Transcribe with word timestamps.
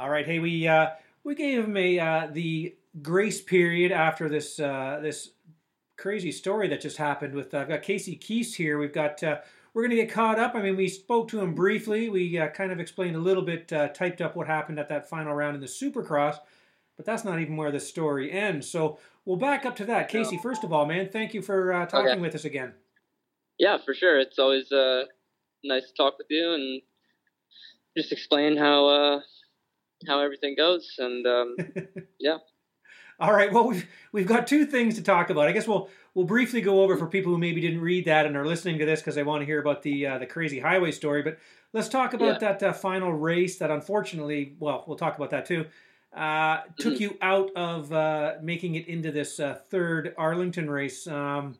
All 0.00 0.08
right. 0.08 0.24
Hey, 0.24 0.38
we 0.38 0.66
uh, 0.66 0.90
we 1.24 1.34
gave 1.34 1.62
him 1.62 1.76
a 1.76 1.98
uh, 1.98 2.28
the 2.32 2.74
grace 3.02 3.42
period 3.42 3.92
after 3.92 4.30
this 4.30 4.58
uh, 4.58 4.98
this 5.02 5.32
crazy 5.98 6.32
story 6.32 6.68
that 6.68 6.80
just 6.80 6.96
happened 6.96 7.34
with. 7.34 7.52
Uh, 7.52 7.58
I've 7.58 7.68
got 7.68 7.82
Casey 7.82 8.16
Keast 8.16 8.56
here. 8.56 8.78
We've 8.78 8.94
got. 8.94 9.22
Uh, 9.22 9.40
we're 9.74 9.82
going 9.82 9.90
to 9.90 10.02
get 10.02 10.10
caught 10.10 10.38
up. 10.38 10.54
I 10.54 10.62
mean, 10.62 10.74
we 10.74 10.88
spoke 10.88 11.28
to 11.28 11.40
him 11.40 11.54
briefly. 11.54 12.08
We 12.08 12.38
uh, 12.38 12.48
kind 12.48 12.72
of 12.72 12.80
explained 12.80 13.14
a 13.14 13.20
little 13.20 13.42
bit, 13.42 13.72
uh, 13.72 13.88
typed 13.88 14.22
up 14.22 14.34
what 14.34 14.46
happened 14.46 14.80
at 14.80 14.88
that 14.88 15.08
final 15.08 15.34
round 15.34 15.54
in 15.54 15.60
the 15.60 15.68
Supercross, 15.68 16.38
but 16.96 17.06
that's 17.06 17.22
not 17.22 17.38
even 17.38 17.56
where 17.56 17.70
the 17.70 17.78
story 17.78 18.32
ends. 18.32 18.68
So 18.68 18.98
we'll 19.26 19.36
back 19.36 19.64
up 19.66 19.76
to 19.76 19.84
that. 19.84 20.08
Casey, 20.08 20.38
first 20.38 20.64
of 20.64 20.72
all, 20.72 20.86
man, 20.86 21.10
thank 21.10 21.34
you 21.34 21.42
for 21.42 21.72
uh, 21.72 21.86
talking 21.86 22.12
Okay. 22.12 22.20
with 22.20 22.34
us 22.34 22.44
again. 22.44 22.72
Yeah, 23.58 23.76
for 23.84 23.94
sure. 23.94 24.18
It's 24.18 24.40
always 24.40 24.72
uh, 24.72 25.04
nice 25.62 25.86
to 25.86 25.94
talk 25.94 26.18
with 26.18 26.26
you 26.30 26.54
and 26.54 26.82
just 27.96 28.10
explain 28.10 28.56
how 28.56 28.88
uh, 28.88 29.20
how 30.06 30.20
everything 30.20 30.54
goes. 30.56 30.94
And 30.98 31.26
um, 31.26 31.56
yeah. 32.18 32.38
All 33.18 33.32
right. 33.32 33.52
Well, 33.52 33.68
we've 33.68 33.86
we've 34.12 34.26
got 34.26 34.46
two 34.46 34.64
things 34.64 34.94
to 34.96 35.02
talk 35.02 35.28
about. 35.30 35.46
I 35.48 35.52
guess 35.52 35.68
we'll 35.68 35.90
we'll 36.14 36.24
briefly 36.26 36.60
go 36.62 36.82
over 36.82 36.96
for 36.96 37.06
people 37.06 37.32
who 37.32 37.38
maybe 37.38 37.60
didn't 37.60 37.82
read 37.82 38.06
that 38.06 38.24
and 38.26 38.36
are 38.36 38.46
listening 38.46 38.78
to 38.78 38.86
this 38.86 39.00
because 39.00 39.14
they 39.14 39.22
want 39.22 39.42
to 39.42 39.46
hear 39.46 39.60
about 39.60 39.82
the 39.82 40.06
uh, 40.06 40.18
the 40.18 40.26
crazy 40.26 40.58
highway 40.58 40.90
story. 40.90 41.22
But 41.22 41.38
let's 41.74 41.88
talk 41.88 42.14
about 42.14 42.40
that 42.40 42.62
uh, 42.62 42.72
final 42.72 43.12
race 43.12 43.58
that 43.58 43.70
unfortunately, 43.70 44.56
well, 44.58 44.84
we'll 44.86 44.96
talk 44.96 45.16
about 45.16 45.30
that 45.30 45.44
too. 45.46 45.66
Uh, 46.16 46.62
took 46.78 46.94
Mm-hmm. 46.94 47.02
you 47.02 47.18
out 47.20 47.50
of 47.54 47.92
uh, 47.92 48.34
making 48.42 48.74
it 48.74 48.88
into 48.88 49.12
this 49.12 49.38
uh, 49.38 49.54
third 49.68 50.12
Arlington 50.18 50.68
race. 50.70 51.06
Um, 51.06 51.56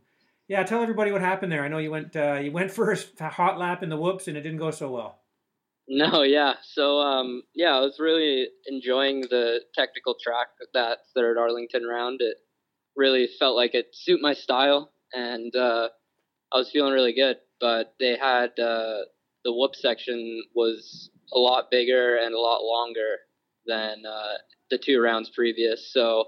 yeah, 0.49 0.65
tell 0.65 0.83
everybody 0.83 1.13
what 1.13 1.21
happened 1.21 1.53
there. 1.53 1.63
I 1.63 1.69
know 1.69 1.79
you 1.79 1.91
went 1.93 2.17
uh, 2.17 2.41
you 2.43 2.51
went 2.53 2.71
first, 2.81 3.21
a 3.21 3.29
hot 3.29 3.59
lap 3.59 3.83
in 3.83 3.91
the 3.91 3.97
whoops, 3.99 4.29
and 4.29 4.37
it 4.37 4.41
didn't 4.41 4.59
go 4.59 4.71
so 4.73 4.91
well. 4.91 5.20
No, 5.93 6.23
yeah. 6.23 6.55
So, 6.63 6.99
um, 7.01 7.43
yeah, 7.53 7.77
I 7.77 7.81
was 7.81 7.97
really 7.99 8.49
enjoying 8.67 9.23
the 9.23 9.61
technical 9.75 10.15
track 10.23 10.47
that 10.73 10.99
third 11.17 11.37
Arlington 11.37 11.83
round. 11.85 12.21
It 12.23 12.37
really 12.97 13.29
felt 13.41 13.57
like 13.57 13.75
it 13.75 13.89
suit 13.93 14.21
my 14.23 14.33
style, 14.35 14.93
and 15.13 15.55
uh, 15.57 15.89
I 16.53 16.59
was 16.59 16.71
feeling 16.71 16.93
really 16.93 17.13
good. 17.15 17.39
But 17.61 17.95
they 17.99 18.17
had 18.17 18.51
uh, 18.61 19.07
the 19.45 19.53
whoop 19.53 19.75
section 19.75 20.45
was 20.55 21.11
a 21.33 21.39
lot 21.39 21.71
bigger 21.73 22.17
and 22.19 22.35
a 22.35 22.41
lot 22.41 22.63
longer 22.63 23.19
than 23.67 24.05
uh, 24.07 24.35
the 24.71 24.79
two 24.79 25.01
rounds 25.01 25.31
previous, 25.35 25.93
so 25.93 26.27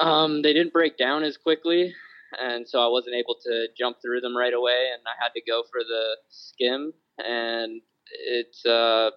um, 0.00 0.42
they 0.42 0.52
didn't 0.52 0.72
break 0.72 0.96
down 0.98 1.22
as 1.24 1.36
quickly, 1.36 1.94
and 2.40 2.68
so 2.68 2.80
I 2.80 2.88
wasn't 2.88 3.16
able 3.16 3.36
to 3.44 3.68
jump 3.78 3.98
through 4.02 4.20
them 4.20 4.36
right 4.36 4.54
away, 4.54 4.90
and 4.92 5.02
I 5.06 5.22
had 5.22 5.32
to 5.34 5.40
go 5.40 5.62
for 5.70 5.80
the 5.84 6.16
skim 6.30 6.92
and 7.18 7.80
it 8.10 8.56
uh, 8.68 9.10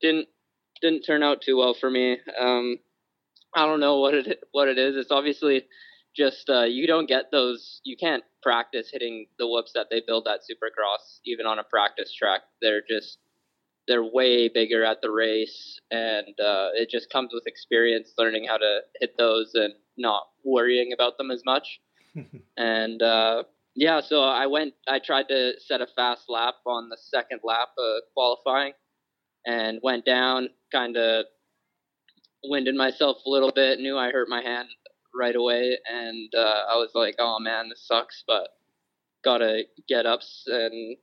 didn't 0.00 0.28
didn't 0.80 1.02
turn 1.02 1.22
out 1.22 1.42
too 1.42 1.56
well 1.56 1.74
for 1.74 1.90
me. 1.90 2.18
Um, 2.40 2.78
I 3.54 3.66
don't 3.66 3.80
know 3.80 3.98
what 3.98 4.14
it 4.14 4.44
what 4.52 4.68
it 4.68 4.78
is. 4.78 4.96
It's 4.96 5.10
obviously 5.10 5.64
just 6.14 6.48
uh, 6.50 6.64
you 6.64 6.86
don't 6.86 7.08
get 7.08 7.30
those. 7.30 7.80
You 7.84 7.96
can't 7.96 8.24
practice 8.42 8.90
hitting 8.92 9.26
the 9.38 9.46
whoops 9.46 9.72
that 9.74 9.86
they 9.90 10.02
build 10.06 10.26
at 10.28 10.40
Supercross, 10.40 11.20
even 11.24 11.46
on 11.46 11.58
a 11.58 11.64
practice 11.64 12.12
track. 12.14 12.42
They're 12.60 12.82
just 12.88 13.18
they're 13.88 14.04
way 14.04 14.48
bigger 14.48 14.84
at 14.84 15.02
the 15.02 15.10
race, 15.10 15.80
and 15.90 16.28
uh, 16.40 16.70
it 16.74 16.90
just 16.90 17.10
comes 17.10 17.30
with 17.32 17.46
experience, 17.46 18.12
learning 18.18 18.46
how 18.48 18.56
to 18.56 18.80
hit 19.00 19.16
those 19.18 19.52
and 19.54 19.74
not 19.96 20.24
worrying 20.44 20.92
about 20.92 21.18
them 21.18 21.30
as 21.30 21.42
much. 21.44 21.80
and 22.56 23.02
uh, 23.02 23.42
yeah, 23.74 24.00
so 24.00 24.22
I 24.22 24.46
went. 24.46 24.74
I 24.88 24.98
tried 24.98 25.28
to 25.28 25.52
set 25.58 25.80
a 25.80 25.86
fast 25.96 26.24
lap 26.28 26.56
on 26.66 26.88
the 26.88 26.98
second 26.98 27.40
lap 27.42 27.68
of 27.78 28.02
qualifying, 28.14 28.72
and 29.46 29.80
went 29.82 30.04
down. 30.04 30.48
Kind 30.70 30.96
of 30.96 31.26
winded 32.44 32.74
myself 32.74 33.18
a 33.26 33.30
little 33.30 33.52
bit. 33.52 33.78
Knew 33.78 33.96
I 33.96 34.10
hurt 34.10 34.28
my 34.28 34.42
hand 34.42 34.68
right 35.14 35.34
away, 35.34 35.78
and 35.90 36.30
uh, 36.36 36.64
I 36.70 36.76
was 36.76 36.90
like, 36.94 37.16
"Oh 37.18 37.38
man, 37.40 37.70
this 37.70 37.86
sucks." 37.86 38.24
But 38.26 38.48
gotta 39.24 39.62
get 39.88 40.04
up 40.04 40.20
and 40.48 40.96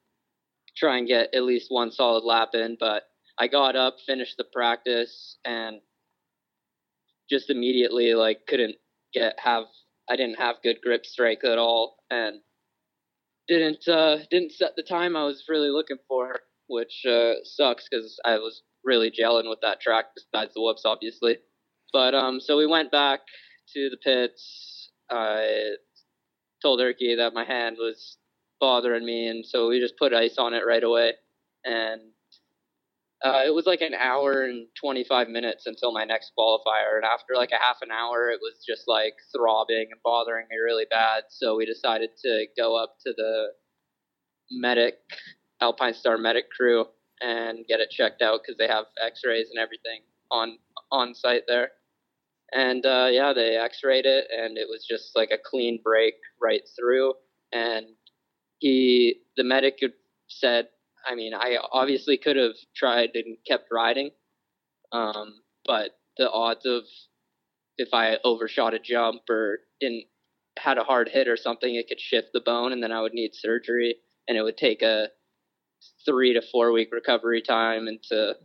try 0.77 0.97
and 0.97 1.07
get 1.07 1.33
at 1.33 1.43
least 1.43 1.67
one 1.69 1.91
solid 1.91 2.23
lap 2.23 2.49
in. 2.53 2.77
But 2.79 3.03
I 3.39 3.47
got 3.47 3.75
up, 3.75 3.97
finished 4.05 4.37
the 4.37 4.43
practice, 4.43 5.37
and 5.43 5.81
just 7.29 7.49
immediately 7.49 8.13
like 8.13 8.45
couldn't 8.47 8.75
get 9.11 9.33
have. 9.39 9.65
I 10.07 10.15
didn't 10.15 10.39
have 10.39 10.61
good 10.63 10.77
grip 10.83 11.05
strength 11.05 11.45
at 11.45 11.57
all, 11.57 11.97
and 12.11 12.41
didn't 13.49 13.87
uh, 13.89 14.19
didn't 14.31 14.53
set 14.53 14.77
the 14.77 14.83
time 14.83 15.17
I 15.17 15.25
was 15.25 15.45
really 15.49 15.71
looking 15.71 15.97
for, 16.07 16.41
which 16.67 17.05
uh, 17.09 17.33
sucks 17.43 17.87
because 17.89 18.19
I 18.25 18.37
was 18.37 18.63
really 18.85 19.11
gelling 19.11 19.49
with 19.49 19.59
that 19.63 19.81
track. 19.81 20.07
Besides 20.15 20.53
the 20.55 20.61
whoops, 20.61 20.83
obviously, 20.85 21.39
but 21.93 22.15
um, 22.15 22.39
so 22.39 22.57
we 22.57 22.67
went 22.67 22.91
back 22.91 23.21
to 23.73 23.89
the 23.89 23.97
pits. 23.97 24.91
I 25.11 25.71
told 26.61 26.79
Erky 26.79 27.17
that 27.17 27.33
my 27.33 27.45
hand 27.45 27.77
was 27.79 28.17
bothering 28.61 29.05
me, 29.05 29.27
and 29.27 29.45
so 29.45 29.69
we 29.69 29.81
just 29.81 29.97
put 29.97 30.13
ice 30.13 30.37
on 30.37 30.53
it 30.53 30.63
right 30.67 30.83
away, 30.83 31.13
and 31.65 32.01
uh, 33.21 33.41
it 33.45 33.53
was 33.53 33.65
like 33.65 33.81
an 33.81 33.93
hour 33.93 34.43
and 34.43 34.67
25 34.79 35.27
minutes 35.27 35.65
until 35.65 35.91
my 35.91 36.05
next 36.05 36.31
qualifier. 36.37 36.95
And 36.95 37.03
after 37.03 37.35
like 37.35 37.51
a 37.51 37.61
half 37.61 37.77
an 37.81 37.91
hour, 37.91 38.29
it 38.29 38.39
was 38.41 38.63
just 38.65 38.83
like 38.87 39.13
throbbing 39.35 39.89
and 39.91 40.01
bothering 40.03 40.45
me 40.49 40.57
really 40.57 40.85
bad. 40.89 41.23
So 41.29 41.57
we 41.57 41.65
decided 41.65 42.11
to 42.23 42.45
go 42.57 42.81
up 42.81 42.95
to 43.05 43.13
the 43.15 43.47
medic, 44.51 44.95
Alpine 45.61 45.93
Star 45.93 46.17
medic 46.17 46.45
crew 46.49 46.85
and 47.19 47.67
get 47.67 47.81
it 47.81 47.89
checked 47.89 48.21
out 48.21 48.39
because 48.41 48.57
they 48.57 48.67
have 48.67 48.85
x 49.05 49.21
rays 49.25 49.47
and 49.49 49.59
everything 49.59 50.01
on, 50.31 50.57
on 50.89 51.13
site 51.13 51.43
there. 51.45 51.71
And 52.53 52.85
uh, 52.85 53.07
yeah, 53.11 53.33
they 53.33 53.57
x 53.57 53.81
rayed 53.83 54.05
it 54.05 54.27
and 54.31 54.57
it 54.57 54.67
was 54.69 54.87
just 54.89 55.11
like 55.13 55.31
a 55.31 55.37
clean 55.43 55.81
break 55.83 56.13
right 56.41 56.63
through. 56.79 57.15
And 57.51 57.85
he, 58.59 59.17
the 59.35 59.43
medic 59.43 59.79
said, 60.29 60.69
I 61.05 61.15
mean, 61.15 61.33
I 61.33 61.57
obviously 61.71 62.17
could 62.17 62.35
have 62.35 62.55
tried 62.75 63.11
and 63.15 63.37
kept 63.47 63.69
riding, 63.71 64.11
um, 64.91 65.41
but 65.65 65.91
the 66.17 66.29
odds 66.29 66.65
of 66.65 66.83
if 67.77 67.89
I 67.93 68.17
overshot 68.23 68.73
a 68.73 68.79
jump 68.79 69.21
or 69.29 69.59
in 69.79 70.03
had 70.57 70.77
a 70.77 70.83
hard 70.83 71.07
hit 71.07 71.27
or 71.27 71.37
something, 71.37 71.73
it 71.73 71.87
could 71.87 72.01
shift 72.01 72.29
the 72.33 72.41
bone, 72.41 72.73
and 72.73 72.83
then 72.83 72.91
I 72.91 73.01
would 73.01 73.13
need 73.13 73.31
surgery, 73.33 73.95
and 74.27 74.37
it 74.37 74.41
would 74.41 74.57
take 74.57 74.81
a 74.81 75.07
three 76.05 76.33
to 76.33 76.41
four 76.51 76.71
week 76.71 76.89
recovery 76.91 77.41
time 77.41 77.87
into 77.87 78.35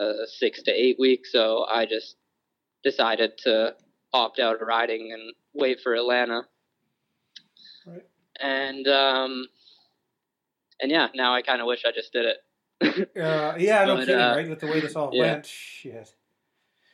uh, 0.00 0.12
six 0.26 0.62
to 0.64 0.72
eight 0.72 0.96
weeks. 0.98 1.30
So 1.32 1.64
I 1.70 1.86
just 1.86 2.16
decided 2.82 3.38
to 3.44 3.74
opt 4.12 4.38
out 4.38 4.60
of 4.60 4.66
riding 4.66 5.12
and 5.12 5.34
wait 5.54 5.78
for 5.82 5.94
Atlanta. 5.94 6.42
Right. 7.86 8.02
And 8.40 8.86
um, 8.88 9.46
and 10.80 10.90
yeah, 10.90 11.08
now 11.14 11.34
I 11.34 11.42
kind 11.42 11.60
of 11.60 11.66
wish 11.66 11.82
I 11.86 11.92
just 11.92 12.12
did 12.12 12.26
it. 12.26 12.36
Uh, 13.16 13.54
yeah, 13.58 13.84
no 13.86 13.96
But, 13.96 14.06
kidding, 14.06 14.20
uh, 14.20 14.34
right? 14.36 14.48
With 14.48 14.60
the 14.60 14.66
way 14.66 14.80
this 14.80 14.94
all 14.94 15.10
yeah. 15.12 15.32
went, 15.32 15.46
shit. 15.46 16.14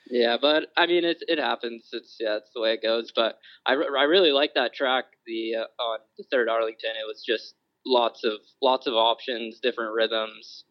Yeah, 0.09 0.37
but 0.41 0.69
I 0.77 0.87
mean, 0.87 1.05
it 1.05 1.23
it 1.27 1.39
happens. 1.39 1.89
It's 1.93 2.17
yeah, 2.21 2.37
it's 2.37 2.51
the 2.55 2.61
way 2.61 2.75
it 2.75 2.83
goes. 2.83 3.13
But 3.15 3.39
I, 3.67 3.73
I 3.73 4.05
really 4.05 4.31
like 4.31 4.55
that 4.55 4.75
track. 4.75 5.05
The 5.27 5.57
uh, 5.57 5.83
on 5.83 5.99
the 6.19 6.25
third 6.31 6.49
Arlington, 6.49 6.91
it 6.91 7.07
was 7.07 7.23
just 7.27 7.55
lots 7.87 8.25
of 8.25 8.35
lots 8.61 8.87
of 8.87 8.95
options, 8.95 9.59
different 9.61 9.95
rhythms. 9.95 10.65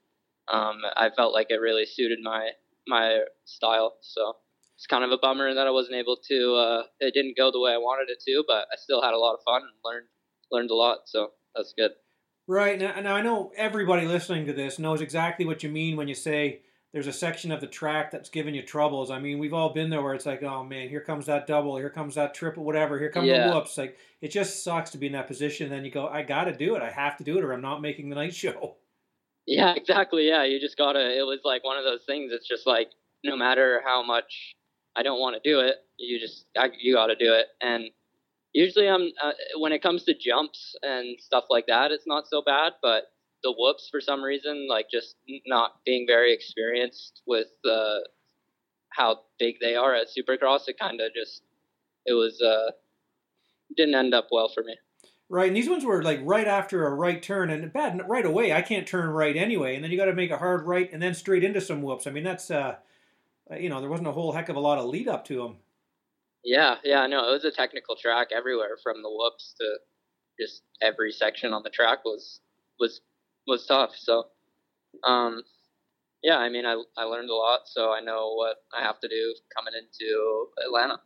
Um, 0.51 0.81
I 0.95 1.09
felt 1.15 1.33
like 1.33 1.47
it 1.49 1.55
really 1.55 1.85
suited 1.85 2.19
my 2.21 2.51
my 2.87 3.19
style. 3.45 3.95
So 4.01 4.35
it's 4.75 4.87
kind 4.87 5.03
of 5.03 5.11
a 5.11 5.17
bummer 5.17 5.53
that 5.53 5.67
I 5.67 5.71
wasn't 5.71 5.95
able 5.95 6.17
to. 6.29 6.55
Uh, 6.55 6.83
it 6.99 7.13
didn't 7.13 7.37
go 7.37 7.51
the 7.51 7.59
way 7.59 7.71
I 7.73 7.77
wanted 7.77 8.09
it 8.09 8.21
to, 8.27 8.43
but 8.47 8.67
I 8.71 8.75
still 8.77 9.01
had 9.01 9.13
a 9.13 9.17
lot 9.17 9.33
of 9.33 9.39
fun 9.43 9.61
and 9.61 9.71
learned 9.83 10.07
learned 10.51 10.71
a 10.71 10.75
lot. 10.75 10.99
So 11.05 11.31
that's 11.55 11.73
good. 11.77 11.91
Right 12.51 12.77
now, 12.77 12.99
now 12.99 13.15
I 13.15 13.21
know 13.21 13.53
everybody 13.55 14.05
listening 14.05 14.45
to 14.47 14.51
this 14.51 14.77
knows 14.77 14.99
exactly 14.99 15.45
what 15.45 15.63
you 15.63 15.69
mean 15.69 15.95
when 15.95 16.09
you 16.09 16.13
say 16.13 16.59
there's 16.91 17.07
a 17.07 17.13
section 17.13 17.49
of 17.49 17.61
the 17.61 17.67
track 17.67 18.11
that's 18.11 18.27
giving 18.27 18.53
you 18.53 18.61
troubles. 18.61 19.09
I 19.09 19.19
mean, 19.19 19.39
we've 19.39 19.53
all 19.53 19.69
been 19.71 19.89
there 19.89 20.01
where 20.01 20.13
it's 20.13 20.25
like, 20.25 20.43
oh 20.43 20.61
man, 20.61 20.89
here 20.89 20.99
comes 20.99 21.27
that 21.27 21.47
double, 21.47 21.77
here 21.77 21.89
comes 21.89 22.15
that 22.15 22.33
triple, 22.33 22.65
whatever, 22.65 22.99
here 22.99 23.09
come 23.09 23.23
Yeah. 23.23 23.47
the 23.47 23.53
whoops. 23.55 23.77
Like 23.77 23.95
it 24.19 24.31
just 24.31 24.65
sucks 24.65 24.89
to 24.89 24.97
be 24.97 25.07
in 25.07 25.13
that 25.13 25.27
position. 25.27 25.67
And 25.67 25.73
then 25.73 25.85
you 25.85 25.91
go, 25.91 26.09
I 26.09 26.23
got 26.23 26.43
to 26.43 26.51
do 26.53 26.75
it, 26.75 26.81
I 26.81 26.91
have 26.91 27.15
to 27.19 27.23
do 27.23 27.37
it, 27.37 27.45
or 27.45 27.53
I'm 27.53 27.61
not 27.61 27.81
making 27.81 28.09
the 28.09 28.15
night 28.17 28.35
show. 28.43 28.75
Yeah, 29.47 29.73
exactly. 29.73 30.27
Yeah, 30.27 30.43
you 30.43 30.59
just 30.59 30.77
gotta. 30.77 31.17
It 31.17 31.23
was 31.25 31.39
like 31.45 31.63
one 31.63 31.77
of 31.77 31.85
those 31.85 32.03
things. 32.05 32.33
It's 32.33 32.49
just 32.49 32.67
like 32.67 32.89
no 33.23 33.37
matter 33.37 33.81
how 33.85 34.03
much 34.05 34.57
I 34.97 35.03
don't 35.03 35.21
want 35.21 35.41
to 35.41 35.49
do 35.49 35.61
it, 35.61 35.75
you 35.97 36.19
just 36.19 36.47
I, 36.57 36.67
you 36.77 36.95
got 36.95 37.07
to 37.07 37.15
do 37.15 37.33
it. 37.33 37.45
And 37.61 37.85
usually, 38.53 38.87
I'm 38.87 39.09
uh, 39.23 39.31
when 39.57 39.71
it 39.71 39.81
comes 39.81 40.03
to 40.05 40.13
jumps 40.13 40.75
and 40.81 41.19
stuff 41.19 41.45
like 41.49 41.65
that, 41.67 41.91
it's 41.91 42.07
not 42.07 42.27
so 42.27 42.41
bad. 42.41 42.73
But 42.81 43.03
the 43.43 43.53
whoops, 43.57 43.89
for 43.89 44.01
some 44.01 44.23
reason, 44.23 44.67
like 44.69 44.87
just 44.91 45.15
not 45.47 45.83
being 45.85 46.05
very 46.07 46.33
experienced 46.33 47.21
with 47.25 47.47
uh, 47.69 47.99
how 48.89 49.21
big 49.39 49.55
they 49.61 49.75
are 49.75 49.95
at 49.95 50.07
Supercross, 50.07 50.67
it 50.67 50.79
kind 50.79 51.01
of 51.01 51.13
just 51.13 51.43
it 52.05 52.13
was 52.13 52.41
uh 52.41 52.71
didn't 53.75 53.95
end 53.95 54.13
up 54.13 54.27
well 54.31 54.49
for 54.49 54.63
me. 54.63 54.75
Right, 55.29 55.47
and 55.47 55.55
these 55.55 55.69
ones 55.69 55.85
were 55.85 56.03
like 56.03 56.19
right 56.23 56.47
after 56.47 56.85
a 56.85 56.93
right 56.93 57.23
turn, 57.23 57.49
and 57.49 57.71
bad 57.71 58.01
right 58.09 58.25
away. 58.25 58.51
I 58.51 58.61
can't 58.61 58.85
turn 58.85 59.09
right 59.09 59.37
anyway, 59.37 59.75
and 59.75 59.83
then 59.83 59.89
you 59.91 59.97
got 59.97 60.05
to 60.05 60.13
make 60.13 60.29
a 60.31 60.37
hard 60.37 60.67
right 60.67 60.91
and 60.91 61.01
then 61.01 61.13
straight 61.13 61.43
into 61.43 61.61
some 61.61 61.81
whoops. 61.81 62.05
I 62.05 62.11
mean, 62.11 62.25
that's 62.25 62.51
uh, 62.51 62.75
uh, 63.49 63.55
you 63.55 63.69
know, 63.69 63.79
there 63.79 63.89
wasn't 63.89 64.09
a 64.09 64.13
whole 64.13 64.33
heck 64.33 64.49
of 64.49 64.55
a 64.55 64.59
lot 64.59 64.77
of 64.77 64.85
lead 64.85 65.07
up 65.07 65.25
to 65.25 65.37
them. 65.37 65.57
Yeah, 66.43 66.75
yeah, 66.83 67.05
no, 67.07 67.29
it 67.29 67.33
was 67.33 67.45
a 67.45 67.51
technical 67.51 67.95
track 67.95 68.29
everywhere 68.35 68.77
from 68.81 69.01
the 69.03 69.09
whoops 69.09 69.53
to 69.59 69.77
just 70.39 70.63
every 70.81 71.11
section 71.11 71.53
on 71.53 71.61
the 71.63 71.69
track 71.69 71.99
was 72.03 72.39
was 72.79 73.01
was 73.47 73.65
tough. 73.65 73.91
So, 73.95 74.25
um, 75.03 75.43
yeah, 76.23 76.37
I 76.37 76.49
mean, 76.49 76.65
I 76.65 76.81
I 76.97 77.03
learned 77.03 77.29
a 77.29 77.35
lot, 77.35 77.61
so 77.65 77.91
I 77.91 78.01
know 78.01 78.33
what 78.33 78.57
I 78.73 78.81
have 78.81 78.99
to 79.01 79.07
do 79.07 79.35
coming 79.55 79.73
into 79.77 80.47
Atlanta. 80.65 80.99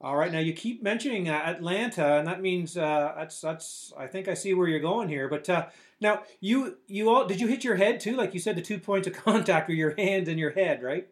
All 0.00 0.16
right, 0.16 0.32
now 0.32 0.40
you 0.40 0.52
keep 0.52 0.82
mentioning 0.82 1.28
uh, 1.28 1.32
Atlanta, 1.32 2.18
and 2.18 2.26
that 2.26 2.42
means 2.42 2.76
uh, 2.76 3.14
that's 3.16 3.40
that's. 3.40 3.92
I 3.96 4.06
think 4.06 4.28
I 4.28 4.34
see 4.34 4.52
where 4.54 4.68
you're 4.68 4.80
going 4.80 5.08
here. 5.08 5.28
But 5.28 5.48
uh, 5.48 5.66
now 6.00 6.24
you 6.40 6.78
you 6.88 7.08
all 7.08 7.26
did 7.26 7.40
you 7.40 7.46
hit 7.46 7.64
your 7.64 7.76
head 7.76 8.00
too? 8.00 8.16
Like 8.16 8.34
you 8.34 8.40
said, 8.40 8.56
the 8.56 8.62
two 8.62 8.78
points 8.78 9.06
of 9.06 9.12
contact 9.24 9.68
were 9.68 9.74
your 9.74 9.94
hands 9.96 10.28
and 10.28 10.38
your 10.38 10.50
head, 10.50 10.82
right? 10.82 11.08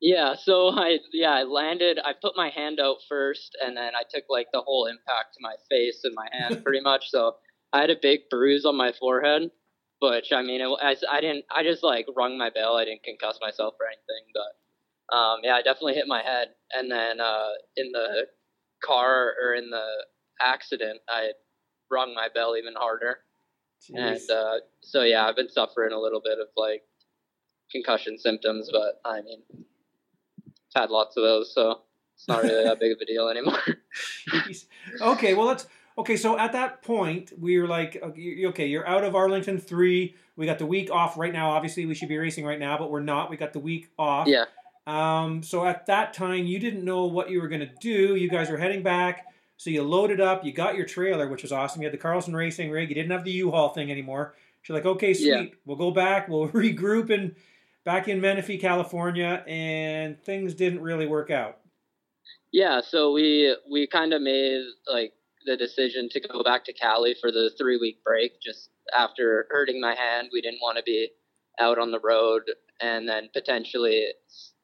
Yeah. 0.00 0.34
So 0.40 0.68
I 0.68 0.98
yeah 1.12 1.32
I 1.32 1.42
landed. 1.42 1.98
I 2.04 2.12
put 2.20 2.36
my 2.36 2.50
hand 2.50 2.80
out 2.80 2.98
first, 3.08 3.56
and 3.64 3.76
then 3.76 3.94
I 3.94 4.02
took 4.08 4.24
like 4.28 4.48
the 4.52 4.60
whole 4.60 4.86
impact 4.86 5.34
to 5.34 5.40
my 5.40 5.54
face 5.68 6.00
and 6.04 6.14
my 6.14 6.28
hand, 6.32 6.62
pretty 6.64 6.80
much. 6.80 7.10
So 7.10 7.36
I 7.72 7.80
had 7.80 7.90
a 7.90 7.96
big 8.00 8.20
bruise 8.30 8.64
on 8.64 8.76
my 8.76 8.92
forehead, 8.92 9.50
which 10.00 10.32
I 10.32 10.42
mean, 10.42 10.60
it, 10.60 10.68
I, 10.80 10.96
I 11.10 11.20
didn't. 11.20 11.44
I 11.54 11.62
just 11.62 11.82
like 11.82 12.06
rung 12.16 12.38
my 12.38 12.50
bell. 12.50 12.76
I 12.76 12.84
didn't 12.84 13.02
concuss 13.02 13.40
myself 13.40 13.74
or 13.80 13.86
anything, 13.86 14.32
but 14.34 15.16
um, 15.16 15.40
yeah, 15.42 15.54
I 15.54 15.62
definitely 15.62 15.94
hit 15.94 16.06
my 16.06 16.22
head. 16.22 16.48
And 16.72 16.90
then 16.90 17.20
uh, 17.20 17.48
in 17.76 17.90
the 17.92 18.26
car 18.84 19.34
or 19.42 19.54
in 19.54 19.70
the 19.70 19.86
accident, 20.40 21.00
I 21.08 21.30
rung 21.90 22.14
my 22.14 22.28
bell 22.32 22.56
even 22.56 22.74
harder. 22.76 23.18
Jeez. 23.90 23.96
And 23.96 24.30
uh, 24.30 24.54
so 24.80 25.02
yeah, 25.02 25.26
I've 25.26 25.36
been 25.36 25.48
suffering 25.48 25.92
a 25.92 25.98
little 25.98 26.20
bit 26.22 26.38
of 26.38 26.48
like 26.56 26.82
concussion 27.70 28.18
symptoms, 28.18 28.70
but 28.72 29.00
I 29.04 29.22
mean, 29.22 29.42
had 30.74 30.90
lots 30.90 31.16
of 31.16 31.22
those, 31.22 31.52
so 31.52 31.82
it's 32.14 32.28
not 32.28 32.42
really 32.42 32.64
that 32.64 32.80
big 32.80 32.92
of 32.92 32.98
a 33.00 33.04
deal 33.04 33.28
anymore. 33.30 33.60
okay, 35.00 35.34
well 35.34 35.46
let's. 35.46 35.66
Okay, 35.96 36.16
so 36.16 36.38
at 36.38 36.52
that 36.52 36.82
point, 36.82 37.32
we 37.40 37.58
were 37.58 37.66
like, 37.66 38.00
okay, 38.00 38.66
you're 38.68 38.86
out 38.86 39.02
of 39.02 39.16
Arlington 39.16 39.58
three. 39.58 40.14
We 40.36 40.46
got 40.46 40.60
the 40.60 40.66
week 40.66 40.92
off 40.92 41.18
right 41.18 41.32
now. 41.32 41.50
Obviously, 41.50 41.86
we 41.86 41.94
should 41.96 42.08
be 42.08 42.16
racing 42.16 42.44
right 42.44 42.60
now, 42.60 42.78
but 42.78 42.88
we're 42.88 43.00
not. 43.00 43.30
We 43.30 43.36
got 43.36 43.52
the 43.52 43.58
week 43.58 43.90
off. 43.98 44.28
Yeah. 44.28 44.44
Um, 44.86 45.42
so 45.42 45.66
at 45.66 45.86
that 45.86 46.14
time, 46.14 46.46
you 46.46 46.58
didn't 46.58 46.84
know 46.84 47.04
what 47.06 47.30
you 47.30 47.42
were 47.42 47.48
going 47.48 47.60
to 47.60 47.70
do. 47.80 48.14
You 48.14 48.30
guys 48.30 48.48
were 48.48 48.56
heading 48.56 48.82
back. 48.82 49.26
So 49.58 49.70
you 49.70 49.82
loaded 49.82 50.20
up. 50.20 50.44
You 50.44 50.52
got 50.52 50.76
your 50.76 50.86
trailer, 50.86 51.28
which 51.28 51.42
was 51.42 51.52
awesome. 51.52 51.82
You 51.82 51.86
had 51.86 51.92
the 51.92 51.98
Carlson 51.98 52.34
Racing 52.34 52.70
rig. 52.70 52.88
You 52.88 52.94
didn't 52.94 53.10
have 53.10 53.24
the 53.24 53.32
U-Haul 53.32 53.70
thing 53.70 53.90
anymore. 53.90 54.34
So 54.62 54.72
you're 54.72 54.78
like, 54.78 54.86
okay, 54.96 55.12
sweet. 55.12 55.26
Yeah. 55.26 55.44
We'll 55.66 55.76
go 55.76 55.90
back. 55.90 56.28
We'll 56.28 56.48
regroup 56.48 57.10
and 57.10 57.34
back 57.88 58.06
in 58.06 58.20
Menifee, 58.20 58.58
California, 58.58 59.42
and 59.48 60.22
things 60.22 60.52
didn't 60.52 60.82
really 60.82 61.06
work 61.06 61.30
out. 61.30 61.56
Yeah, 62.52 62.82
so 62.82 63.12
we 63.12 63.56
we 63.72 63.86
kind 63.86 64.12
of 64.12 64.20
made 64.20 64.62
like 64.86 65.14
the 65.46 65.56
decision 65.56 66.10
to 66.10 66.20
go 66.20 66.42
back 66.42 66.66
to 66.66 66.74
Cali 66.74 67.16
for 67.18 67.32
the 67.32 67.50
three 67.56 67.78
week 67.78 68.04
break. 68.04 68.42
Just 68.42 68.68
after 68.94 69.46
hurting 69.48 69.80
my 69.80 69.94
hand, 69.94 70.28
we 70.34 70.42
didn't 70.42 70.60
want 70.60 70.76
to 70.76 70.82
be 70.82 71.08
out 71.58 71.78
on 71.78 71.90
the 71.90 72.00
road 72.00 72.42
and 72.82 73.08
then 73.08 73.30
potentially 73.32 74.04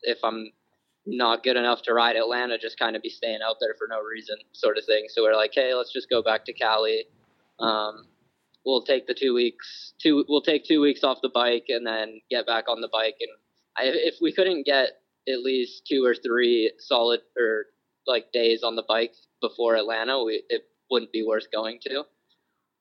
if 0.02 0.18
I'm 0.22 0.50
not 1.06 1.42
good 1.42 1.56
enough 1.56 1.80
to 1.84 1.94
ride 1.94 2.16
Atlanta, 2.16 2.58
just 2.58 2.78
kind 2.78 2.94
of 2.94 3.00
be 3.00 3.08
staying 3.08 3.40
out 3.46 3.56
there 3.58 3.74
for 3.78 3.86
no 3.88 4.02
reason, 4.02 4.36
sort 4.52 4.76
of 4.76 4.84
thing. 4.84 5.06
So 5.08 5.22
we're 5.22 5.34
like, 5.34 5.52
hey, 5.54 5.72
let's 5.74 5.92
just 5.94 6.10
go 6.10 6.22
back 6.22 6.44
to 6.44 6.52
Cali. 6.52 7.06
Um, 7.58 8.04
we'll 8.64 8.82
take 8.82 9.06
the 9.06 9.14
two 9.14 9.34
weeks, 9.34 9.94
two, 10.00 10.25
we'll 10.28 10.43
take 10.43 10.64
two 10.64 10.81
weeks 10.81 11.05
off 11.05 11.19
the 11.22 11.31
bike 11.32 11.66
and 11.69 11.87
then 11.87 12.20
get 12.31 12.46
back 12.46 12.64
on 12.69 12.81
the 12.81 12.88
bike. 12.93 13.16
And 13.20 13.31
I, 13.76 13.90
if 13.94 14.16
we 14.20 14.32
couldn't 14.32 14.66
get 14.66 14.90
at 15.28 15.40
least 15.40 15.87
two 15.88 16.05
or 16.05 16.14
three 16.14 16.72
solid 16.78 17.20
or 17.38 17.66
like 18.06 18.32
days 18.32 18.62
on 18.62 18.76
the 18.76 18.84
bike 18.87 19.14
before 19.40 19.76
Atlanta, 19.76 20.22
we, 20.22 20.43
it 20.49 20.62
wouldn't 20.90 21.12
be 21.12 21.25
worth 21.26 21.50
going 21.52 21.78
to. 21.82 22.05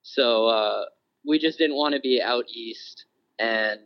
So 0.03 0.47
uh, 0.47 0.85
we 1.25 1.39
just 1.39 1.57
didn't 1.57 1.77
want 1.77 1.95
to 1.95 2.01
be 2.01 2.21
out 2.21 2.45
east 2.53 3.05
and 3.39 3.79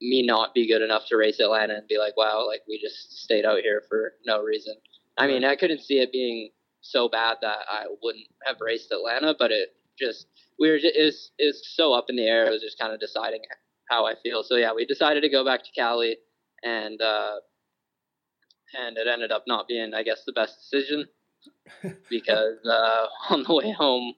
me 0.00 0.26
not 0.26 0.54
be 0.54 0.66
good 0.66 0.82
enough 0.82 1.06
to 1.08 1.16
race 1.16 1.38
Atlanta 1.38 1.74
and 1.74 1.88
be 1.88 1.98
like, 1.98 2.16
wow, 2.16 2.46
like 2.46 2.62
we 2.68 2.80
just 2.80 3.22
stayed 3.22 3.44
out 3.44 3.60
here 3.60 3.82
for 3.88 4.14
no 4.26 4.42
reason. 4.42 4.74
I 5.16 5.26
mean, 5.26 5.44
I 5.44 5.56
couldn't 5.56 5.82
see 5.82 6.00
it 6.00 6.10
being 6.10 6.50
so 6.80 7.08
bad 7.08 7.36
that 7.42 7.58
I 7.70 7.84
wouldn't 8.02 8.26
have 8.44 8.56
raced 8.60 8.90
Atlanta, 8.90 9.36
but 9.38 9.50
it 9.52 9.68
just 9.98 10.26
we 10.58 10.70
were 10.70 10.78
just, 10.78 10.96
is 10.96 11.30
is 11.38 11.62
so 11.74 11.92
up 11.92 12.06
in 12.08 12.16
the 12.16 12.26
air. 12.26 12.46
It 12.46 12.50
was 12.50 12.62
just 12.62 12.78
kind 12.78 12.92
of 12.92 13.00
deciding 13.00 13.40
how 13.90 14.06
I 14.06 14.14
feel. 14.22 14.42
So 14.42 14.56
yeah, 14.56 14.72
we 14.72 14.86
decided 14.86 15.22
to 15.22 15.28
go 15.28 15.44
back 15.44 15.64
to 15.64 15.70
Cali, 15.76 16.16
and 16.62 17.00
uh, 17.00 17.36
and 18.74 18.96
it 18.96 19.06
ended 19.06 19.32
up 19.32 19.44
not 19.46 19.68
being, 19.68 19.94
I 19.94 20.02
guess, 20.02 20.22
the 20.24 20.32
best 20.32 20.58
decision 20.58 21.06
because 22.10 22.58
uh, 22.64 23.06
on 23.30 23.42
the 23.42 23.54
way 23.54 23.72
home 23.72 24.14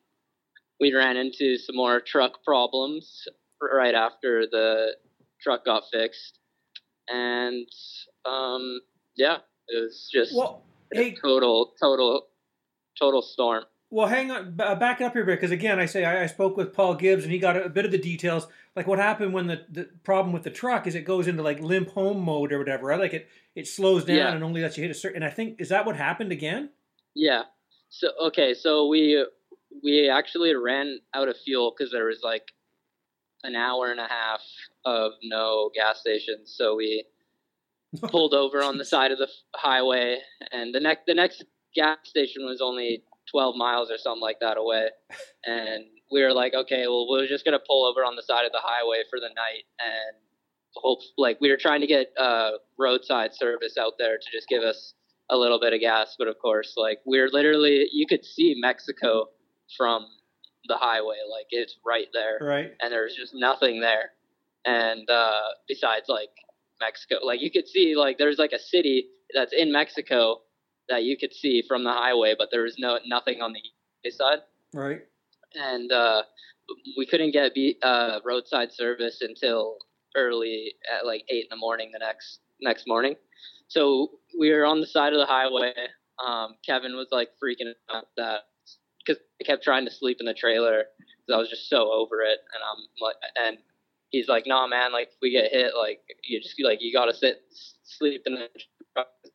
we 0.81 0.93
ran 0.93 1.17
into 1.17 1.57
some 1.57 1.77
more 1.77 2.01
truck 2.01 2.45
problems 2.45 3.27
right 3.61 3.95
after 3.95 4.47
the 4.51 4.97
truck 5.41 5.65
got 5.65 5.85
fixed, 5.93 6.39
and 7.09 7.67
um, 8.25 8.81
yeah, 9.17 9.39
it 9.69 9.81
was 9.81 10.09
just 10.13 10.35
well, 10.37 10.63
hey, 10.93 11.15
total, 11.15 11.73
total, 11.81 12.27
total 12.99 13.23
storm. 13.23 13.65
Well, 13.95 14.09
hang 14.09 14.33
on, 14.33 14.57
uh, 14.59 14.75
back 14.75 15.01
up 15.01 15.13
here, 15.13 15.25
because 15.25 15.53
again, 15.53 15.79
I 15.79 15.87
say 15.87 16.05
I, 16.05 16.25
I, 16.25 16.27
spoke 16.27 16.57
with 16.57 16.73
Paul 16.73 16.97
Gibbs, 16.97 17.23
and 17.23 17.33
he 17.33 17.39
got 17.39 17.57
a, 17.57 17.67
a, 17.67 17.69
bit 17.69 17.85
of 17.85 17.93
the 17.93 17.99
details. 17.99 18.49
Like 18.75 18.89
what 18.89 18.99
happened 18.99 19.33
when 19.33 19.47
the, 19.47 19.65
the 19.71 19.89
problem 20.03 20.33
with 20.33 20.43
the 20.43 20.51
truck 20.51 20.89
is 20.89 20.97
it 20.97 21.05
goes 21.05 21.29
into 21.29 21.45
like 21.45 21.61
limp 21.61 21.91
home 21.91 22.21
mode 22.21 22.51
or 22.51 22.59
whatever. 22.59 22.89
Right? 22.89 22.99
Like 22.99 23.15
it 23.15 23.29
it 23.55 23.69
slows 23.69 24.05
down 24.05 24.17
yeah. 24.17 24.33
and 24.33 24.43
only 24.43 24.63
lets 24.63 24.77
you 24.77 24.83
hit 24.83 24.91
a 24.91 24.95
certain. 24.95 25.23
And 25.23 25.25
I 25.25 25.33
think 25.33 25.61
is 25.61 25.69
that 25.69 25.87
what 25.87 25.95
happened 25.95 26.33
again? 26.33 26.71
Yeah. 27.15 27.43
So 27.89 28.09
okay, 28.21 28.53
so 28.53 28.89
we 28.89 29.25
we 29.85 30.11
actually 30.11 30.57
ran 30.57 30.99
out 31.15 31.29
of 31.29 31.37
fuel 31.37 31.73
because 31.79 31.93
there 31.93 32.07
was 32.07 32.19
like 32.21 32.51
an 33.45 33.55
hour 33.55 33.93
and 33.93 34.01
a 34.01 34.09
half 34.09 34.41
of 34.85 35.13
no 35.23 35.71
gas 35.73 36.01
stations. 36.01 36.53
So 36.53 36.75
we 36.75 37.05
pulled 38.03 38.35
over 38.35 38.61
on 38.61 38.77
the 38.77 38.85
side 38.85 39.13
of 39.13 39.19
the 39.19 39.29
highway, 39.55 40.19
and 40.51 40.75
the 40.75 40.81
next 40.81 41.07
the 41.07 41.15
next 41.15 41.45
gas 41.77 41.99
station 42.03 42.45
was 42.45 42.61
only 42.61 43.05
12 43.35 43.57
miles 43.57 43.91
or 43.91 43.99
something 43.99 44.23
like 44.23 44.39
that 44.41 44.57
away. 44.57 44.89
And 45.45 45.87
we 46.13 46.23
were 46.23 46.33
like, 46.33 46.55
okay, 46.55 46.87
well, 46.87 47.09
we're 47.11 47.27
just 47.27 47.45
gonna 47.45 47.59
pull 47.67 47.85
over 47.85 48.05
on 48.05 48.15
the 48.15 48.23
side 48.23 48.47
of 48.47 48.53
the 48.53 48.63
highway 48.63 49.03
for 49.11 49.19
the 49.19 49.29
night 49.29 49.65
and 49.81 50.17
hope. 50.77 51.01
Like 51.19 51.41
we 51.41 51.51
were 51.51 51.57
trying 51.57 51.81
to 51.81 51.87
get 51.89 52.13
uh, 52.17 52.53
roadside 52.79 53.35
service 53.35 53.77
out 53.77 53.95
there 53.99 54.17
to 54.17 54.27
just 54.33 54.49
give 54.49 54.63
us 54.63 54.95
a 55.31 55.37
little 55.37 55.59
bit 55.59 55.73
of 55.73 55.81
gas, 55.81 56.15
but 56.17 56.29
of 56.29 56.37
course, 56.41 56.75
like 56.77 57.01
we're 57.05 57.29
literally, 57.29 57.89
you 57.93 58.07
could 58.07 58.25
see 58.25 58.55
Mexico 58.57 59.27
from 59.77 60.07
the 60.69 60.77
highway. 60.77 61.17
Like 61.29 61.47
it's 61.51 61.77
right 61.85 62.09
there. 62.13 62.39
Right. 62.41 62.71
And 62.81 62.93
there's 62.93 63.17
just 63.17 63.33
nothing 63.35 63.81
there. 63.81 64.13
And 64.65 65.11
uh, 65.11 65.41
besides 65.67 66.07
like 66.09 66.31
Mexico, 66.81 67.17
like 67.25 67.41
you 67.43 67.51
could 67.51 67.67
see 67.67 67.97
like 67.97 68.19
there's 68.19 68.39
like 68.39 68.53
a 68.53 68.59
city 68.61 69.09
that's 69.35 69.53
in 69.53 69.73
Mexico 69.73 70.41
that 70.89 71.05
you 71.05 71.17
could 71.17 71.33
see 71.33 71.63
from 71.67 71.85
the 71.85 71.93
highway, 71.93 72.35
but 72.37 72.49
there 72.51 72.63
was 72.63 72.77
no 72.79 72.99
nothing 73.07 73.41
on 73.41 73.53
the 73.53 73.61
east 74.07 74.19
side. 74.19 74.39
Right. 74.73 75.03
And 75.55 75.91
uh, 75.93 76.23
we 76.97 77.07
couldn't 77.07 77.33
get 77.33 77.55
be, 77.55 77.79
uh, 77.83 78.21
roadside 78.25 78.73
service 78.73 79.21
until 79.21 79.79
early 80.17 80.75
at 80.93 81.07
like 81.07 81.25
eight 81.29 81.45
in 81.45 81.49
the 81.51 81.57
morning 81.57 81.91
the 81.93 81.99
next 81.99 82.41
next 82.61 82.87
morning. 82.87 83.17
So 83.69 84.11
we 84.39 84.53
were 84.53 84.65
on 84.65 84.81
the 84.81 84.87
side 84.87 85.13
of 85.13 85.19
the 85.19 85.27
highway. 85.27 85.73
Um, 86.25 86.55
Kevin 86.65 86.97
was 86.97 87.09
like 87.11 87.31
freaking 87.43 87.73
out 87.93 88.09
that 88.17 88.43
because 89.05 89.21
I 89.41 89.45
kept 89.45 89.65
trying 89.65 89.85
to 89.85 89.91
sleep 89.91 90.19
in 90.21 90.27
the 90.27 90.35
trailer 90.35 90.85
because 90.99 91.35
I 91.35 91.39
was 91.39 91.51
just 91.51 91.69
so 91.69 91.91
over 91.93 92.23
it, 92.23 92.39
and 92.55 92.63
I'm 92.63 92.87
like, 93.01 93.17
and 93.37 93.59
he's 94.11 94.29
like, 94.29 94.47
"Nah, 94.47 94.67
man, 94.67 94.93
like 94.93 95.09
if 95.09 95.19
we 95.21 95.31
get 95.31 95.51
hit, 95.51 95.73
like 95.77 96.01
you 96.23 96.41
just 96.41 96.55
like 96.63 96.79
you 96.81 96.93
gotta 96.93 97.15
sit 97.15 97.43
sleep 97.85 98.23
in 98.27 98.35
the 98.35 98.49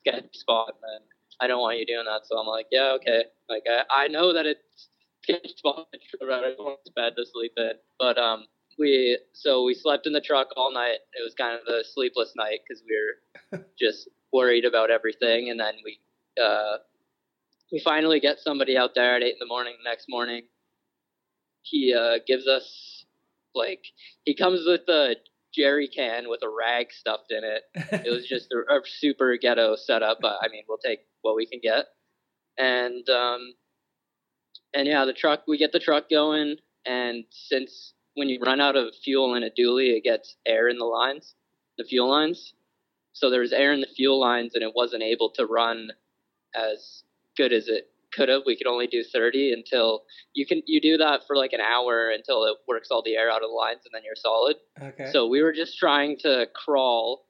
get 0.05 0.33
spot, 0.35 0.69
and 0.69 0.83
then 0.83 1.07
I 1.41 1.47
don't 1.47 1.61
want 1.61 1.79
you 1.79 1.85
doing 1.85 2.05
that." 2.05 2.21
So 2.25 2.37
I'm 2.37 2.47
like, 2.47 2.67
"Yeah, 2.71 2.93
okay." 2.95 3.25
Like 3.49 3.63
I, 3.69 4.05
I 4.05 4.07
know 4.07 4.33
that 4.33 4.45
it's 4.45 4.89
sketchy 5.23 5.53
spot, 5.57 5.87
I 5.93 6.25
don't 6.25 6.59
want 6.59 6.79
to 6.85 6.91
bed 6.93 7.13
to 7.17 7.25
sleep 7.25 7.53
in, 7.57 7.71
but 7.99 8.17
um, 8.17 8.45
we 8.77 9.19
so 9.33 9.63
we 9.63 9.73
slept 9.73 10.07
in 10.07 10.13
the 10.13 10.21
truck 10.21 10.47
all 10.55 10.73
night. 10.73 10.99
It 11.13 11.23
was 11.23 11.33
kind 11.35 11.59
of 11.59 11.67
a 11.73 11.83
sleepless 11.83 12.33
night 12.35 12.59
because 12.67 12.83
we 12.87 12.95
were 12.95 13.65
just 13.79 14.09
worried 14.31 14.65
about 14.65 14.89
everything, 14.89 15.49
and 15.49 15.59
then 15.59 15.73
we 15.83 15.99
uh 16.41 16.77
we 17.71 17.79
finally 17.79 18.19
get 18.19 18.39
somebody 18.39 18.77
out 18.77 18.95
there 18.95 19.15
at 19.15 19.21
eight 19.23 19.33
in 19.33 19.39
the 19.39 19.45
morning 19.45 19.75
the 19.83 19.89
next 19.89 20.05
morning. 20.09 20.43
He 21.61 21.93
uh, 21.93 22.19
gives 22.25 22.47
us 22.47 23.05
like 23.53 23.83
he 24.23 24.35
comes 24.35 24.61
with 24.65 24.87
a 24.87 25.15
jerry 25.53 25.87
can 25.87 26.29
with 26.29 26.41
a 26.43 26.49
rag 26.49 26.87
stuffed 26.91 27.31
in 27.31 27.43
it. 27.43 27.63
it 28.05 28.11
was 28.11 28.25
just 28.29 28.47
a, 28.51 28.73
a, 28.73 28.79
super 28.85 29.37
ghetto 29.37 29.75
setup, 29.75 30.19
but 30.21 30.37
I 30.41 30.47
mean 30.47 30.63
we'll 30.67 30.77
take 30.77 30.99
what 31.21 31.35
we 31.35 31.45
can 31.45 31.59
get. 31.61 31.85
And 32.57 33.07
um, 33.09 33.53
and 34.73 34.87
yeah, 34.87 35.05
the 35.05 35.13
truck 35.13 35.43
we 35.47 35.57
get 35.57 35.71
the 35.71 35.79
truck 35.79 36.09
going, 36.09 36.57
and 36.85 37.23
since 37.31 37.93
when 38.15 38.29
you 38.29 38.39
run 38.41 38.59
out 38.59 38.75
of 38.75 38.93
fuel 39.03 39.35
in 39.35 39.43
a 39.43 39.49
dually, 39.49 39.95
it 39.95 40.03
gets 40.03 40.35
air 40.45 40.67
in 40.67 40.77
the 40.77 40.85
lines, 40.85 41.35
the 41.77 41.83
fuel 41.83 42.09
lines. 42.09 42.53
so 43.13 43.29
there 43.29 43.41
was 43.41 43.53
air 43.53 43.71
in 43.73 43.81
the 43.81 43.87
fuel 43.95 44.19
lines, 44.19 44.55
and 44.55 44.63
it 44.63 44.73
wasn't 44.75 45.03
able 45.03 45.31
to 45.31 45.45
run 45.45 45.89
as 46.55 47.03
good 47.37 47.53
as 47.53 47.67
it 47.67 47.89
could 48.13 48.29
have. 48.29 48.41
We 48.45 48.57
could 48.57 48.67
only 48.67 48.87
do 48.87 49.03
30 49.03 49.53
until 49.53 50.03
you 50.33 50.45
can 50.45 50.61
you 50.65 50.81
do 50.81 50.97
that 50.97 51.21
for 51.27 51.35
like 51.35 51.53
an 51.53 51.61
hour 51.61 52.09
until 52.09 52.43
it 52.45 52.57
works 52.67 52.89
all 52.91 53.01
the 53.03 53.15
air 53.15 53.31
out 53.31 53.43
of 53.43 53.49
the 53.49 53.55
lines, 53.55 53.81
and 53.85 53.93
then 53.93 54.01
you're 54.03 54.15
solid. 54.15 54.57
Okay. 54.81 55.11
So 55.11 55.27
we 55.27 55.41
were 55.41 55.53
just 55.53 55.77
trying 55.77 56.17
to 56.19 56.47
crawl 56.53 57.25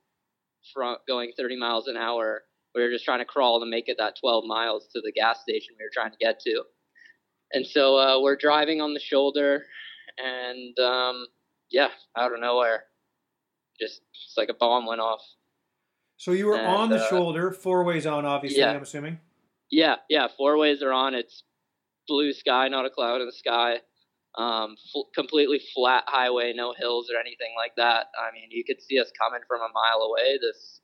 from 0.74 0.98
going 1.08 1.32
30 1.38 1.58
miles 1.58 1.88
an 1.88 1.98
hour. 1.98 2.44
We 2.76 2.82
were 2.82 2.92
just 2.92 3.06
trying 3.06 3.20
to 3.20 3.26
crawl 3.26 3.60
to 3.60 3.66
make 3.66 3.88
it 3.88 3.98
that 4.00 4.16
12 4.20 4.46
miles 4.46 4.88
to 4.94 5.02
the 5.02 5.12
gas 5.12 5.42
station 5.42 5.76
we 5.78 5.84
were 5.84 5.92
trying 5.94 6.12
to 6.12 6.18
get 6.18 6.40
to. 6.42 6.64
And 7.52 7.66
so 7.66 7.98
uh, 7.98 8.22
we're 8.22 8.36
driving 8.36 8.80
on 8.80 8.94
the 8.94 9.00
shoulder, 9.00 9.64
and 10.18 10.78
um, 10.80 11.26
yeah, 11.72 11.88
out 12.16 12.32
of 12.32 12.40
nowhere, 12.40 12.84
just 13.80 14.02
it's 14.14 14.36
like 14.38 14.50
a 14.50 14.54
bomb 14.54 14.86
went 14.86 15.02
off. 15.02 15.22
so 16.18 16.32
you 16.32 16.46
were 16.46 16.58
and, 16.58 16.68
on 16.68 16.90
the 16.90 16.98
uh, 16.98 17.10
shoulder, 17.10 17.52
four 17.52 17.84
ways 17.84 18.06
on, 18.06 18.26
obviously. 18.26 18.60
yeah. 18.60 18.72
I'm 18.72 18.84
assuming. 18.84 19.20
Yeah, 19.72 19.96
yeah, 20.10 20.28
four 20.38 20.58
ways 20.58 20.84
are 20.84 20.92
on. 20.92 21.14
It's 21.16 21.44
blue 22.08 22.34
sky, 22.34 22.68
not 22.68 22.86
a 22.86 22.90
cloud 22.90 23.22
in 23.22 23.28
the 23.28 23.32
sky. 23.32 23.78
Um, 24.38 24.76
f- 24.96 25.06
completely 25.16 25.60
flat 25.74 26.04
highway, 26.08 26.54
no 26.56 26.74
hills 26.78 27.10
or 27.14 27.20
anything 27.20 27.54
like 27.58 27.76
that. 27.78 28.08
I 28.18 28.32
mean, 28.34 28.50
you 28.52 28.64
could 28.64 28.82
see 28.82 29.00
us 29.00 29.12
coming 29.20 29.42
from 29.48 29.62
a 29.62 29.70
mile 29.74 30.02
away. 30.02 30.38
This, 30.42 30.82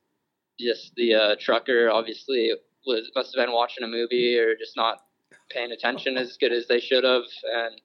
just 0.59 0.93
the 0.95 1.13
uh, 1.13 1.35
trucker 1.39 1.89
obviously 1.91 2.51
was 2.85 3.11
must 3.15 3.35
have 3.35 3.45
been 3.45 3.53
watching 3.53 3.83
a 3.83 3.87
movie 3.87 4.37
or 4.37 4.55
just 4.55 4.75
not 4.75 4.99
paying 5.49 5.71
attention 5.71 6.17
as 6.17 6.37
good 6.37 6.51
as 6.51 6.67
they 6.67 6.79
should 6.79 7.03
have, 7.03 7.23
and 7.53 7.81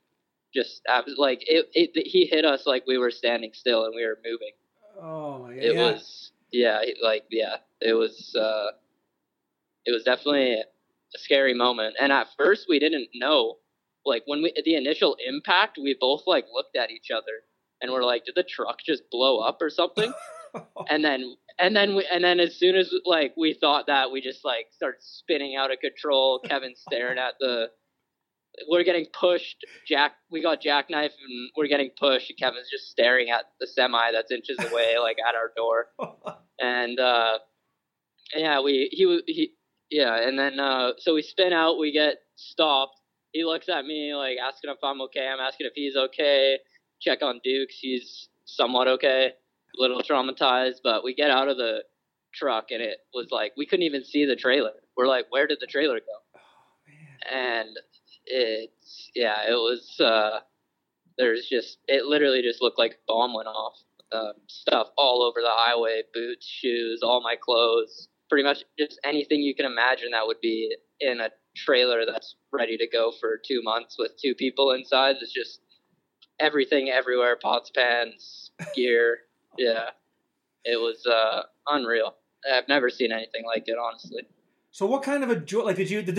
just 0.55 0.83
like 1.17 1.43
it, 1.49 1.67
it. 1.75 2.07
He 2.07 2.27
hit 2.27 2.45
us 2.45 2.67
like 2.67 2.87
we 2.87 2.99
were 2.99 3.11
standing 3.11 3.51
still 3.55 3.85
and 3.85 3.95
we 3.95 4.05
were 4.05 4.19
moving. 4.25 4.53
Oh 5.01 5.39
my 5.39 5.55
god. 5.55 5.65
It 5.65 5.75
yeah. 5.75 5.93
was 5.93 6.33
yeah, 6.53 6.83
like 7.03 7.25
yeah, 7.31 7.57
it 7.81 7.95
was 7.95 8.35
uh 8.39 8.73
it 9.87 9.93
was 9.93 10.03
definitely 10.05 10.55
a 10.55 10.65
scary 11.19 11.55
moment. 11.55 11.97
And 12.01 12.13
at 12.13 12.29
first 12.37 12.67
we 12.69 12.79
didn't 12.79 13.09
know. 13.15 13.57
Like 14.05 14.23
when 14.27 14.43
we 14.43 14.53
the 14.65 14.77
initial 14.77 15.17
impact, 15.27 15.79
we 15.81 15.97
both 16.01 16.23
like 16.27 16.47
looked 16.53 16.77
at 16.77 16.91
each 16.91 17.11
other 17.11 17.45
and 17.81 17.91
we're 17.93 18.05
like, 18.05 18.25
did 18.25 18.35
the 18.35 18.43
truck 18.43 18.79
just 18.85 19.03
blow 19.11 19.39
up 19.39 19.59
or 19.61 19.71
something? 19.71 20.13
and 20.89 21.05
then 21.05 21.37
and 21.59 21.77
then 21.77 21.95
we 21.95 22.07
and 22.11 22.25
then 22.25 22.41
as 22.41 22.57
soon 22.57 22.75
as 22.75 22.93
like 23.05 23.35
we 23.37 23.55
thought 23.55 23.87
that 23.87 24.11
we 24.11 24.21
just 24.21 24.45
like 24.45 24.67
started 24.71 25.01
spinning 25.01 25.57
out 25.57 25.71
of 25.71 25.79
control 25.81 26.41
kevin 26.41 26.75
staring 26.75 27.19
at 27.19 27.35
the 27.41 27.69
we're 28.69 28.85
getting 28.85 29.07
pushed 29.19 29.65
jack 29.87 30.13
we 30.31 30.43
got 30.43 30.61
jackknife 30.61 31.13
and 31.13 31.51
we're 31.57 31.69
getting 31.69 31.91
pushed 31.99 32.31
and 32.31 32.39
kevin's 32.39 32.69
just 32.71 32.89
staring 32.91 33.31
at 33.31 33.45
the 33.61 33.67
semi 33.67 34.13
that's 34.13 34.31
inches 34.33 34.59
away 34.71 34.97
like 35.03 35.17
at 35.27 35.35
our 35.35 35.53
door. 35.57 35.87
And 36.59 36.99
uh 36.99 37.39
yeah 38.35 38.61
we 38.61 38.89
he 38.93 39.07
wa- 39.07 39.23
he 39.27 39.53
yeah 39.91 40.17
and 40.27 40.39
then 40.39 40.59
uh 40.61 40.93
so 40.99 41.15
we 41.15 41.23
spin 41.23 41.53
out 41.53 41.79
we 41.79 41.93
get 41.93 42.17
stopped. 42.37 42.97
He 43.33 43.45
looks 43.45 43.69
at 43.69 43.85
me 43.85 44.15
like 44.15 44.39
asking 44.43 44.71
if 44.71 44.79
i'm 44.83 45.01
okay 45.03 45.29
i'm 45.29 45.41
asking 45.41 45.67
if 45.67 45.73
he's 45.75 45.97
okay. 45.97 46.59
Check 47.01 47.23
on 47.23 47.41
dukes 47.43 47.79
he's 47.81 48.29
somewhat 48.45 48.89
okay 48.89 49.33
a 49.77 49.81
little 49.81 50.03
traumatized 50.03 50.79
but 50.83 51.05
we 51.05 51.15
get 51.15 51.31
out 51.31 51.49
of 51.49 51.57
the 51.57 51.83
truck 52.33 52.67
and 52.71 52.83
it 52.83 52.99
was 53.13 53.29
like 53.31 53.53
we 53.57 53.67
couldn't 53.67 53.85
even 53.85 54.05
see 54.05 54.25
the 54.25 54.37
trailer. 54.37 54.73
We're 54.97 55.09
like 55.09 55.27
where 55.31 55.47
did 55.47 55.59
the 55.61 55.67
trailer 55.67 55.99
go? 55.99 56.41
Man. 56.87 57.65
and 57.65 57.77
it's 58.27 59.11
yeah 59.15 59.43
it 59.49 59.55
was 59.55 59.99
uh 60.01 60.41
there's 61.19 61.47
just 61.49 61.79
it 61.89 62.05
literally 62.05 62.43
just 62.43 62.63
looked 62.63 62.79
like 62.79 62.93
a 62.93 62.99
bomb 63.09 63.35
went 63.35 63.49
off 63.49 63.75
um, 64.13 64.33
stuff 64.49 64.89
all 64.97 65.23
over 65.23 65.41
the 65.41 65.51
highway 65.51 66.03
boots 66.13 66.47
shoes 66.47 67.01
all 67.03 67.21
my 67.23 67.37
clothes 67.41 68.09
pretty 68.31 68.45
much 68.45 68.65
just 68.79 68.99
anything 69.05 69.41
you 69.41 69.55
can 69.55 69.67
imagine 69.67 70.13
that 70.13 70.27
would 70.27 70.41
be 70.41 70.75
in 71.01 71.21
a 71.21 71.29
trailer 71.57 72.05
that's 72.07 72.37
ready 72.53 72.77
to 72.77 72.87
go 72.87 73.13
for 73.21 73.41
two 73.45 73.61
months 73.63 73.97
with 73.99 74.13
two 74.23 74.35
people 74.35 74.71
inside. 74.73 75.17
It's 75.21 75.33
just 75.33 75.61
everything 76.39 76.89
everywhere 76.89 77.37
pots 77.37 77.71
pans 77.75 78.53
gear 78.75 79.19
yeah 79.61 79.91
it 80.65 80.79
was 80.81 81.07
uh 81.07 81.43
unreal 81.69 82.15
i've 82.53 82.69
never 82.69 82.91
seen 82.91 83.13
anything 83.13 83.45
like 83.47 83.65
it 83.67 83.77
honestly 83.79 84.23
So 84.73 84.87
what 84.87 85.03
kind 85.03 85.25
of 85.25 85.31
a 85.31 85.37
joy? 85.37 85.63
Like, 85.65 85.77
did 85.83 85.91
you 85.91 86.01
did, 86.09 86.15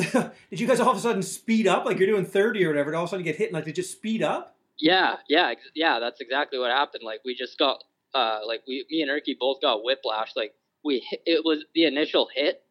did 0.50 0.60
you 0.60 0.68
guys 0.68 0.82
all 0.82 0.92
of 0.92 0.98
a 0.98 1.00
sudden 1.00 1.24
speed 1.24 1.68
up? 1.74 1.86
Like 1.86 1.98
you're 2.00 2.12
doing 2.14 2.26
thirty 2.26 2.66
or 2.66 2.70
whatever, 2.72 2.90
and 2.90 2.98
all 2.98 3.04
of 3.04 3.10
a 3.10 3.12
sudden 3.12 3.26
you 3.26 3.32
get 3.32 3.40
hit, 3.40 3.48
and 3.48 3.56
like 3.56 3.64
did 3.64 3.78
you 3.78 3.84
just 3.84 3.94
speed 3.94 4.22
up? 4.22 4.58
Yeah, 4.78 5.16
yeah, 5.30 5.52
ex- 5.56 5.72
yeah. 5.74 6.00
That's 6.04 6.20
exactly 6.20 6.60
what 6.60 6.70
happened. 6.70 7.04
Like 7.06 7.22
we 7.24 7.34
just 7.34 7.58
got, 7.58 7.78
uh, 8.14 8.40
like 8.46 8.62
we, 8.68 8.86
me 8.92 9.02
and 9.04 9.10
Erky 9.10 9.40
both 9.40 9.62
got 9.62 9.86
whiplash. 9.86 10.32
Like 10.36 10.52
we, 10.84 11.00
hit, 11.10 11.22
it 11.26 11.46
was 11.46 11.64
the 11.76 11.86
initial 11.86 12.28
hit, 12.36 12.62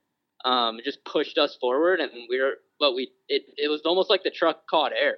um, 0.44 0.78
it 0.78 0.84
just 0.84 1.02
pushed 1.04 1.38
us 1.38 1.56
forward, 1.58 1.98
and 2.00 2.10
we 2.28 2.38
were, 2.42 2.56
but 2.78 2.94
we, 2.94 3.10
it, 3.28 3.42
it 3.56 3.68
was 3.70 3.80
almost 3.86 4.10
like 4.10 4.22
the 4.22 4.30
truck 4.30 4.66
caught 4.68 4.92
air, 4.92 5.16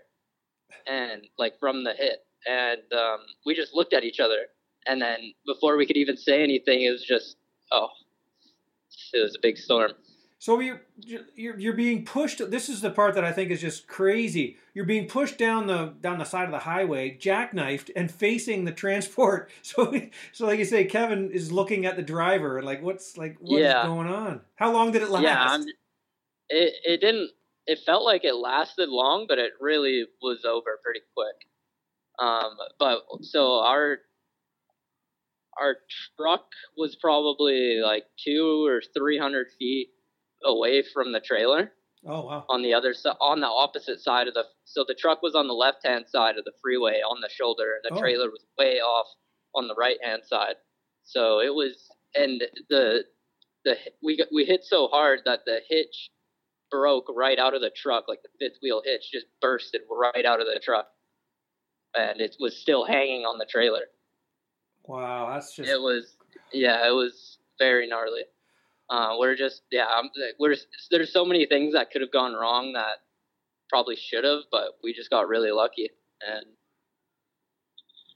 and 0.86 1.26
like 1.38 1.58
from 1.58 1.82
the 1.82 1.92
hit, 1.92 2.18
and 2.46 2.82
um, 2.92 3.20
we 3.44 3.54
just 3.54 3.74
looked 3.74 3.94
at 3.94 4.04
each 4.04 4.20
other, 4.20 4.46
and 4.86 5.00
then 5.00 5.32
before 5.46 5.76
we 5.76 5.86
could 5.86 5.96
even 5.96 6.16
say 6.16 6.42
anything, 6.42 6.82
it 6.82 6.90
was 6.90 7.04
just, 7.04 7.36
oh, 7.70 7.88
it 9.12 9.22
was 9.22 9.34
a 9.36 9.40
big 9.40 9.58
storm. 9.58 9.92
So 10.38 10.58
you're 10.58 10.82
you're 11.36 11.56
you're 11.56 11.72
being 11.72 12.04
pushed. 12.04 12.50
This 12.50 12.68
is 12.68 12.80
the 12.80 12.90
part 12.90 13.14
that 13.14 13.22
I 13.22 13.30
think 13.30 13.52
is 13.52 13.60
just 13.60 13.86
crazy. 13.86 14.56
You're 14.74 14.84
being 14.86 15.06
pushed 15.06 15.38
down 15.38 15.68
the 15.68 15.94
down 16.00 16.18
the 16.18 16.24
side 16.24 16.46
of 16.46 16.50
the 16.50 16.58
highway, 16.58 17.16
jackknifed, 17.16 17.90
and 17.94 18.10
facing 18.10 18.64
the 18.64 18.72
transport. 18.72 19.50
So 19.62 19.94
so 20.32 20.46
like 20.46 20.58
you 20.58 20.64
say, 20.64 20.84
Kevin 20.84 21.30
is 21.30 21.52
looking 21.52 21.86
at 21.86 21.94
the 21.94 22.02
driver 22.02 22.58
and 22.58 22.66
like, 22.66 22.82
what's 22.82 23.16
like 23.16 23.36
what's 23.38 23.62
Yeah. 23.62 23.86
going 23.86 24.08
on? 24.08 24.40
How 24.56 24.72
long 24.72 24.90
did 24.90 25.02
it 25.02 25.10
last? 25.10 25.24
Yeah, 25.24 25.44
I'm, 25.48 25.60
it 26.48 26.74
it 26.84 27.00
didn't. 27.00 27.30
It 27.68 27.78
felt 27.86 28.02
like 28.04 28.24
it 28.24 28.34
lasted 28.34 28.88
long, 28.88 29.26
but 29.28 29.38
it 29.38 29.52
really 29.60 30.06
was 30.20 30.44
over 30.44 30.80
pretty 30.82 31.02
quick. 31.14 31.36
Um, 32.18 32.56
but 32.80 33.02
so 33.22 33.60
our 33.60 33.98
our 35.60 35.76
truck 36.16 36.46
was 36.76 36.96
probably 36.96 37.80
like 37.80 38.04
two 38.22 38.66
or 38.66 38.82
three 38.96 39.18
hundred 39.18 39.48
feet 39.58 39.88
away 40.44 40.82
from 40.92 41.12
the 41.12 41.20
trailer 41.20 41.72
oh 42.06 42.24
wow. 42.26 42.44
on 42.48 42.62
the 42.62 42.74
other 42.74 42.94
side, 42.94 43.16
on 43.20 43.40
the 43.40 43.46
opposite 43.46 44.00
side 44.00 44.28
of 44.28 44.34
the. 44.34 44.44
So 44.64 44.84
the 44.86 44.94
truck 44.94 45.22
was 45.22 45.34
on 45.34 45.46
the 45.48 45.54
left 45.54 45.86
hand 45.86 46.06
side 46.08 46.38
of 46.38 46.44
the 46.44 46.52
freeway 46.62 47.00
on 47.00 47.20
the 47.20 47.28
shoulder, 47.30 47.74
and 47.74 47.82
the 47.84 47.96
Oh. 47.98 48.00
trailer 48.00 48.30
was 48.30 48.44
way 48.58 48.80
off 48.80 49.06
on 49.54 49.68
the 49.68 49.74
right 49.74 49.98
hand 50.02 50.22
side. 50.24 50.56
So 51.04 51.40
it 51.40 51.54
was, 51.54 51.88
and 52.14 52.42
the 52.70 53.04
the 53.64 53.76
we 54.02 54.16
got, 54.16 54.28
we 54.32 54.44
hit 54.44 54.64
so 54.64 54.88
hard 54.88 55.20
that 55.26 55.40
the 55.46 55.60
hitch 55.68 56.10
broke 56.70 57.06
right 57.14 57.38
out 57.38 57.54
of 57.54 57.60
the 57.60 57.70
truck, 57.70 58.06
like 58.08 58.20
the 58.22 58.30
fifth 58.40 58.58
wheel 58.62 58.82
hitch 58.84 59.10
just 59.12 59.26
bursted 59.40 59.82
right 59.90 60.24
out 60.24 60.40
of 60.40 60.46
the 60.46 60.60
truck, 60.62 60.88
and 61.94 62.20
it 62.20 62.36
was 62.40 62.56
still 62.56 62.84
hanging 62.84 63.24
on 63.24 63.38
the 63.38 63.46
trailer. 63.46 63.82
Wow, 64.84 65.30
that's 65.32 65.54
just 65.54 65.70
It 65.70 65.80
was, 65.80 66.16
yeah, 66.52 66.86
it 66.86 66.92
was 66.92 67.38
very 67.58 67.88
gnarly. 67.88 68.22
Uh, 68.90 69.16
we're 69.18 69.36
just, 69.36 69.62
yeah, 69.70 69.86
I'm, 69.86 70.10
we're 70.38 70.56
there's 70.90 71.12
so 71.12 71.24
many 71.24 71.46
things 71.46 71.72
that 71.72 71.90
could 71.90 72.02
have 72.02 72.12
gone 72.12 72.34
wrong 72.34 72.72
that 72.74 72.98
probably 73.68 73.96
should 73.96 74.24
have, 74.24 74.42
but 74.50 74.78
we 74.84 74.92
just 74.92 75.08
got 75.08 75.28
really 75.28 75.50
lucky. 75.50 75.90
And 76.20 76.44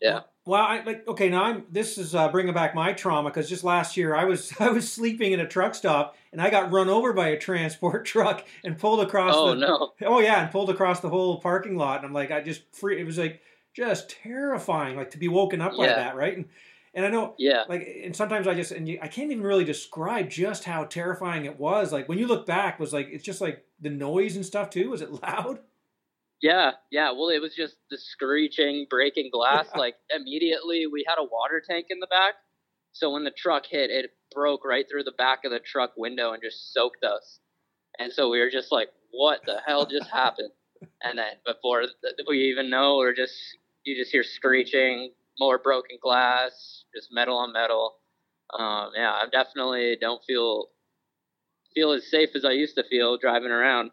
yeah, 0.01 0.21
Well, 0.45 0.63
I 0.63 0.83
like 0.85 1.09
okay. 1.09 1.31
Now 1.31 1.45
I'm. 1.45 1.65
This 1.71 1.97
is 1.97 2.15
uh, 2.15 2.29
bringing 2.29 2.53
back 2.53 2.75
my 2.75 2.93
trauma 2.93 3.31
because 3.31 3.49
just 3.49 3.65
last 3.65 3.97
year 3.97 4.15
I 4.15 4.25
was 4.25 4.53
I 4.61 4.69
was 4.69 4.93
sleeping 4.93 5.33
in 5.33 5.41
a 5.41 5.49
truck 5.49 5.75
stop 5.75 6.17
and 6.33 6.41
I 6.41 6.51
got 6.51 6.71
run 6.71 6.89
over 6.89 7.13
by 7.13 7.29
a 7.29 7.39
transport 7.39 8.05
truck 8.13 8.45
and 8.63 8.79
pulled 8.79 9.01
across. 9.01 9.35
oh 9.35 9.55
the, 9.55 9.57
no, 9.57 9.93
Oh 10.03 10.21
yeah, 10.21 10.43
and 10.43 10.51
pulled 10.51 10.71
across 10.71 11.01
the 11.01 11.09
whole 11.09 11.41
parking 11.41 11.77
lot, 11.77 11.99
and 11.99 12.07
I'm 12.07 12.13
like, 12.13 12.31
I 12.31 12.43
just 12.43 12.63
free. 12.75 13.01
It 13.01 13.05
was 13.05 13.19
like 13.19 13.41
just 13.77 14.09
terrifying, 14.11 14.97
like 14.97 15.11
to 15.11 15.19
be 15.19 15.29
woken 15.29 15.61
up 15.61 15.77
by 15.77 15.85
Yeah. 15.87 15.97
that, 15.97 16.17
right? 16.17 16.37
And 16.37 16.49
and 16.95 17.05
I 17.05 17.11
know, 17.11 17.35
yeah, 17.37 17.65
like, 17.69 17.87
and 18.05 18.17
sometimes 18.17 18.47
I 18.49 18.55
just 18.55 18.73
and 18.73 18.89
you, 18.89 18.99
I 19.03 19.09
can't 19.09 19.31
even 19.31 19.45
really 19.45 19.65
describe 19.67 20.31
just 20.31 20.65
how 20.65 20.85
terrifying 20.85 21.45
it 21.45 21.59
was. 21.59 21.93
Like 21.93 22.09
when 22.09 22.19
you 22.19 22.27
look 22.27 22.47
back, 22.47 22.81
was 22.81 22.95
like 22.95 23.09
it's 23.11 23.23
just 23.25 23.43
like 23.43 23.67
the 23.81 23.91
noise 23.91 24.35
and 24.37 24.47
stuff 24.47 24.71
too. 24.71 24.89
Was 24.91 25.03
it 25.03 25.11
loud? 25.23 25.59
yeah, 26.41 26.73
yeah. 26.91 27.11
Well, 27.13 27.29
it 27.29 27.41
was 27.43 27.55
just 27.55 27.77
the 27.91 27.99
screeching, 27.99 28.87
breaking 28.89 29.29
glass. 29.31 29.67
Yeah. 29.75 29.79
Like 29.81 29.97
immediately, 30.15 30.87
we 30.87 31.05
had 31.07 31.17
a 31.19 31.25
water 31.25 31.63
tank 31.69 31.87
in 31.91 32.01
the 32.01 32.07
back, 32.07 32.35
so 32.93 33.11
when 33.11 33.25
the 33.25 33.31
truck 33.31 33.67
hit, 33.67 33.91
it 33.91 34.13
broke 34.35 34.65
right 34.65 34.87
through 34.91 35.05
the 35.05 35.13
back 35.19 35.45
of 35.45 35.51
the 35.51 35.61
truck 35.61 35.93
window 35.99 36.33
and 36.33 36.43
just 36.43 36.73
soaked 36.73 37.05
us. 37.05 37.41
And 37.99 38.11
so 38.13 38.31
we 38.31 38.41
were 38.41 38.51
just 38.51 38.73
like, 38.73 38.89
"What 39.11 39.41
the 39.45 39.61
hell 39.67 39.85
just 39.85 40.09
happened?" 40.11 40.51
And 41.03 41.19
then 41.19 41.35
before 41.45 41.85
we 42.27 42.51
even 42.51 42.71
know, 42.71 42.97
we're 42.97 43.15
just 43.15 43.35
you 43.87 43.97
just 43.97 44.11
hear 44.13 44.23
screeching, 44.23 45.13
more 45.39 45.59
broken 45.59 45.99
glass, 46.03 46.85
just 46.95 47.09
metal 47.13 47.37
on 47.39 47.53
metal. 47.53 47.95
Um, 48.53 48.91
yeah, 48.95 49.11
I 49.13 49.25
definitely 49.31 49.97
don't 50.01 50.23
feel 50.27 50.69
feel 51.75 51.93
as 51.93 52.11
safe 52.11 52.31
as 52.35 52.45
I 52.45 52.53
used 52.53 52.75
to 52.77 52.85
feel 52.85 53.19
driving 53.19 53.51
around. 53.51 53.91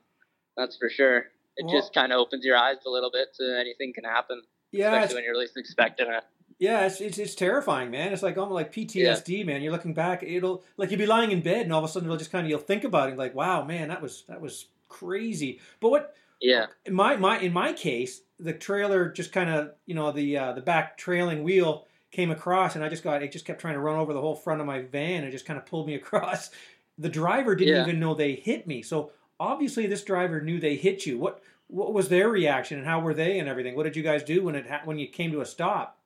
That's 0.56 0.78
for 0.78 0.90
sure. 0.90 1.26
It 1.58 1.66
Well- 1.66 1.76
just 1.76 1.94
kind 1.94 2.12
of 2.14 2.20
opens 2.20 2.46
your 2.46 2.58
eyes 2.58 2.78
a 2.86 2.90
little 2.90 3.12
bit 3.12 3.30
to 3.40 3.58
anything 3.60 3.94
can 3.94 4.04
happen, 4.06 4.42
Yeah, 4.72 4.94
especially 4.96 5.16
when 5.16 5.24
you're 5.26 5.38
least 5.38 5.58
expecting 5.58 6.08
it. 6.08 6.24
Yeah, 6.60 6.86
it's, 6.86 7.02
it's 7.02 7.18
it's 7.18 7.36
terrifying, 7.36 7.92
man. 7.92 8.14
It's 8.14 8.24
like 8.24 8.38
almost 8.38 8.54
like 8.54 8.72
PTSD, 8.72 9.46
man. 9.46 9.62
You're 9.62 9.72
looking 9.72 9.94
back, 9.94 10.24
it'll 10.24 10.64
like 10.78 10.92
you'll 10.92 11.00
be 11.00 11.06
lying 11.06 11.32
in 11.32 11.42
bed, 11.42 11.62
and 11.64 11.74
all 11.74 11.80
of 11.84 11.86
a 11.86 11.92
sudden 11.92 12.08
you'll 12.08 12.18
just 12.18 12.32
kind 12.32 12.46
of 12.46 12.50
you'll 12.50 12.60
think 12.60 12.84
about 12.84 13.10
it, 13.10 13.18
like, 13.18 13.36
wow, 13.36 13.64
man, 13.66 13.90
that 13.90 14.02
was 14.02 14.24
that 14.28 14.40
was 14.40 14.68
crazy. 14.88 15.60
But 15.82 15.90
what? 15.90 16.16
Yeah. 16.40 16.68
In 16.86 16.94
my 16.94 17.16
my 17.18 17.40
in 17.40 17.54
my 17.54 17.74
case, 17.74 18.22
the 18.44 18.54
trailer 18.54 19.10
just 19.10 19.32
kind 19.32 19.50
of 19.50 19.72
you 19.86 19.96
know 19.96 20.12
the 20.12 20.38
uh, 20.38 20.54
the 20.54 20.62
back 20.62 20.98
trailing 20.98 21.44
wheel 21.44 21.86
came 22.12 22.30
across, 22.30 22.76
and 22.76 22.84
I 22.84 22.90
just 22.90 23.04
got 23.04 23.24
it 23.24 23.32
just 23.32 23.46
kept 23.46 23.60
trying 23.62 23.74
to 23.74 23.80
run 23.80 23.98
over 23.98 24.14
the 24.14 24.22
whole 24.22 24.36
front 24.36 24.62
of 24.62 24.68
my 24.68 24.82
van, 24.82 25.24
and 25.24 25.32
just 25.32 25.46
kind 25.46 25.58
of 25.58 25.66
pulled 25.66 25.88
me 25.88 25.96
across. 26.02 26.50
The 26.98 27.10
driver 27.10 27.56
didn't 27.56 27.74
Yeah. 27.76 27.82
even 27.84 28.00
know 28.00 28.14
they 28.14 28.34
hit 28.36 28.68
me, 28.68 28.82
so 28.84 29.12
obviously 29.40 29.88
this 29.88 30.04
driver 30.04 30.42
knew 30.42 30.60
they 30.60 30.76
hit 30.76 31.06
you. 31.06 31.18
What 31.18 31.42
what 31.68 31.94
was 31.94 32.10
their 32.10 32.30
reaction, 32.30 32.78
and 32.78 32.86
how 32.86 33.00
were 33.00 33.14
they, 33.16 33.40
and 33.40 33.50
everything? 33.50 33.76
What 33.76 33.84
did 33.84 33.96
you 33.96 34.04
guys 34.04 34.24
do 34.24 34.44
when 34.44 34.56
it 34.56 34.68
ha- 34.68 34.82
when 34.86 35.00
you 35.00 35.08
came 35.08 35.32
to 35.32 35.42
a 35.42 35.46
stop? 35.46 35.98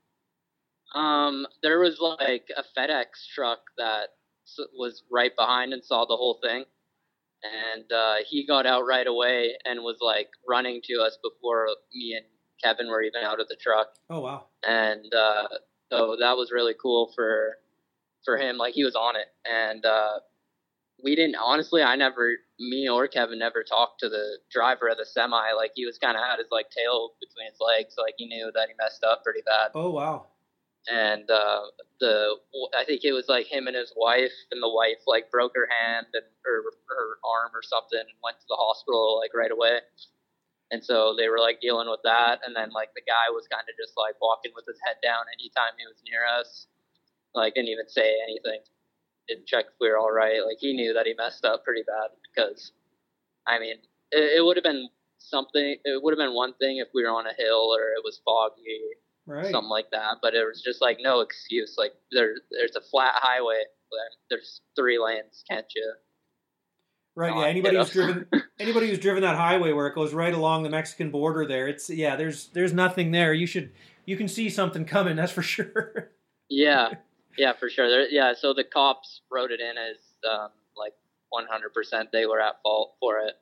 Um, 0.96 1.46
there 1.62 1.80
was 1.80 2.00
like 2.00 2.50
a 2.56 2.64
FedEx 2.78 3.28
truck 3.34 3.60
that 3.78 4.10
was 4.78 5.04
right 5.12 5.36
behind 5.36 5.74
and 5.74 5.84
saw 5.84 6.06
the 6.06 6.16
whole 6.16 6.40
thing, 6.42 6.64
and 7.44 7.92
uh, 7.92 8.16
he 8.28 8.46
got 8.46 8.66
out 8.66 8.84
right 8.88 9.08
away 9.08 9.54
and 9.66 9.82
was 9.82 9.98
like 10.02 10.30
running 10.48 10.82
to 10.86 10.96
us 11.02 11.18
before 11.24 11.68
me 11.94 12.16
and 12.18 12.26
Kevin 12.64 12.88
were 12.88 13.02
even 13.04 13.24
out 13.24 13.40
of 13.40 13.48
the 13.48 13.56
truck, 13.62 13.88
Oh 14.10 14.20
wow. 14.22 14.46
and 14.68 15.14
uh, 15.14 15.48
so 15.92 16.18
that 16.20 16.36
was 16.38 16.52
really 16.52 16.74
cool 16.82 17.12
for 17.16 17.58
for 18.26 18.38
him. 18.38 18.58
Like 18.58 18.74
he 18.74 18.84
was 18.84 18.96
on 18.96 19.16
it, 19.16 19.28
and 19.46 19.86
uh, 19.86 20.20
we 21.04 21.16
didn't 21.16 21.36
honestly. 21.36 21.84
I 21.84 21.96
never, 21.96 22.32
me 22.60 22.90
or 22.90 23.08
Kevin, 23.08 23.38
never 23.38 23.64
talked 23.64 24.00
to 24.00 24.10
the 24.10 24.40
driver 24.52 24.88
of 24.90 24.98
the 24.98 25.06
semi. 25.06 25.52
Like 25.56 25.72
he 25.76 25.86
was 25.86 26.00
kind 26.00 26.18
of 26.18 26.24
had 26.24 26.40
his 26.40 26.48
like 26.52 26.72
tail 26.72 27.12
between 27.22 27.52
his 27.52 27.60
legs, 27.62 27.94
like 27.98 28.16
he 28.18 28.26
knew 28.26 28.52
that 28.56 28.68
he 28.70 28.74
messed 28.82 29.04
up 29.04 29.24
pretty 29.24 29.42
bad 29.46 29.72
Oh 29.76 29.92
wow. 29.92 30.26
And 30.88 31.30
uh, 31.30 31.62
the 32.00 32.36
I 32.78 32.86
think 32.86 33.04
it 33.04 33.12
was 33.12 33.28
like 33.28 33.48
him 33.48 33.68
and 33.68 33.76
his 33.76 33.94
wife, 33.96 34.34
and 34.52 34.62
the 34.62 34.72
wife 34.72 35.04
like 35.06 35.30
broke 35.32 35.54
her 35.56 35.68
hand 35.68 36.08
and 36.14 36.24
her 36.46 36.64
her 36.88 37.08
arm 37.24 37.52
or 37.54 37.62
something, 37.62 38.00
and 38.00 38.20
went 38.24 38.40
to 38.40 38.48
the 38.48 38.56
hospital 38.56 39.20
like 39.20 39.36
right 39.36 39.52
away. 39.52 39.80
And 40.72 40.84
so 40.84 41.16
they 41.16 41.30
were 41.30 41.40
like 41.40 41.60
dealing 41.62 41.90
with 41.90 42.02
that, 42.04 42.40
and 42.46 42.56
then 42.56 42.72
like 42.72 42.92
the 42.96 43.04
guy 43.04 43.32
was 43.32 43.48
kind 43.52 43.64
of 43.68 43.76
just 43.76 43.96
like 43.98 44.16
walking 44.22 44.52
with 44.56 44.66
his 44.68 44.80
head 44.84 44.98
down 45.04 45.28
anytime 45.32 45.76
he 45.80 45.88
was 45.88 46.00
near 46.08 46.24
us, 46.24 46.68
like 47.36 47.56
didn't 47.56 47.70
even 47.72 47.88
say 47.88 48.16
anything, 48.24 48.60
didn't 49.28 49.48
check 49.48 49.66
if 49.68 49.76
we 49.80 49.90
were 49.90 50.00
all 50.00 50.12
right. 50.12 50.40
Like 50.44 50.58
he 50.60 50.74
knew 50.74 50.94
that 50.94 51.08
he 51.08 51.16
messed 51.16 51.44
up 51.44 51.64
pretty 51.64 51.84
bad 51.84 52.16
because, 52.32 52.72
I 53.48 53.60
mean, 53.60 53.80
it, 54.12 54.40
it 54.40 54.46
would 54.46 54.56
have 54.58 54.68
been 54.68 54.88
something. 55.20 55.78
It 55.84 56.04
would 56.04 56.12
have 56.12 56.20
been 56.20 56.36
one 56.36 56.54
thing 56.56 56.78
if 56.80 56.88
we 56.94 57.04
were 57.04 57.12
on 57.12 57.28
a 57.28 57.36
hill 57.36 57.72
or 57.76 57.92
it 57.92 58.04
was 58.04 58.20
foggy 58.24 58.96
Right. 59.28 59.52
something 59.52 59.70
like 59.70 59.92
that. 59.92 60.18
But 60.22 60.34
it 60.34 60.46
was 60.46 60.62
just 60.62 60.82
like 60.82 60.98
no 61.02 61.20
excuse. 61.20 61.76
Like 61.78 61.94
there, 62.12 62.36
there's 62.52 62.76
a 62.76 62.82
flat 62.82 63.14
highway. 63.16 63.64
There's 64.30 64.62
three 64.76 64.98
lanes. 65.00 65.44
Can't 65.50 65.66
you? 65.76 65.94
Right. 67.16 67.36
Yeah. 67.36 67.46
Anybody 67.46 67.78
who's 67.78 67.90
driven 67.90 68.28
anybody 68.60 68.90
who's 68.90 69.00
driven 69.00 69.24
that 69.24 69.36
highway 69.36 69.74
where 69.74 69.88
it 69.88 69.96
goes 69.96 70.14
right 70.14 70.34
along 70.34 70.64
the 70.64 70.70
Mexican 70.70 71.12
border 71.12 71.46
there, 71.46 71.68
it's 71.68 71.90
yeah. 71.90 72.16
There's 72.16 72.48
there's 72.50 72.74
nothing 72.74 73.12
there. 73.12 73.34
You 73.34 73.48
should 73.48 73.72
you 74.06 74.16
can 74.18 74.28
see 74.28 74.50
something 74.50 74.86
coming. 74.86 75.16
That's 75.16 75.32
for 75.32 75.42
sure. 75.44 76.12
yeah, 76.50 76.94
yeah, 77.38 77.54
for 77.54 77.70
sure. 77.70 77.90
There, 77.90 78.08
yeah. 78.10 78.34
So 78.38 78.54
the 78.54 78.64
cops 78.64 79.22
wrote 79.32 79.52
it 79.52 79.60
in 79.60 79.78
as 79.78 79.98
um, 80.30 80.50
like 80.78 80.94
100% 81.34 82.12
they 82.12 82.26
were 82.26 82.40
at 82.40 82.62
fault 82.62 82.96
for 83.00 83.20
it, 83.20 83.34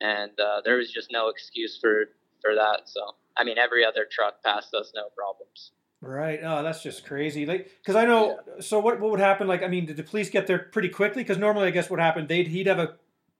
and 0.00 0.32
uh, 0.40 0.60
there 0.64 0.76
was 0.76 0.90
just 0.90 1.08
no 1.12 1.28
excuse 1.28 1.78
for 1.80 2.06
for 2.42 2.54
that. 2.54 2.82
So 2.86 3.14
I 3.36 3.44
mean, 3.44 3.58
every 3.58 3.84
other 3.84 4.06
truck 4.10 4.42
passed 4.44 4.74
us, 4.74 4.92
no 4.94 5.08
problems. 5.16 5.72
Right. 6.00 6.40
Oh, 6.42 6.62
that's 6.62 6.82
just 6.82 7.06
crazy. 7.06 7.46
Like, 7.46 7.70
because 7.78 7.96
I 7.96 8.04
know. 8.04 8.38
So 8.60 8.78
what 8.78 9.00
what 9.00 9.10
would 9.10 9.20
happen? 9.20 9.46
Like, 9.46 9.62
I 9.62 9.68
mean, 9.68 9.86
did 9.86 9.96
the 9.96 10.02
police 10.02 10.28
get 10.28 10.46
there 10.46 10.58
pretty 10.58 10.90
quickly? 10.90 11.22
Because 11.22 11.38
normally, 11.38 11.66
I 11.66 11.70
guess 11.70 11.88
what 11.88 11.98
happened, 11.98 12.28
they'd 12.28 12.46
he'd 12.46 12.66
have 12.66 12.78
a, 12.78 12.96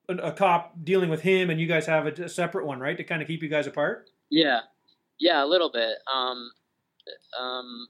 a 0.08 0.14
a 0.28 0.32
cop 0.32 0.72
dealing 0.82 1.10
with 1.10 1.20
him, 1.20 1.50
and 1.50 1.60
you 1.60 1.66
guys 1.66 1.84
have 1.86 2.06
a, 2.06 2.24
a 2.24 2.28
separate 2.28 2.64
one, 2.66 2.80
right, 2.80 2.96
to 2.96 3.04
kind 3.04 3.20
of 3.20 3.28
keep 3.28 3.42
you 3.42 3.50
guys 3.50 3.66
apart. 3.66 4.08
Yeah, 4.30 4.60
yeah, 5.18 5.44
a 5.44 5.46
little 5.46 5.70
bit. 5.70 5.98
Um, 6.12 6.50
um, 7.38 7.88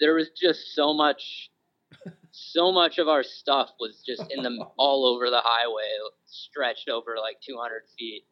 there 0.00 0.14
was 0.14 0.30
just 0.30 0.74
so 0.74 0.94
much, 0.94 1.50
so 2.30 2.72
much 2.72 2.98
of 2.98 3.08
our 3.08 3.22
stuff 3.22 3.72
was 3.78 4.02
just 4.06 4.24
in 4.30 4.42
the 4.42 4.64
all 4.78 5.04
over 5.04 5.28
the 5.28 5.42
highway, 5.42 5.90
stretched 6.24 6.88
over 6.88 7.16
like 7.20 7.36
200 7.46 7.82
feet. 7.98 8.24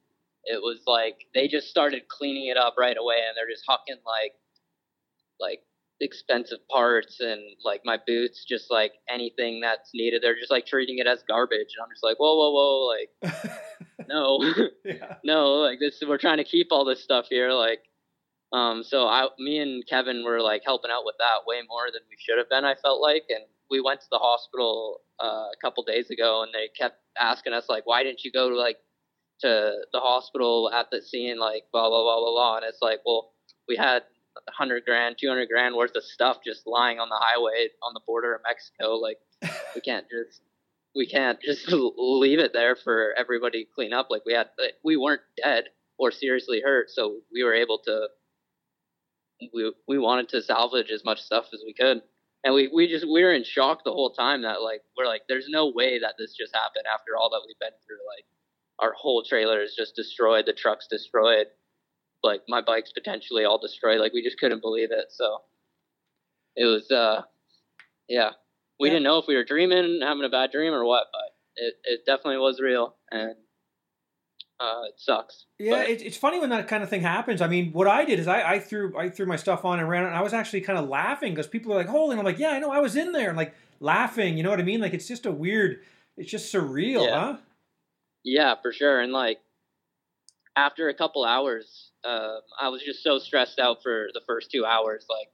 It 0.44 0.60
was 0.62 0.80
like 0.86 1.26
they 1.34 1.48
just 1.48 1.68
started 1.68 2.08
cleaning 2.08 2.46
it 2.46 2.56
up 2.56 2.74
right 2.78 2.96
away, 2.98 3.16
and 3.26 3.36
they're 3.36 3.52
just 3.52 3.64
hucking 3.68 4.00
like, 4.04 4.32
like 5.40 5.60
expensive 6.00 6.58
parts 6.68 7.20
and 7.20 7.40
like 7.64 7.82
my 7.84 7.98
boots, 8.06 8.44
just 8.48 8.70
like 8.70 8.92
anything 9.08 9.60
that's 9.60 9.90
needed. 9.94 10.22
They're 10.22 10.38
just 10.38 10.50
like 10.50 10.66
treating 10.66 10.98
it 10.98 11.06
as 11.06 11.22
garbage, 11.28 11.74
and 11.76 11.84
I'm 11.84 11.90
just 11.92 12.02
like, 12.02 12.18
whoa, 12.18 12.34
whoa, 12.34 12.50
whoa, 12.50 12.86
like 12.86 13.52
no. 14.08 14.42
yeah. 14.84 15.16
no, 15.24 15.54
like 15.54 15.78
this, 15.78 16.02
we're 16.06 16.18
trying 16.18 16.38
to 16.38 16.44
keep 16.44 16.68
all 16.70 16.84
this 16.84 17.02
stuff 17.02 17.26
here. 17.28 17.52
Like, 17.52 17.80
um, 18.52 18.82
so 18.82 19.06
I, 19.06 19.28
me 19.38 19.58
and 19.58 19.86
Kevin 19.86 20.24
were 20.24 20.40
like 20.40 20.62
helping 20.64 20.90
out 20.90 21.04
with 21.04 21.16
that 21.18 21.46
way 21.46 21.60
more 21.68 21.86
than 21.92 22.02
we 22.10 22.16
should 22.18 22.38
have 22.38 22.50
been. 22.50 22.64
I 22.64 22.74
felt 22.82 23.00
like, 23.00 23.24
and 23.28 23.44
we 23.70 23.80
went 23.80 24.00
to 24.00 24.06
the 24.10 24.18
hospital 24.18 25.00
uh, 25.22 25.48
a 25.52 25.56
couple 25.62 25.84
days 25.84 26.10
ago, 26.10 26.42
and 26.42 26.52
they 26.52 26.68
kept 26.76 26.96
asking 27.18 27.52
us 27.52 27.64
like, 27.68 27.86
why 27.86 28.02
didn't 28.02 28.24
you 28.24 28.32
go 28.32 28.50
to 28.50 28.56
like 28.56 28.76
to 29.42 29.76
the 29.92 30.00
hospital 30.00 30.70
at 30.72 30.90
the 30.90 31.02
scene, 31.02 31.38
like 31.38 31.64
blah 31.72 31.88
blah 31.88 32.02
blah 32.02 32.18
blah 32.18 32.32
blah. 32.32 32.56
And 32.56 32.64
it's 32.64 32.82
like, 32.82 33.00
well, 33.04 33.30
we 33.68 33.76
had 33.76 34.02
a 34.36 34.52
hundred 34.52 34.84
grand, 34.84 35.16
two 35.20 35.28
hundred 35.28 35.48
grand 35.48 35.74
worth 35.74 35.94
of 35.94 36.02
stuff 36.02 36.38
just 36.44 36.66
lying 36.66 36.98
on 36.98 37.08
the 37.08 37.20
highway 37.20 37.68
on 37.82 37.94
the 37.94 38.00
border 38.06 38.34
of 38.34 38.40
Mexico. 38.44 38.94
Like, 38.96 39.18
we 39.74 39.80
can't 39.84 40.06
just 40.10 40.40
we 40.94 41.06
can't 41.06 41.40
just 41.40 41.70
leave 41.96 42.38
it 42.38 42.52
there 42.52 42.76
for 42.76 43.14
everybody 43.16 43.64
to 43.64 43.70
clean 43.74 43.92
up. 43.92 44.08
Like 44.10 44.22
we 44.24 44.34
had, 44.34 44.48
we 44.84 44.96
weren't 44.96 45.22
dead 45.42 45.64
or 45.98 46.10
seriously 46.10 46.60
hurt, 46.64 46.90
so 46.90 47.18
we 47.32 47.44
were 47.44 47.54
able 47.54 47.78
to. 47.84 48.08
We 49.52 49.72
we 49.88 49.98
wanted 49.98 50.28
to 50.30 50.42
salvage 50.42 50.90
as 50.90 51.04
much 51.04 51.20
stuff 51.20 51.46
as 51.52 51.62
we 51.66 51.74
could, 51.74 52.02
and 52.44 52.54
we 52.54 52.70
we 52.72 52.86
just 52.86 53.04
we 53.04 53.24
were 53.24 53.32
in 53.32 53.42
shock 53.42 53.82
the 53.84 53.90
whole 53.90 54.10
time 54.10 54.42
that 54.42 54.62
like 54.62 54.82
we're 54.96 55.06
like, 55.06 55.22
there's 55.28 55.48
no 55.48 55.72
way 55.74 55.98
that 55.98 56.14
this 56.16 56.34
just 56.34 56.54
happened 56.54 56.84
after 56.86 57.16
all 57.16 57.28
that 57.30 57.42
we've 57.44 57.58
been 57.58 57.76
through. 57.84 57.98
Like 58.16 58.24
our 58.82 58.92
whole 58.92 59.22
trailer 59.22 59.62
is 59.62 59.74
just 59.74 59.94
destroyed, 59.96 60.44
the 60.44 60.52
truck's 60.52 60.86
destroyed, 60.88 61.46
like 62.22 62.42
my 62.48 62.60
bike's 62.60 62.92
potentially 62.92 63.44
all 63.44 63.58
destroyed. 63.58 64.00
Like 64.00 64.12
we 64.12 64.22
just 64.22 64.38
couldn't 64.38 64.60
believe 64.60 64.90
it. 64.90 65.06
So 65.10 65.42
it 66.56 66.64
was, 66.64 66.90
uh, 66.90 67.22
yeah, 68.08 68.30
we 68.80 68.88
Yeah. 68.88 68.94
didn't 68.94 69.04
know 69.04 69.18
if 69.18 69.26
we 69.28 69.36
were 69.36 69.44
dreaming, 69.44 70.00
having 70.02 70.24
a 70.24 70.28
bad 70.28 70.50
dream 70.50 70.72
or 70.74 70.84
what, 70.84 71.06
but 71.12 71.36
it, 71.56 71.74
it 71.84 72.00
definitely 72.06 72.38
was 72.38 72.60
real 72.60 72.96
and 73.10 73.36
uh, 74.60 74.82
it 74.88 74.94
sucks. 74.96 75.46
Yeah, 75.58 75.76
But- 75.82 75.90
it, 75.90 76.02
it's 76.02 76.16
funny 76.16 76.40
when 76.40 76.50
that 76.50 76.66
kind 76.68 76.82
of 76.82 76.88
thing 76.90 77.00
happens. 77.02 77.40
I 77.40 77.46
mean, 77.48 77.72
what 77.72 77.86
I 77.86 78.04
did 78.04 78.18
is 78.18 78.26
I, 78.28 78.54
I 78.54 78.58
threw 78.58 78.96
I 78.98 79.08
threw 79.10 79.26
my 79.26 79.36
stuff 79.36 79.64
on 79.64 79.78
and 79.80 79.88
ran, 79.88 80.04
and 80.04 80.14
I 80.14 80.22
was 80.22 80.32
actually 80.32 80.60
kind 80.62 80.78
of 80.78 80.88
laughing 80.88 81.32
because 81.32 81.48
people 81.48 81.72
are 81.72 81.76
like, 81.76 81.88
"Holy!" 81.88 82.12
And 82.12 82.20
I'm 82.20 82.24
like, 82.24 82.38
"Yeah, 82.38 82.50
I 82.50 82.60
know, 82.60 82.70
I 82.70 82.78
was 82.78 82.94
in 82.94 83.10
there," 83.10 83.28
and 83.28 83.36
like 83.36 83.54
laughing. 83.80 84.36
You 84.36 84.44
know 84.44 84.50
what 84.50 84.60
I 84.60 84.62
mean? 84.62 84.80
Like 84.80 84.94
it's 84.94 85.08
just 85.08 85.26
a 85.26 85.32
weird, 85.32 85.80
it's 86.16 86.30
just 86.30 86.52
surreal, 86.54 87.06
Yeah. 87.06 87.20
huh? 87.20 87.36
Yeah, 88.24 88.54
for 88.60 88.72
sure. 88.72 89.00
And 89.00 89.12
like 89.12 89.38
after 90.56 90.88
a 90.88 90.94
couple 90.94 91.24
hours, 91.24 91.90
uh, 92.04 92.36
I 92.60 92.68
was 92.68 92.82
just 92.82 93.02
so 93.02 93.18
stressed 93.18 93.58
out 93.58 93.82
for 93.82 94.08
the 94.14 94.20
first 94.26 94.50
two 94.50 94.64
hours, 94.64 95.06
like 95.08 95.28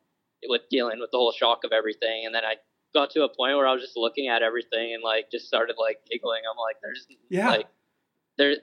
with 0.49 0.63
dealing 0.71 1.01
with 1.01 1.11
the 1.11 1.19
whole 1.19 1.33
shock 1.33 1.61
of 1.65 1.73
everything. 1.73 2.25
And 2.27 2.35
then 2.35 2.45
I 2.45 2.55
got 2.95 3.11
to 3.11 3.25
a 3.25 3.29
point 3.29 3.57
where 3.57 3.67
I 3.67 3.73
was 3.73 3.83
just 3.83 3.97
looking 3.97 4.29
at 4.29 4.43
everything 4.43 4.95
and 4.95 5.03
like 5.03 5.31
just 5.31 5.47
started 5.47 5.77
like 5.79 5.99
giggling. 6.11 6.43
I'm 6.51 6.57
like, 6.59 6.77
there's 6.83 7.07
Yeah. 7.31 7.49
like 7.49 7.67
there 8.39 8.55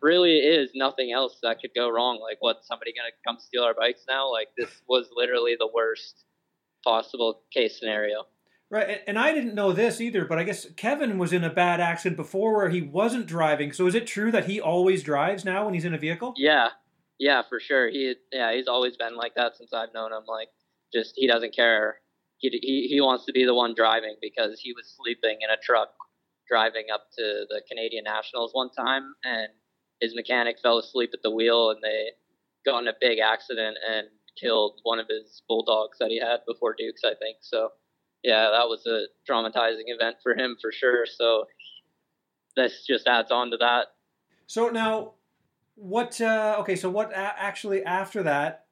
really 0.00 0.38
is 0.38 0.70
nothing 0.74 1.12
else 1.12 1.38
that 1.42 1.60
could 1.60 1.72
go 1.74 1.90
wrong. 1.90 2.18
Like, 2.20 2.38
what 2.40 2.64
somebody 2.64 2.92
gonna 2.94 3.10
come 3.26 3.38
steal 3.38 3.62
our 3.62 3.74
bikes 3.74 4.04
now? 4.08 4.32
Like, 4.32 4.48
this 4.56 4.70
was 4.88 5.08
literally 5.14 5.54
the 5.58 5.68
worst 5.72 6.24
possible 6.82 7.42
case 7.52 7.78
scenario. 7.78 8.26
Right, 8.70 9.02
and- 9.06 9.18
I 9.18 9.32
didn't 9.32 9.54
know 9.54 9.72
this 9.72 10.00
either, 10.00 10.26
but 10.26 10.38
I 10.38 10.44
guess 10.44 10.70
Kevin 10.72 11.16
was 11.16 11.32
in 11.32 11.42
a 11.42 11.50
bad 11.50 11.80
accident 11.80 12.16
before 12.16 12.54
where 12.54 12.68
he 12.68 12.82
wasn't 12.82 13.26
driving. 13.26 13.72
So 13.72 13.86
is 13.86 13.94
it 13.94 14.06
true 14.06 14.30
that 14.30 14.44
he 14.44 14.60
always 14.60 15.02
drives 15.02 15.44
now 15.44 15.64
when 15.64 15.74
he's 15.74 15.86
in 15.86 15.94
a 15.94 15.98
vehicle? 15.98 16.34
Yeah, 16.36 16.68
yeah, 17.18 17.42
for 17.48 17.60
sure. 17.60 17.88
He, 17.88 18.14
yeah, 18.30 18.52
he's 18.54 18.68
always 18.68 18.96
been 18.96 19.16
like 19.16 19.34
that 19.36 19.56
since 19.56 19.72
I've 19.72 19.94
known 19.94 20.12
him. 20.12 20.24
Like, 20.26 20.48
just 20.92 21.14
he 21.16 21.26
doesn't 21.26 21.54
care. 21.54 22.00
He 22.38 22.50
he 22.62 22.88
he 22.88 23.00
wants 23.00 23.24
to 23.26 23.32
be 23.32 23.44
the 23.44 23.54
one 23.54 23.74
driving 23.74 24.16
because 24.20 24.60
he 24.60 24.72
was 24.72 24.94
sleeping 24.96 25.38
in 25.40 25.50
a 25.50 25.56
truck 25.62 25.88
driving 26.46 26.86
up 26.92 27.04
to 27.16 27.44
the 27.48 27.62
Canadian 27.68 28.04
Nationals 28.04 28.50
one 28.54 28.70
time, 28.70 29.14
and 29.24 29.48
his 30.00 30.14
mechanic 30.14 30.56
fell 30.62 30.78
asleep 30.78 31.10
at 31.12 31.20
the 31.22 31.30
wheel, 31.30 31.70
and 31.70 31.80
they 31.82 32.10
got 32.64 32.80
in 32.80 32.88
a 32.88 32.92
big 33.00 33.18
accident 33.18 33.76
and 33.90 34.06
killed 34.40 34.78
one 34.84 34.98
of 34.98 35.06
his 35.08 35.42
bulldogs 35.48 35.98
that 35.98 36.10
he 36.10 36.20
had 36.20 36.40
before 36.46 36.74
Dukes, 36.78 37.02
I 37.04 37.14
think. 37.18 37.38
So, 37.40 37.70
yeah, 38.22 38.50
that 38.50 38.68
was 38.68 38.86
a 38.86 39.06
traumatizing 39.30 39.84
event 39.86 40.16
for 40.22 40.34
him 40.34 40.56
for 40.60 40.72
sure. 40.72 41.06
So, 41.06 41.44
this 42.56 42.84
just 42.86 43.06
adds 43.06 43.30
on 43.30 43.50
to 43.52 43.56
that. 43.58 43.86
So 44.46 44.68
now, 44.68 45.12
what? 45.74 46.20
Uh, 46.20 46.56
okay, 46.60 46.76
so 46.76 46.90
what? 46.90 47.12
A- 47.12 47.16
actually, 47.16 47.84
after 47.84 48.22
that, 48.24 48.66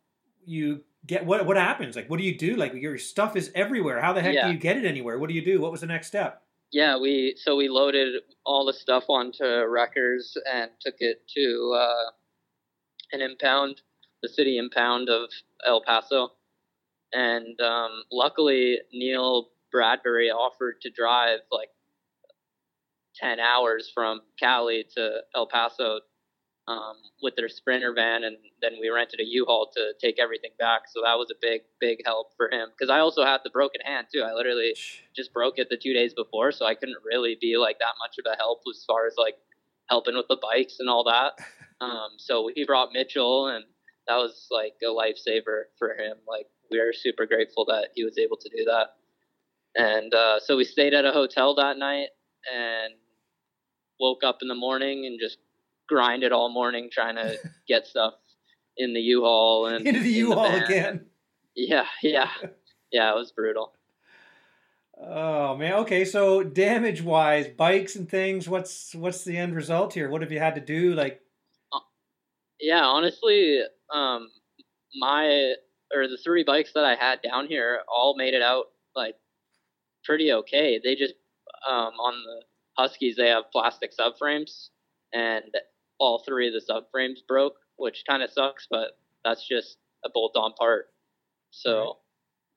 you 0.45 0.83
get 1.07 1.25
what 1.25 1.47
what 1.47 1.57
happens? 1.57 1.95
Like, 1.97 2.11
what 2.11 2.19
do 2.19 2.25
you 2.25 2.37
do? 2.37 2.57
Like, 2.57 2.75
your 2.75 2.99
stuff 2.99 3.37
is 3.37 3.51
everywhere. 3.55 4.01
How 4.01 4.13
the 4.13 4.23
heck 4.23 4.35
Yeah. 4.35 4.47
do 4.49 4.53
you 4.53 4.59
get 4.59 4.77
it 4.77 4.85
anywhere? 4.85 5.19
What 5.19 5.29
do 5.29 5.35
you 5.35 5.45
do? 5.45 5.61
What 5.61 5.71
was 5.71 5.81
the 5.83 5.87
next 5.87 6.09
step? 6.09 6.43
Yeah, 6.73 6.99
we 6.99 7.37
so 7.39 7.55
we 7.57 7.69
loaded 7.69 8.23
all 8.45 8.65
the 8.65 8.73
stuff 8.73 9.05
onto 9.09 9.45
wreckers 9.45 10.37
and 10.53 10.71
took 10.81 10.97
it 10.99 11.23
to 11.37 11.75
uh, 11.79 12.11
an 13.13 13.21
impound, 13.21 13.83
the 14.23 14.29
city 14.29 14.59
impound 14.59 15.09
of 15.09 15.31
El 15.65 15.81
Paso, 15.83 16.33
and 17.13 17.61
um, 17.61 18.05
luckily 18.11 18.79
Neil 18.93 19.49
Bradbury 19.73 20.31
offered 20.31 20.81
to 20.83 20.91
drive 20.91 21.41
like 21.51 21.69
ten 23.15 23.41
hours 23.41 23.91
from 23.93 24.21
Cali 24.39 24.85
to 24.97 25.21
El 25.35 25.47
Paso 25.47 26.01
um, 26.69 26.97
with 27.23 27.35
their 27.37 27.49
Sprinter 27.49 27.93
van, 27.95 28.25
and 28.25 28.37
then 28.61 28.73
we 28.81 28.89
rented 28.91 29.21
a 29.21 29.25
U-Haul 29.25 29.71
to 29.77 29.93
take 30.01 30.19
everything 30.19 30.51
back. 30.59 30.83
So 30.93 31.01
that 31.05 31.15
was 31.15 31.31
a 31.31 31.39
big, 31.41 31.63
big 31.81 31.99
help 32.05 32.33
for 32.37 32.51
him 32.51 32.69
because 32.77 32.91
I 32.91 32.99
also 32.99 33.25
had 33.25 33.39
the 33.45 33.51
broken 33.51 33.81
hand 33.85 34.09
too. 34.13 34.23
I 34.23 34.33
literally 34.33 34.75
just 35.15 35.33
broke 35.33 35.59
it 35.59 35.69
the 35.71 35.77
two 35.77 35.93
days 35.93 36.13
before, 36.15 36.53
so 36.53 36.67
I 36.67 36.75
couldn't 36.75 36.99
really 37.05 37.39
be 37.41 37.57
like 37.57 37.79
that 37.79 37.95
much 38.01 38.17
of 38.19 38.31
a 38.31 38.37
help 38.37 38.63
as 38.69 38.85
far 38.87 39.07
as 39.07 39.15
like 39.17 39.37
helping 39.89 40.17
with 40.17 40.27
the 40.29 40.39
bikes 40.43 40.77
and 40.81 40.89
all 40.89 41.05
that. 41.05 41.33
Um, 41.79 42.13
so 42.17 42.49
he 42.55 42.65
brought 42.65 42.95
Mitchell, 42.95 43.49
and 43.49 43.67
that 44.09 44.17
was 44.17 44.47
like 44.51 44.75
a 44.83 44.87
lifesaver 44.87 45.65
for 45.79 45.91
him. 45.91 46.17
Like 46.29 46.47
we 46.71 46.79
are 46.79 46.93
super 46.93 47.27
grateful 47.27 47.65
that 47.67 47.89
he 47.95 48.05
was 48.05 48.19
able 48.19 48.37
to 48.37 48.49
do 48.49 48.65
that. 48.65 48.89
And 49.75 50.15
uh, 50.15 50.41
so 50.41 50.57
we 50.57 50.65
stayed 50.65 50.95
at 50.95 51.05
a 51.05 51.13
hotel 51.13 51.55
that 51.57 51.77
night 51.79 52.09
and 52.53 52.95
woke 54.01 54.25
up 54.25 54.39
in 54.43 54.49
the 54.49 54.55
morning 54.55 55.07
and 55.07 55.19
just 55.21 55.39
grinded 55.89 56.33
all 56.33 56.49
morning 56.49 56.89
trying 56.93 57.17
to 57.17 57.37
get 57.69 57.87
stuff 57.87 58.15
in 58.77 58.95
the 58.95 59.01
U-Haul 59.01 59.67
and 59.67 59.87
Into 59.87 60.01
the 60.01 60.11
U-Haul 60.11 60.51
van. 60.51 60.63
again. 60.63 61.07
Yeah, 61.55 61.87
yeah, 62.03 62.31
yeah. 62.93 63.13
It 63.13 63.17
was 63.17 63.33
brutal. 63.33 63.73
Oh 64.99 65.57
man. 65.57 65.75
Okay, 65.75 66.05
so 66.05 66.43
damage 66.43 67.03
wise, 67.03 67.49
bikes 67.49 67.97
and 67.97 68.09
things. 68.09 68.49
What's 68.49 68.95
what's 68.95 69.25
the 69.25 69.37
end 69.37 69.55
result 69.55 69.93
here? 69.95 70.09
What 70.09 70.23
have 70.23 70.33
you 70.33 70.39
had 70.39 70.55
to 70.55 70.61
do? 70.61 70.95
Like, 70.95 71.21
Yeah, 72.61 72.85
honestly, 72.85 73.61
um, 73.93 74.29
my 74.99 75.55
or 75.95 76.09
the 76.09 76.19
three 76.25 76.45
bikes 76.45 76.73
that 76.75 76.85
I 76.85 76.97
had 76.97 77.21
down 77.23 77.47
here 77.49 77.81
all 77.89 78.17
made 78.17 78.35
it 78.35 78.43
out 78.43 78.67
like 78.95 79.15
pretty 80.05 80.33
okay. 80.33 80.81
They 80.83 80.95
just 80.97 81.15
um, 81.69 81.95
on 81.95 82.15
the 82.25 82.45
Huskies 82.79 83.17
they 83.17 83.29
have 83.29 83.45
plastic 83.53 83.93
subframes, 83.99 84.69
and 85.13 85.45
all 85.99 86.23
three 86.27 86.49
of 86.49 86.55
the 86.55 86.73
subframes 86.73 87.19
broke, 87.27 87.57
which 87.77 88.05
kind 88.09 88.23
of 88.23 88.31
sucks, 88.31 88.67
but 88.71 88.99
that's 89.25 89.47
just 89.49 89.79
a 90.05 90.11
bolt-on 90.13 90.53
part. 90.55 90.87
So, 91.51 91.99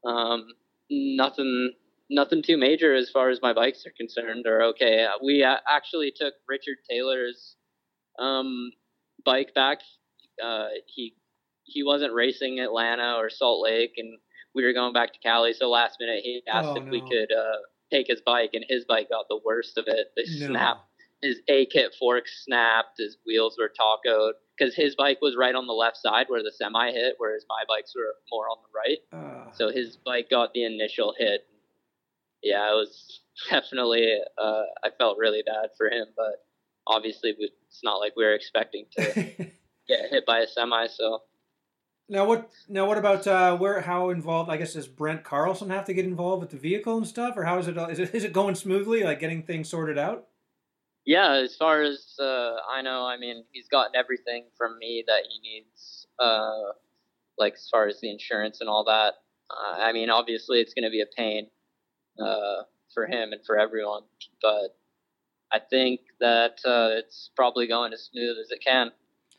um, 0.06 0.48
nothing 0.92 1.74
nothing 2.10 2.44
too 2.44 2.58
major 2.58 2.96
as 2.96 3.10
far 3.10 3.30
as 3.30 3.42
my 3.42 3.54
bikes 3.54 3.86
are 3.86 3.94
concerned. 3.98 4.46
Or 4.48 4.64
okay, 4.64 5.08
we 5.24 5.44
actually 5.44 6.14
took 6.16 6.34
Richard 6.48 6.78
Taylor's 6.90 7.56
um, 8.20 8.72
bike 9.26 9.54
back. 9.54 9.80
Uh, 10.44 10.68
he 10.86 11.16
he 11.64 11.84
wasn't 11.84 12.14
racing 12.14 12.60
Atlanta 12.60 13.16
or 13.18 13.30
Salt 13.30 13.62
Lake, 13.64 13.94
and 13.98 14.18
we 14.56 14.64
were 14.66 14.74
going 14.74 14.94
back 14.94 15.14
to 15.14 15.20
Cali. 15.20 15.54
So 15.54 15.70
last 15.70 15.98
minute, 16.00 16.22
he 16.24 16.42
asked 16.48 16.70
Oh, 16.70 16.78
if 16.78 16.90
we 16.90 17.02
could 17.02 17.32
uh, 17.32 17.58
take 17.92 18.08
his 18.08 18.22
bike, 18.26 18.52
and 18.54 18.66
his 18.68 18.86
bike 18.86 19.10
got 19.10 19.26
the 19.30 19.40
worst 19.46 19.78
of 19.78 19.86
it. 19.88 20.08
They 20.16 20.24
no. 20.40 20.48
snapped 20.48 20.86
his 21.22 21.40
A 21.50 21.66
kit 21.66 21.94
fork 22.00 22.24
snapped. 22.28 22.98
His 22.98 23.18
wheels 23.26 23.58
were 23.60 23.70
tacoed 23.70 24.34
because 24.58 24.74
his 24.74 24.96
bike 24.96 25.20
was 25.22 25.36
right 25.38 25.54
on 25.54 25.68
the 25.68 25.74
left 25.74 25.98
side 25.98 26.26
where 26.30 26.42
the 26.42 26.52
semi 26.52 26.92
hit, 26.92 27.16
whereas 27.18 27.46
my 27.50 27.64
bikes 27.68 27.94
were 27.96 28.16
more 28.32 28.46
on 28.50 28.58
the 28.64 28.70
right. 28.74 29.00
Uh, 29.12 29.52
So 29.52 29.70
his 29.70 29.98
bike 29.98 30.30
got 30.30 30.54
the 30.54 30.64
initial 30.64 31.14
hit. 31.18 31.42
Yeah, 32.42 32.72
it 32.72 32.76
was 32.76 33.22
definitely. 33.50 34.18
Uh, 34.38 34.64
I 34.84 34.90
felt 34.98 35.18
really 35.18 35.44
bad 35.46 35.70
for 35.78 35.88
him, 35.88 36.08
but 36.16 36.46
obviously 36.90 37.36
it's 37.40 37.82
not 37.84 37.96
like 37.98 38.14
we 38.18 38.26
were 38.26 38.34
expecting 38.34 38.86
to 38.98 39.04
get 39.88 40.10
hit 40.10 40.26
by 40.26 40.40
a 40.40 40.48
semi. 40.48 40.88
So 40.88 41.22
now 42.10 42.26
what? 42.26 42.50
Now 42.68 42.86
what 42.88 42.98
about 42.98 43.26
uh, 43.28 43.56
where? 43.58 43.82
How 43.82 44.10
involved? 44.10 44.50
I 44.50 44.58
guess 44.58 44.74
does 44.74 44.88
Brent 44.88 45.24
Carlson 45.24 45.70
have 45.70 45.86
to 45.86 45.94
get 45.94 46.06
involved 46.06 46.42
with 46.42 46.50
the 46.50 46.58
vehicle 46.58 46.98
and 46.98 47.08
stuff, 47.08 47.38
or 47.38 47.44
how 47.46 47.60
is 47.60 47.68
it? 47.68 47.78
all- 47.78 47.90
Is 47.90 48.00
it 48.00 48.14
is 48.14 48.24
it 48.24 48.34
going 48.34 48.56
smoothly? 48.56 49.04
Like 49.04 49.20
getting 49.20 49.44
things 49.44 49.70
sorted 49.70 49.98
out? 49.98 50.26
yeah, 51.06 51.34
as 51.36 51.56
far 51.56 51.82
as 51.82 52.16
uh, 52.20 52.56
I 52.70 52.82
know, 52.82 53.06
I 53.06 53.18
mean 53.18 53.46
he's 53.52 53.68
gotten 53.70 53.96
everything 53.96 54.46
from 54.58 54.78
me 54.80 55.04
that 55.08 55.24
he 55.30 55.40
needs. 55.50 56.08
Uh, 56.20 56.74
like 57.38 57.54
as 57.54 57.70
far 57.72 57.88
as 57.88 58.02
the 58.02 58.12
insurance 58.12 58.60
and 58.60 58.70
all 58.70 58.84
that. 58.84 59.14
Uh, 59.50 59.80
I 59.80 59.94
mean, 59.94 60.10
obviously 60.10 60.60
it's 60.60 60.74
going 60.74 60.84
to 60.84 60.90
be 60.90 61.00
a 61.02 61.06
pain 61.18 61.48
uh, 62.22 62.64
for 62.94 63.06
him 63.08 63.32
and 63.32 63.40
for 63.46 63.58
everyone, 63.58 64.02
but 64.42 64.76
I 65.52 65.60
think 65.60 66.02
that 66.20 66.60
uh, 66.66 66.90
it's 66.92 67.32
probably 67.36 67.68
going 67.68 67.94
as 67.94 68.04
smooth 68.12 68.38
as 68.40 68.52
it 68.52 68.64
can 68.64 68.92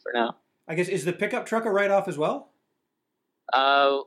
for 0.02 0.12
now. 0.14 0.36
I 0.68 0.74
guess 0.74 0.88
is 0.88 1.04
the 1.04 1.12
pickup 1.12 1.46
truck 1.46 1.64
a 1.64 1.70
write 1.70 1.90
off 1.90 2.08
as 2.08 2.18
well? 2.18 2.50
Uh, 3.52 3.98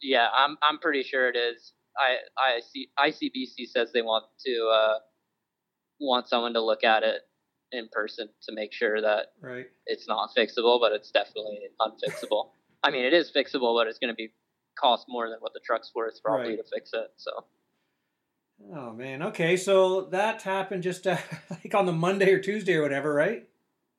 yeah, 0.00 0.28
I'm 0.32 0.56
I'm 0.62 0.78
pretty 0.78 1.02
sure 1.02 1.28
it 1.28 1.36
is. 1.36 1.72
I 1.98 2.16
I 2.38 2.60
see 2.60 2.88
ICBC 2.98 3.68
says 3.68 3.90
they 3.92 4.02
want 4.02 4.24
to 4.46 4.70
uh, 4.72 4.98
want 6.00 6.28
someone 6.28 6.54
to 6.54 6.60
look 6.62 6.84
at 6.84 7.02
it 7.02 7.22
in 7.72 7.88
person 7.90 8.28
to 8.42 8.52
make 8.54 8.72
sure 8.72 9.00
that 9.00 9.28
Right. 9.40 9.66
it's 9.86 10.06
not 10.06 10.30
fixable, 10.36 10.78
but 10.80 10.92
it's 10.92 11.10
definitely 11.10 11.60
unfixable. 11.80 12.50
I 12.84 12.90
mean, 12.90 13.04
it 13.04 13.14
is 13.14 13.30
fixable, 13.34 13.74
but 13.78 13.86
it's 13.86 13.98
going 13.98 14.12
to 14.12 14.14
be 14.16 14.32
cost 14.78 15.06
more 15.08 15.28
than 15.30 15.38
what 15.40 15.52
the 15.54 15.60
truck's 15.64 15.90
worth 15.94 16.22
probably 16.22 16.50
Right. 16.50 16.58
to 16.58 16.64
fix 16.72 16.90
it. 16.92 17.12
So 17.16 17.30
Oh 18.74 18.92
man. 18.92 19.22
Okay, 19.22 19.56
so 19.56 20.02
that 20.12 20.42
happened 20.42 20.82
just 20.82 21.06
uh, 21.06 21.16
like 21.50 21.74
on 21.74 21.86
the 21.86 21.92
Monday 21.92 22.32
or 22.32 22.38
Tuesday 22.38 22.74
or 22.74 22.82
whatever, 22.82 23.12
right? 23.12 23.46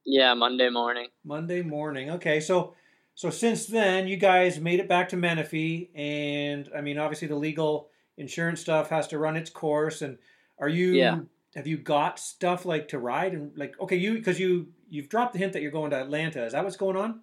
yeah, 0.05 0.33
Monday 0.33 0.69
morning. 0.69 1.07
Monday 1.23 1.61
morning. 1.61 2.09
Okay, 2.11 2.39
so 2.39 2.73
so 3.15 3.29
since 3.29 3.67
then 3.67 4.07
you 4.07 4.17
guys 4.17 4.59
made 4.59 4.79
it 4.79 4.89
back 4.89 5.09
to 5.09 5.17
Menifee, 5.17 5.89
and 5.95 6.69
I 6.75 6.81
mean 6.81 6.97
obviously 6.97 7.27
the 7.27 7.35
legal 7.35 7.89
insurance 8.17 8.61
stuff 8.61 8.89
has 8.89 9.07
to 9.09 9.17
run 9.17 9.35
its 9.35 9.49
course. 9.49 10.01
And 10.01 10.17
are 10.59 10.69
you? 10.69 10.93
Yeah. 10.93 11.19
Have 11.55 11.67
you 11.67 11.77
got 11.77 12.17
stuff 12.17 12.65
like 12.65 12.87
to 12.87 12.97
ride 12.97 13.33
and 13.33 13.55
like 13.55 13.79
okay 13.79 13.95
you 13.95 14.15
because 14.15 14.39
you 14.39 14.69
you've 14.89 15.09
dropped 15.09 15.33
the 15.33 15.39
hint 15.39 15.53
that 15.53 15.61
you're 15.61 15.71
going 15.71 15.91
to 15.91 16.01
Atlanta. 16.01 16.45
Is 16.45 16.53
that 16.53 16.63
what's 16.63 16.77
going 16.77 16.97
on? 16.97 17.21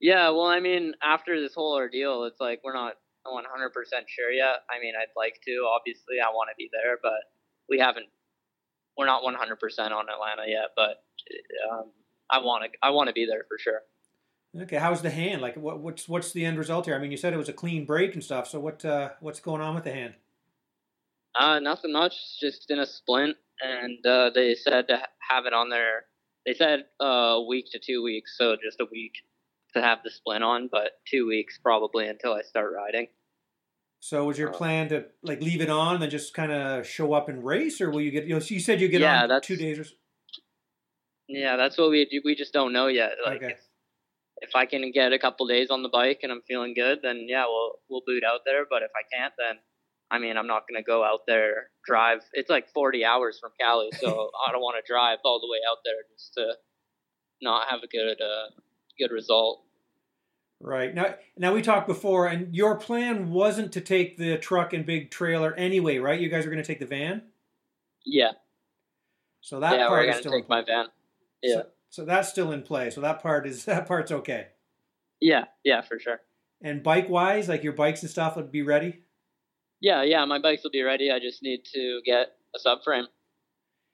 Yeah, 0.00 0.30
well, 0.30 0.46
I 0.46 0.58
mean, 0.58 0.94
after 1.00 1.40
this 1.40 1.54
whole 1.54 1.74
ordeal, 1.74 2.24
it's 2.24 2.40
like 2.40 2.60
we're 2.64 2.74
not 2.74 2.94
100% 3.26 3.42
sure 4.08 4.30
yet. 4.30 4.64
I 4.70 4.80
mean, 4.80 4.94
I'd 5.00 5.14
like 5.16 5.40
to. 5.46 5.68
Obviously, 5.68 6.16
I 6.24 6.30
want 6.30 6.50
to 6.50 6.56
be 6.56 6.68
there, 6.72 6.98
but 7.02 7.30
we 7.68 7.78
haven't. 7.78 8.06
We're 8.96 9.06
not 9.06 9.22
100% 9.22 9.32
on 9.90 10.06
Atlanta 10.08 10.48
yet, 10.48 10.70
but 10.76 11.04
um, 11.70 11.90
I 12.30 12.38
want 12.38 12.64
to. 12.64 12.78
I 12.82 12.90
want 12.90 13.08
to 13.08 13.12
be 13.12 13.26
there 13.26 13.44
for 13.48 13.58
sure. 13.58 13.80
Okay, 14.60 14.76
how's 14.76 15.00
the 15.00 15.10
hand? 15.10 15.40
Like 15.40 15.56
what 15.56 15.80
what's 15.80 16.08
what's 16.08 16.32
the 16.32 16.44
end 16.44 16.58
result 16.58 16.84
here? 16.84 16.94
I 16.94 16.98
mean 16.98 17.10
you 17.10 17.16
said 17.16 17.32
it 17.32 17.38
was 17.38 17.48
a 17.48 17.54
clean 17.54 17.86
break 17.86 18.12
and 18.12 18.22
stuff. 18.22 18.46
So 18.48 18.60
what 18.60 18.84
uh, 18.84 19.10
what's 19.20 19.40
going 19.40 19.62
on 19.62 19.74
with 19.74 19.84
the 19.84 19.92
hand? 19.92 20.14
Uh, 21.38 21.58
nothing 21.58 21.92
much. 21.92 22.38
Just 22.38 22.70
in 22.70 22.78
a 22.78 22.86
splint, 22.86 23.36
and 23.62 24.04
uh, 24.04 24.30
they 24.34 24.54
said 24.54 24.88
to 24.88 25.00
have 25.30 25.46
it 25.46 25.54
on 25.54 25.70
there. 25.70 26.04
They 26.44 26.52
said 26.52 26.84
uh, 27.00 27.38
a 27.38 27.46
week 27.46 27.66
to 27.72 27.78
two 27.78 28.02
weeks, 28.02 28.36
so 28.36 28.56
just 28.62 28.80
a 28.80 28.86
week 28.90 29.14
to 29.74 29.82
have 29.82 29.98
the 30.04 30.10
splint 30.10 30.44
on, 30.44 30.68
but 30.70 30.92
two 31.10 31.26
weeks 31.26 31.58
probably 31.62 32.06
until 32.08 32.32
I 32.34 32.42
start 32.42 32.72
riding. 32.74 33.06
So 34.00 34.24
was 34.24 34.38
your 34.38 34.50
Uh, 34.50 34.52
plan 34.52 34.88
to 34.88 35.06
like 35.22 35.40
leave 35.40 35.60
it 35.60 35.70
on 35.70 35.94
and 35.94 36.02
then 36.02 36.10
just 36.10 36.34
kind 36.34 36.50
of 36.52 36.86
show 36.86 37.12
up 37.12 37.28
and 37.28 37.44
race, 37.44 37.80
or 37.80 37.90
will 37.90 38.00
you 38.00 38.10
get? 38.10 38.24
You, 38.24 38.34
know, 38.38 38.40
you 38.44 38.60
said 38.60 38.80
you 38.80 38.88
get 38.88 39.00
Yeah, 39.00 39.22
on 39.22 39.28
that's- 39.28 39.46
two 39.46 39.56
days 39.56 39.78
or 39.78 39.84
so. 39.84 39.94
Yeah, 41.28 41.56
that's 41.56 41.78
what 41.78 41.90
we 41.90 42.04
do. 42.04 42.20
We 42.24 42.34
just 42.34 42.52
don't 42.52 42.72
know 42.72 42.88
yet. 42.88 43.12
Like 43.24 43.42
Okay. 43.42 43.52
if, 43.52 43.60
if 44.48 44.50
I 44.56 44.66
can 44.66 44.90
get 44.92 45.12
a 45.12 45.18
couple 45.18 45.46
days 45.46 45.70
on 45.70 45.82
the 45.82 45.88
bike 45.88 46.20
and 46.22 46.32
I'm 46.32 46.42
feeling 46.42 46.74
good, 46.74 46.98
then 47.02 47.26
yeah, 47.28 47.44
we'll 47.46 47.78
we'll 47.88 48.02
boot 48.06 48.24
out 48.24 48.40
there. 48.44 48.66
But 48.68 48.82
if 48.82 48.90
I 48.96 49.02
can't, 49.16 49.32
then 49.38 49.58
I 50.10 50.18
mean, 50.18 50.36
I'm 50.36 50.48
not 50.48 50.64
gonna 50.68 50.82
go 50.82 51.04
out 51.04 51.20
there 51.26 51.70
drive. 51.86 52.22
It's 52.32 52.50
like 52.50 52.68
40 52.74 53.04
hours 53.04 53.38
from 53.38 53.52
Cali, 53.58 53.90
so 54.00 54.30
I 54.46 54.52
don't 54.52 54.60
want 54.60 54.76
to 54.84 54.86
drive 54.92 55.18
all 55.24 55.40
the 55.40 55.48
way 55.50 55.58
out 55.70 55.78
there 55.84 55.94
just 56.12 56.34
to 56.34 56.54
not 57.40 57.68
have 57.70 57.82
a 57.82 57.86
good 57.88 58.20
uh, 58.20 58.50
good 58.98 59.10
result. 59.12 59.62
Right 60.60 60.94
now, 60.94 61.16
now 61.36 61.52
we 61.52 61.60
talked 61.60 61.88
before, 61.88 62.28
and 62.28 62.54
your 62.54 62.76
plan 62.76 63.30
wasn't 63.30 63.72
to 63.72 63.80
take 63.80 64.16
the 64.16 64.38
truck 64.38 64.72
and 64.72 64.86
big 64.86 65.10
trailer 65.10 65.52
anyway, 65.54 65.98
right? 65.98 66.20
You 66.20 66.28
guys 66.28 66.44
were 66.44 66.52
going 66.52 66.62
to 66.62 66.66
take 66.66 66.78
the 66.78 66.86
van, 66.86 67.22
Yeah, 68.04 68.30
so 69.40 69.58
that 69.58 69.76
yeah, 69.78 69.88
part 69.88 70.06
we're 70.06 70.10
is 70.12 70.16
still. 70.18 70.30
take 70.32 70.48
my 70.48 70.62
van. 70.62 70.86
Yeah, 71.42 71.54
So, 71.54 71.66
so 71.90 72.04
that's 72.04 72.28
still 72.28 72.52
in 72.52 72.62
play. 72.62 72.90
So 72.90 73.00
that 73.00 73.20
part 73.20 73.44
is 73.46 73.64
that 73.66 73.88
part's 73.88 74.12
okay. 74.12 74.48
yeah, 75.20 75.46
yeah, 75.64 75.80
for 75.82 75.98
sure. 75.98 76.20
And 76.62 76.80
bike 76.80 77.08
wise, 77.08 77.48
like 77.48 77.64
your 77.64 77.72
bikes 77.72 78.02
and 78.02 78.10
stuff 78.10 78.36
would 78.36 78.52
be 78.52 78.62
ready. 78.62 79.00
Yeah, 79.80 80.04
yeah, 80.04 80.24
my 80.26 80.38
bikes 80.40 80.62
will 80.62 80.70
be 80.70 80.82
ready. 80.82 81.10
I 81.10 81.18
just 81.18 81.42
need 81.42 81.64
to 81.74 82.00
get 82.04 82.28
a 82.54 82.58
subframe 82.64 83.06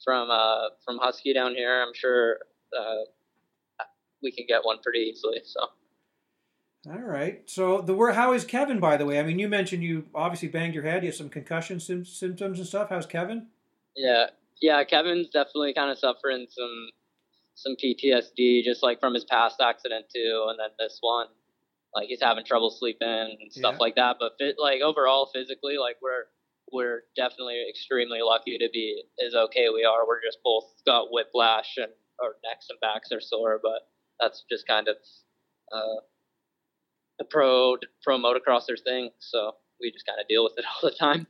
from 0.04 0.30
uh 0.30 0.68
from 0.84 0.98
Husky 0.98 1.32
down 1.32 1.54
here. 1.54 1.82
I'm 1.82 1.94
sure 1.94 2.40
uh, 2.78 3.04
we 4.22 4.33
can 4.33 4.46
get 4.48 4.64
one 4.64 4.78
pretty 4.83 5.00
easily. 5.00 5.40
So 5.44 5.61
All 6.90 6.98
right. 7.02 7.42
So 7.48 7.81
the 7.81 7.94
word, 7.94 8.14
how 8.14 8.33
is 8.33 8.44
Kevin? 8.44 8.81
By 8.81 8.96
the 8.96 9.04
way, 9.07 9.18
I 9.18 9.22
mean 9.22 9.38
you 9.38 9.48
mentioned 9.48 9.83
you 9.83 10.07
obviously 10.14 10.48
banged 10.48 10.74
your 10.74 10.85
head. 10.85 11.02
You 11.02 11.09
have 11.09 11.16
some 11.16 11.28
concussion 11.28 11.81
sim- 11.81 12.04
symptoms 12.04 12.59
and 12.59 12.66
stuff. 12.68 12.88
How's 12.90 13.07
Kevin? 13.07 13.48
Yeah, 13.96 14.26
yeah. 14.62 14.85
Kevin's 14.85 15.28
definitely 15.28 15.74
kind 15.74 15.90
of 15.90 15.98
suffering 15.98 16.46
some 16.50 16.88
some 17.54 17.74
PTSD, 17.83 18.62
just 18.62 18.83
like 18.85 19.00
from 19.00 19.14
his 19.14 19.24
past 19.24 19.61
accident 19.61 20.07
too, 20.14 20.46
and 20.48 20.59
then 20.59 20.70
this 20.78 20.98
one. 21.00 21.26
Like 21.94 22.09
he's 22.09 22.22
having 22.22 22.44
trouble 22.44 22.70
sleeping 22.70 23.09
and 23.40 23.50
stuff 23.52 23.72
Yeah. 23.74 23.78
like 23.81 23.96
that. 23.96 24.16
But 24.20 24.33
fit, 24.38 24.57
like 24.59 24.81
overall, 24.83 25.31
physically, 25.33 25.78
like 25.78 25.96
we're 26.02 26.24
we're 26.70 27.02
definitely 27.16 27.64
extremely 27.68 28.20
lucky 28.22 28.59
to 28.59 28.68
be 28.72 29.02
as 29.26 29.35
okay 29.35 29.68
we 29.74 29.85
are. 29.85 30.07
We're 30.07 30.22
just 30.22 30.38
both 30.44 30.64
got 30.87 31.11
whiplash 31.11 31.76
and 31.78 31.90
our 32.22 32.35
necks 32.44 32.66
and 32.68 32.78
backs 32.81 33.11
are 33.11 33.20
sore, 33.22 33.59
but 33.62 33.88
that's 34.20 34.44
just 34.50 34.66
kind 34.66 34.88
of 34.88 34.96
uh, 35.72 36.00
a 37.20 37.24
pro 37.24 37.76
pro 38.02 38.18
motocrosser 38.18 38.76
thing. 38.83 39.11
So 39.18 39.52
we 39.81 39.90
just 39.92 40.07
kind 40.07 40.20
of 40.20 40.28
deal 40.28 40.44
with 40.44 40.54
it 40.57 40.64
all 40.83 40.88
the 40.90 40.94
time. 40.96 41.26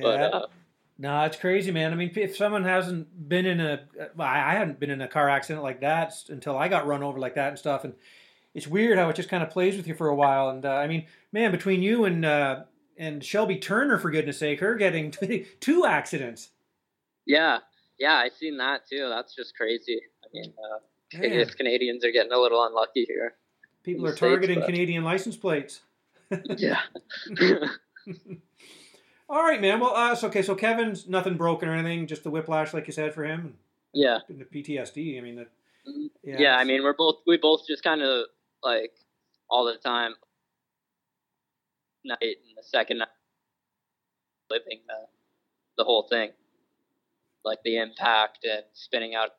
But 0.00 0.20
Yeah. 0.20 0.26
uh, 0.26 0.46
No, 0.98 1.22
it's 1.24 1.36
crazy, 1.36 1.70
man. 1.70 1.92
I 1.92 1.96
mean, 1.96 2.10
if 2.16 2.36
someone 2.36 2.64
hasn't 2.64 3.28
been 3.28 3.46
in 3.46 3.60
a, 3.60 3.86
well, 4.16 4.26
I 4.28 4.54
hadn't 4.54 4.80
been 4.80 4.90
in 4.90 5.00
a 5.00 5.08
car 5.08 5.28
accident 5.28 5.62
like 5.62 5.80
that 5.80 6.12
until 6.28 6.56
I 6.58 6.68
got 6.68 6.86
run 6.86 7.02
over 7.02 7.18
like 7.18 7.36
that 7.36 7.50
and 7.50 7.58
stuff, 7.58 7.84
and 7.84 7.94
it's 8.54 8.66
weird 8.66 8.98
how 8.98 9.08
it 9.08 9.16
just 9.16 9.28
kind 9.28 9.42
of 9.42 9.50
plays 9.50 9.76
with 9.76 9.86
you 9.86 9.94
for 9.94 10.08
a 10.08 10.14
while. 10.14 10.48
And 10.50 10.64
uh, 10.64 10.70
I 10.74 10.88
mean, 10.88 11.06
man, 11.32 11.52
between 11.52 11.82
you 11.82 12.04
and 12.04 12.24
uh, 12.24 12.64
and 12.96 13.24
Shelby 13.24 13.56
Turner, 13.58 13.98
for 13.98 14.10
goodness 14.10 14.38
sake, 14.38 14.58
her 14.60 14.74
getting 14.74 15.12
two 15.60 15.86
accidents. 15.86 16.50
yeah, 17.26 17.58
yeah, 17.98 18.14
I 18.14 18.28
seen 18.30 18.56
that 18.58 18.88
too. 18.88 19.08
That's 19.08 19.34
just 19.36 19.56
crazy. 19.56 20.00
I 20.24 20.26
mean, 20.32 20.52
uh, 20.58 20.78
I 21.14 21.28
guess 21.28 21.54
Canadians 21.54 22.04
are 22.04 22.12
getting 22.12 22.32
a 22.32 22.38
little 22.38 22.64
unlucky 22.64 23.04
here. 23.06 23.34
people 23.82 24.04
are 24.06 24.10
States, 24.10 24.20
targeting 24.20 24.60
but- 24.60 24.66
Canadian 24.66 25.04
license 25.04 25.36
plates. 25.36 25.80
yeah. 26.56 26.80
All 29.30 29.42
right, 29.42 29.60
man. 29.60 29.80
Well, 29.80 29.94
uh, 29.94 30.14
so 30.14 30.28
okay, 30.28 30.42
so 30.42 30.54
Kevin's 30.54 31.06
nothing 31.08 31.36
broken 31.36 31.68
or 31.68 31.74
anything, 31.74 32.06
just 32.06 32.22
the 32.24 32.30
whiplash, 32.30 32.72
like 32.72 32.86
you 32.86 32.92
said, 32.92 33.12
for 33.14 33.24
him, 33.24 33.54
yeah. 33.92 34.18
and 34.28 34.40
the 34.40 34.44
PTSD. 34.44 35.18
I 35.18 35.20
mean, 35.22 35.36
the, 35.36 35.46
Mhm. 35.90 36.10
yeah, 36.22 36.36
Yeah, 36.38 36.56
I 36.56 36.64
mean, 36.64 36.82
we're 36.82 36.94
both 36.94 37.16
we 37.26 37.36
both 37.36 37.66
just 37.66 37.82
kind 37.82 38.02
of 38.02 38.26
like 38.62 38.92
all 39.50 39.64
the 39.66 39.76
time 39.76 40.14
night 42.04 42.18
and 42.22 42.56
the 42.56 42.62
second 42.62 42.98
night 42.98 43.08
living 44.50 44.80
the 44.86 45.06
the 45.76 45.84
whole 45.84 46.02
thing, 46.08 46.30
like 47.44 47.62
the 47.64 47.76
impact 47.78 48.44
and 48.44 48.64
spinning 48.72 49.14
out. 49.14 49.30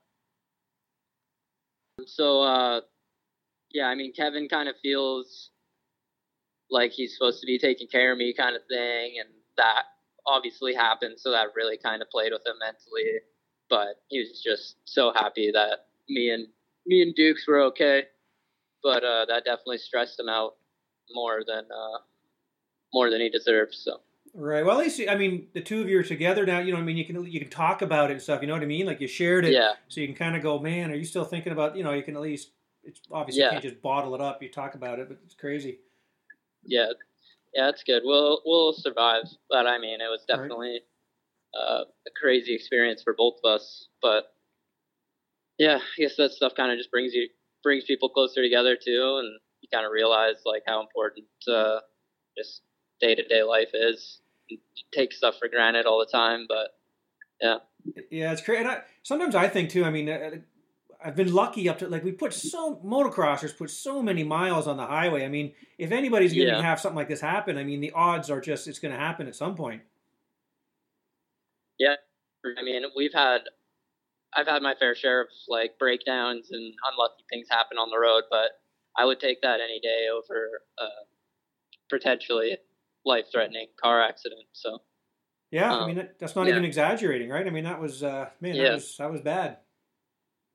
So, 2.05 2.41
uh, 2.41 2.81
yeah, 3.71 3.85
I 3.85 3.95
mean, 3.95 4.13
Kevin 4.13 4.47
kind 4.47 4.69
of 4.69 4.75
feels 4.81 5.49
like 6.69 6.91
he's 6.91 7.13
supposed 7.13 7.41
to 7.41 7.47
be 7.47 7.57
taking 7.57 7.87
care 7.87 8.11
of 8.11 8.17
me, 8.17 8.33
kind 8.33 8.55
of 8.55 8.61
thing, 8.67 9.15
and 9.19 9.29
that 9.57 9.83
obviously 10.27 10.73
happened. 10.73 11.15
So 11.19 11.31
that 11.31 11.47
really 11.55 11.77
kind 11.77 12.01
of 12.01 12.09
played 12.09 12.31
with 12.31 12.45
him 12.45 12.55
mentally. 12.59 13.19
But 13.69 14.01
he 14.09 14.19
was 14.19 14.41
just 14.43 14.75
so 14.85 15.11
happy 15.13 15.51
that 15.51 15.87
me 16.07 16.31
and 16.31 16.47
me 16.85 17.01
and 17.01 17.13
Dukes 17.15 17.45
were 17.47 17.61
okay, 17.61 18.03
but 18.81 19.03
uh, 19.03 19.25
that 19.25 19.45
definitely 19.45 19.77
stressed 19.77 20.19
him 20.19 20.29
out 20.29 20.55
more 21.13 21.41
than 21.45 21.65
uh, 21.65 21.99
more 22.93 23.09
than 23.11 23.21
he 23.21 23.29
deserves. 23.29 23.77
So 23.83 24.01
Right. 24.33 24.63
Well, 24.65 24.79
at 24.79 24.83
least 24.85 25.01
I 25.09 25.15
mean 25.15 25.47
the 25.53 25.61
two 25.61 25.81
of 25.81 25.89
you 25.89 25.99
are 25.99 26.03
together 26.03 26.45
now. 26.45 26.59
You 26.59 26.73
know, 26.73 26.79
I 26.79 26.83
mean, 26.83 26.97
you 26.97 27.05
can 27.05 27.25
you 27.25 27.39
can 27.39 27.49
talk 27.49 27.81
about 27.81 28.09
it 28.09 28.13
and 28.13 28.21
stuff. 28.21 28.41
You 28.41 28.47
know 28.47 28.53
what 28.53 28.61
I 28.63 28.67
mean? 28.67 28.85
Like 28.85 29.01
you 29.01 29.07
shared 29.07 29.45
it, 29.45 29.53
yeah, 29.53 29.73
so 29.87 30.01
you 30.01 30.07
can 30.07 30.15
kind 30.15 30.35
of 30.35 30.43
go, 30.43 30.59
man, 30.59 30.91
are 30.91 30.95
you 30.95 31.05
still 31.05 31.25
thinking 31.25 31.51
about? 31.51 31.75
You 31.75 31.83
know, 31.83 31.93
you 31.93 32.03
can 32.03 32.15
at 32.15 32.21
least. 32.21 32.51
It's 32.83 33.01
obviously 33.11 33.43
you 33.43 33.49
can't 33.49 33.63
just 33.63 33.81
bottle 33.81 34.15
it 34.15 34.21
up. 34.21 34.41
You 34.41 34.49
talk 34.49 34.75
about 34.75 34.99
it, 34.99 35.09
but 35.09 35.17
it's 35.25 35.35
crazy. 35.35 35.79
yeah, 36.63 36.87
yeah. 37.53 37.69
It's 37.69 37.83
good. 37.83 38.03
We'll 38.05 38.41
we'll 38.45 38.73
survive. 38.73 39.23
But 39.49 39.67
I 39.67 39.77
mean, 39.79 39.99
it 40.01 40.07
was 40.09 40.23
Right. 40.29 40.37
definitely 40.37 40.79
uh, 41.53 41.83
a 42.07 42.11
crazy 42.19 42.53
experience 42.55 43.03
for 43.03 43.13
both 43.13 43.35
of 43.43 43.49
us. 43.51 43.87
But 44.01 44.31
yeah, 45.57 45.77
I 45.77 46.01
guess 46.01 46.15
that 46.17 46.31
stuff 46.31 46.53
kind 46.55 46.71
of 46.71 46.77
just 46.77 46.91
brings 46.91 47.13
you 47.13 47.27
brings 47.63 47.83
people 47.83 48.09
closer 48.09 48.41
together 48.41 48.75
too, 48.77 49.17
and 49.19 49.39
you 49.61 49.67
kind 49.73 49.85
of 49.85 49.91
realize 49.91 50.35
like 50.45 50.63
how 50.65 50.79
important 50.81 51.25
uh, 51.51 51.79
just 52.37 52.61
day 53.01 53.15
to 53.15 53.23
day 53.27 53.43
life 53.43 53.69
is. 53.73 54.21
You 54.49 54.57
take 54.91 55.13
stuff 55.13 55.37
for 55.39 55.47
granted 55.47 55.85
all 55.85 55.99
the 55.99 56.11
time, 56.11 56.45
but 56.47 56.69
Yeah, 57.41 57.57
Yeah, 58.09 58.31
it's 58.31 58.41
crazy. 58.41 58.61
And 58.61 58.69
I, 58.69 58.81
sometimes 59.03 59.35
I 59.35 59.47
think 59.47 59.69
too. 59.69 59.85
I 59.85 59.91
mean, 59.91 60.09
uh, 60.09 60.31
I've 61.03 61.15
been 61.15 61.33
lucky 61.33 61.69
up 61.69 61.79
to 61.79 61.87
like 61.87 62.03
we 62.03 62.11
put 62.11 62.33
so 62.33 62.75
motocrossers 62.85 63.57
put 63.57 63.69
so 63.69 64.01
many 64.01 64.23
miles 64.23 64.67
on 64.67 64.77
the 64.77 64.85
highway. 64.85 65.23
I 65.25 65.29
mean, 65.29 65.53
if 65.77 65.91
anybody's 65.91 66.33
going 66.33 66.47
to 66.49 66.55
Yeah. 66.55 66.61
have 66.61 66.79
something 66.79 66.97
like 66.97 67.07
this 67.07 67.21
happen, 67.21 67.57
I 67.57 67.63
mean, 67.63 67.79
the 67.81 67.91
odds 67.91 68.29
are 68.29 68.41
just 68.41 68.67
it's 68.67 68.79
going 68.79 68.93
to 68.93 68.99
happen 68.99 69.27
at 69.27 69.35
some 69.35 69.55
point. 69.55 69.83
Yeah, 71.79 71.95
I 72.57 72.63
mean, 72.63 72.83
we've 72.95 73.13
had, 73.13 73.41
I've 74.35 74.47
had 74.47 74.61
my 74.61 74.75
fair 74.79 74.95
share 74.95 75.21
of 75.21 75.27
like 75.47 75.79
breakdowns 75.79 76.51
and 76.51 76.73
unlucky 76.91 77.23
things 77.29 77.47
happen 77.49 77.77
on 77.77 77.89
the 77.89 77.99
road, 77.99 78.23
but 78.29 78.51
I 78.97 79.05
would 79.05 79.19
take 79.19 79.41
that 79.41 79.61
any 79.61 79.79
day 79.79 80.07
over 80.13 80.61
uh, 80.77 81.05
potentially 81.89 82.57
life-threatening 83.09 83.67
car 83.81 84.01
accident. 84.01 84.45
So 84.53 84.81
Yeah, 85.51 85.73
I 85.73 85.79
Um, 85.81 85.87
mean 85.95 86.09
that's 86.19 86.35
not 86.35 86.45
yeah. 86.45 86.51
even 86.53 86.63
exaggerating, 86.63 87.29
right? 87.29 87.45
I 87.45 87.49
mean 87.49 87.63
that 87.65 87.81
was 87.81 88.03
uh, 88.03 88.29
man, 88.39 88.55
that 88.55 88.63
Yeah. 88.63 88.73
was 88.75 88.95
that 88.97 89.11
was 89.11 89.21
bad. 89.21 89.57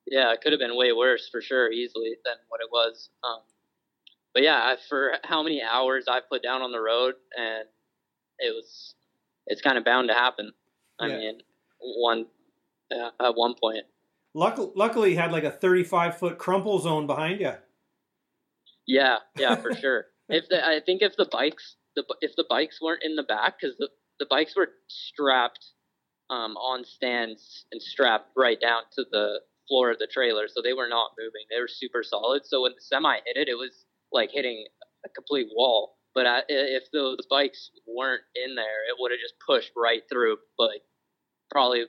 yeah, 0.07 0.33
it 0.33 0.40
could 0.43 0.53
have 0.53 0.61
been 0.61 0.77
way 0.77 0.93
worse 0.93 1.29
for 1.31 1.40
sure, 1.40 1.73
easily 1.73 2.12
than 2.27 2.37
what 2.49 2.61
it 2.61 2.69
was. 2.71 3.11
Um, 3.25 3.40
but 4.35 4.43
yeah, 4.43 4.61
I- 4.71 4.77
for 4.88 5.14
how 5.25 5.43
many 5.43 5.62
hours 5.62 6.05
I 6.09 6.21
put 6.21 6.43
down 6.43 6.61
on 6.62 6.73
the 6.73 6.81
road, 6.81 7.14
and 7.37 7.67
it 8.38 8.55
was, 8.55 8.95
it's 9.47 9.62
kind 9.62 9.79
of 9.79 9.85
bound 9.85 10.09
to 10.09 10.14
happen. 10.14 10.53
I 11.01 11.07
Yeah. 11.07 11.17
mean, 11.19 11.43
one 11.81 12.27
uh, 12.90 13.11
at 13.19 13.35
one 13.35 13.55
point. 13.55 13.87
Luckily, 14.35 14.71
luckily, 14.77 15.11
you 15.12 15.17
had 15.17 15.33
like 15.33 15.45
a 15.45 15.51
35 15.51 16.19
foot 16.19 16.38
crumple 16.38 16.79
zone 16.81 17.07
behind 17.07 17.40
you. 17.40 17.55
Yeah, 18.87 19.19
yeah, 19.37 19.57
for 19.57 19.75
sure. 19.75 20.07
If 20.29 20.49
the, 20.49 20.64
I 20.67 20.81
think 20.81 21.03
if 21.03 21.17
the 21.17 21.27
bikes, 21.27 21.77
the 21.96 22.04
if 22.20 22.37
the 22.37 22.44
bikes 22.48 22.80
weren't 22.80 23.02
in 23.02 23.16
the 23.16 23.22
back, 23.22 23.54
because 23.61 23.76
the 23.78 23.88
the 24.18 24.26
bikes 24.28 24.54
were 24.57 24.68
strapped 24.88 25.64
um, 26.30 26.57
on 26.57 26.85
stands 26.85 27.66
and 27.72 27.83
strapped 27.83 28.30
right 28.37 28.61
down 28.61 28.83
to 28.94 29.04
the 29.11 29.40
floor 29.68 29.90
of 29.90 29.98
the 29.98 30.07
trailer, 30.07 30.46
so 30.48 30.62
they 30.62 30.72
were 30.72 30.88
not 30.88 31.12
moving. 31.18 31.46
They 31.50 31.61
were 31.61 31.68
super 31.68 32.02
solid. 32.02 32.42
So 32.44 32.62
when 32.62 32.72
the 32.72 32.80
semi 32.80 33.16
hit 33.26 33.37
it, 33.37 33.48
it 33.48 33.54
was 33.54 33.85
like 34.12 34.30
hitting 34.33 34.66
a 35.04 35.09
complete 35.09 35.48
wall. 35.54 35.96
But 36.14 36.26
I, 36.26 36.42
if 36.48 36.85
those 36.92 37.26
bikes 37.28 37.70
weren't 37.87 38.22
in 38.37 38.54
there, 38.54 38.87
it 38.88 38.96
would 38.98 39.11
have 39.11 39.20
just 39.20 39.35
pushed 39.44 39.72
right 39.76 40.02
through. 40.09 40.37
But 40.57 40.70
probably 41.50 41.85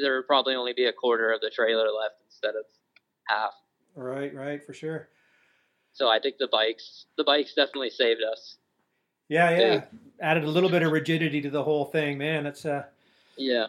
there 0.00 0.16
would 0.16 0.26
probably 0.26 0.54
only 0.54 0.72
be 0.72 0.86
a 0.86 0.92
quarter 0.92 1.32
of 1.32 1.40
the 1.40 1.50
trailer 1.54 1.88
left 1.90 2.16
instead 2.24 2.54
of 2.54 2.64
half. 3.28 3.52
Right, 3.94 4.34
right, 4.34 4.64
for 4.64 4.72
sure. 4.72 5.08
So 5.92 6.08
I 6.08 6.20
think 6.20 6.36
the 6.38 6.48
bikes, 6.50 7.06
the 7.18 7.24
bikes 7.24 7.54
definitely 7.54 7.90
saved 7.90 8.20
us. 8.22 8.56
Yeah, 9.30 9.50
yeah. 9.58 9.84
Added 10.20 10.44
a 10.44 10.48
little 10.50 10.68
bit 10.68 10.82
of 10.82 10.92
rigidity 10.92 11.40
to 11.40 11.48
the 11.50 11.62
whole 11.62 11.86
thing, 11.86 12.18
man. 12.18 12.44
That's 12.44 12.66
uh. 12.66 12.84
Yeah, 13.38 13.68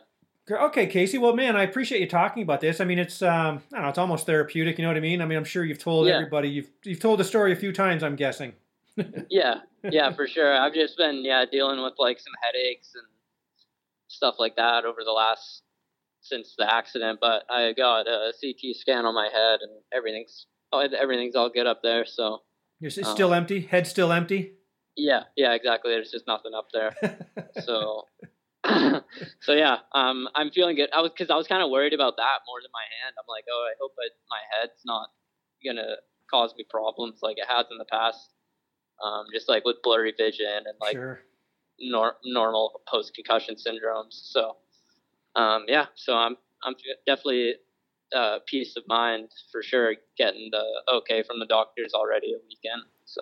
Okay, 0.50 0.88
Casey. 0.88 1.18
Well, 1.18 1.34
man, 1.34 1.56
I 1.56 1.64
appreciate 1.64 2.02
you 2.02 2.08
talking 2.08 2.44
about 2.44 2.60
this. 2.60 2.82
I 2.82 2.84
mean, 2.84 3.00
it's 3.00 3.22
um, 3.22 3.62
I 3.72 3.76
don't 3.76 3.84
know, 3.84 3.90
it's 3.90 3.98
almost 3.98 4.26
therapeutic. 4.26 4.78
You 4.78 4.82
know 4.84 4.90
what 4.90 4.98
I 4.98 5.02
mean? 5.02 5.22
I 5.22 5.26
mean, 5.26 5.38
I'm 5.38 5.46
sure 5.46 5.64
you've 5.64 5.80
told 5.80 6.08
Yeah. 6.08 6.16
everybody. 6.16 6.50
You've 6.50 6.70
you've 6.84 7.00
told 7.00 7.20
the 7.20 7.24
story 7.24 7.54
a 7.54 7.56
few 7.56 7.72
times. 7.72 8.04
I'm 8.04 8.16
guessing. 8.18 8.54
yeah, 9.30 9.60
yeah, 9.84 10.12
for 10.12 10.28
sure. 10.28 10.54
I've 10.54 10.74
just 10.74 10.98
been 10.98 11.24
yeah 11.24 11.46
dealing 11.50 11.82
with 11.82 11.94
like 12.00 12.20
some 12.20 12.34
headaches 12.42 12.92
and 12.96 13.06
stuff 14.08 14.36
like 14.40 14.56
that 14.58 14.84
over 14.84 15.04
the 15.06 15.12
last 15.14 15.62
since 16.22 16.56
the 16.58 16.72
accident. 16.74 17.20
But 17.22 17.44
I 17.50 17.72
got 17.74 18.08
a 18.08 18.34
CT 18.42 18.76
scan 18.76 19.06
on 19.06 19.16
my 19.16 19.30
head 19.32 19.60
and 19.62 19.72
everything's 19.94 20.48
oh, 20.74 20.80
everything's 20.80 21.36
all 21.36 21.50
good 21.50 21.68
up 21.68 21.82
there. 21.82 22.06
So 22.06 22.42
it's 22.82 22.98
Uh, 22.98 23.04
still 23.06 23.34
empty. 23.34 23.62
Head 23.62 23.88
still 23.88 24.12
empty. 24.12 24.54
Yeah, 24.96 25.24
yeah, 25.36 25.54
exactly. 25.54 25.92
There's 25.92 26.12
just 26.12 26.28
nothing 26.28 26.54
up 26.56 26.68
there. 26.74 26.96
So. 27.66 28.06
so 29.42 29.54
yeah, 29.54 29.78
um, 29.94 30.28
I'm 30.36 30.52
feeling 30.52 30.76
good. 30.76 30.90
I 30.94 31.02
was 31.02 31.12
because 31.12 31.30
I 31.30 31.36
was 31.36 31.48
kind 31.48 31.64
of 31.64 31.70
worried 31.70 31.94
about 31.94 32.16
that 32.18 32.46
more 32.48 32.62
than 32.62 32.70
my 32.72 32.86
hand. 33.02 33.16
I'm 33.18 33.26
like, 33.28 33.44
oh, 33.52 33.68
I 33.68 33.74
hope 33.82 33.92
I, 34.00 34.08
my 34.30 34.40
head's 34.54 34.82
not 34.86 35.10
gonna 35.66 35.96
cause 36.32 36.54
me 36.58 36.66
problems 36.70 37.20
like 37.22 37.38
it 37.38 37.46
has 37.50 37.66
in 37.72 37.78
the 37.78 37.86
past. 37.86 38.34
Um, 39.04 39.26
just 39.34 39.50
like 39.50 39.66
with 39.66 39.78
blurry 39.84 40.14
vision 40.18 40.46
and 40.48 40.78
like 40.80 40.94
sure. 40.94 41.22
nor- 41.80 42.18
normal 42.24 42.82
post 42.88 43.14
concussion 43.16 43.56
syndromes. 43.56 44.12
So, 44.12 44.58
um, 45.36 45.66
yeah, 45.68 45.86
so 45.96 46.14
I'm 46.14 46.38
I'm 46.64 46.76
definitely 47.08 47.56
uh, 48.16 48.40
peace 48.46 48.76
of 48.78 48.84
mind 48.88 49.30
for 49.52 49.64
sure. 49.64 49.96
Getting 50.18 50.50
the 50.52 50.64
okay 50.94 51.24
from 51.24 51.40
the 51.40 51.48
doctors 51.48 51.94
already 51.94 52.34
a 52.34 52.38
weekend. 52.48 52.84
So, 53.06 53.22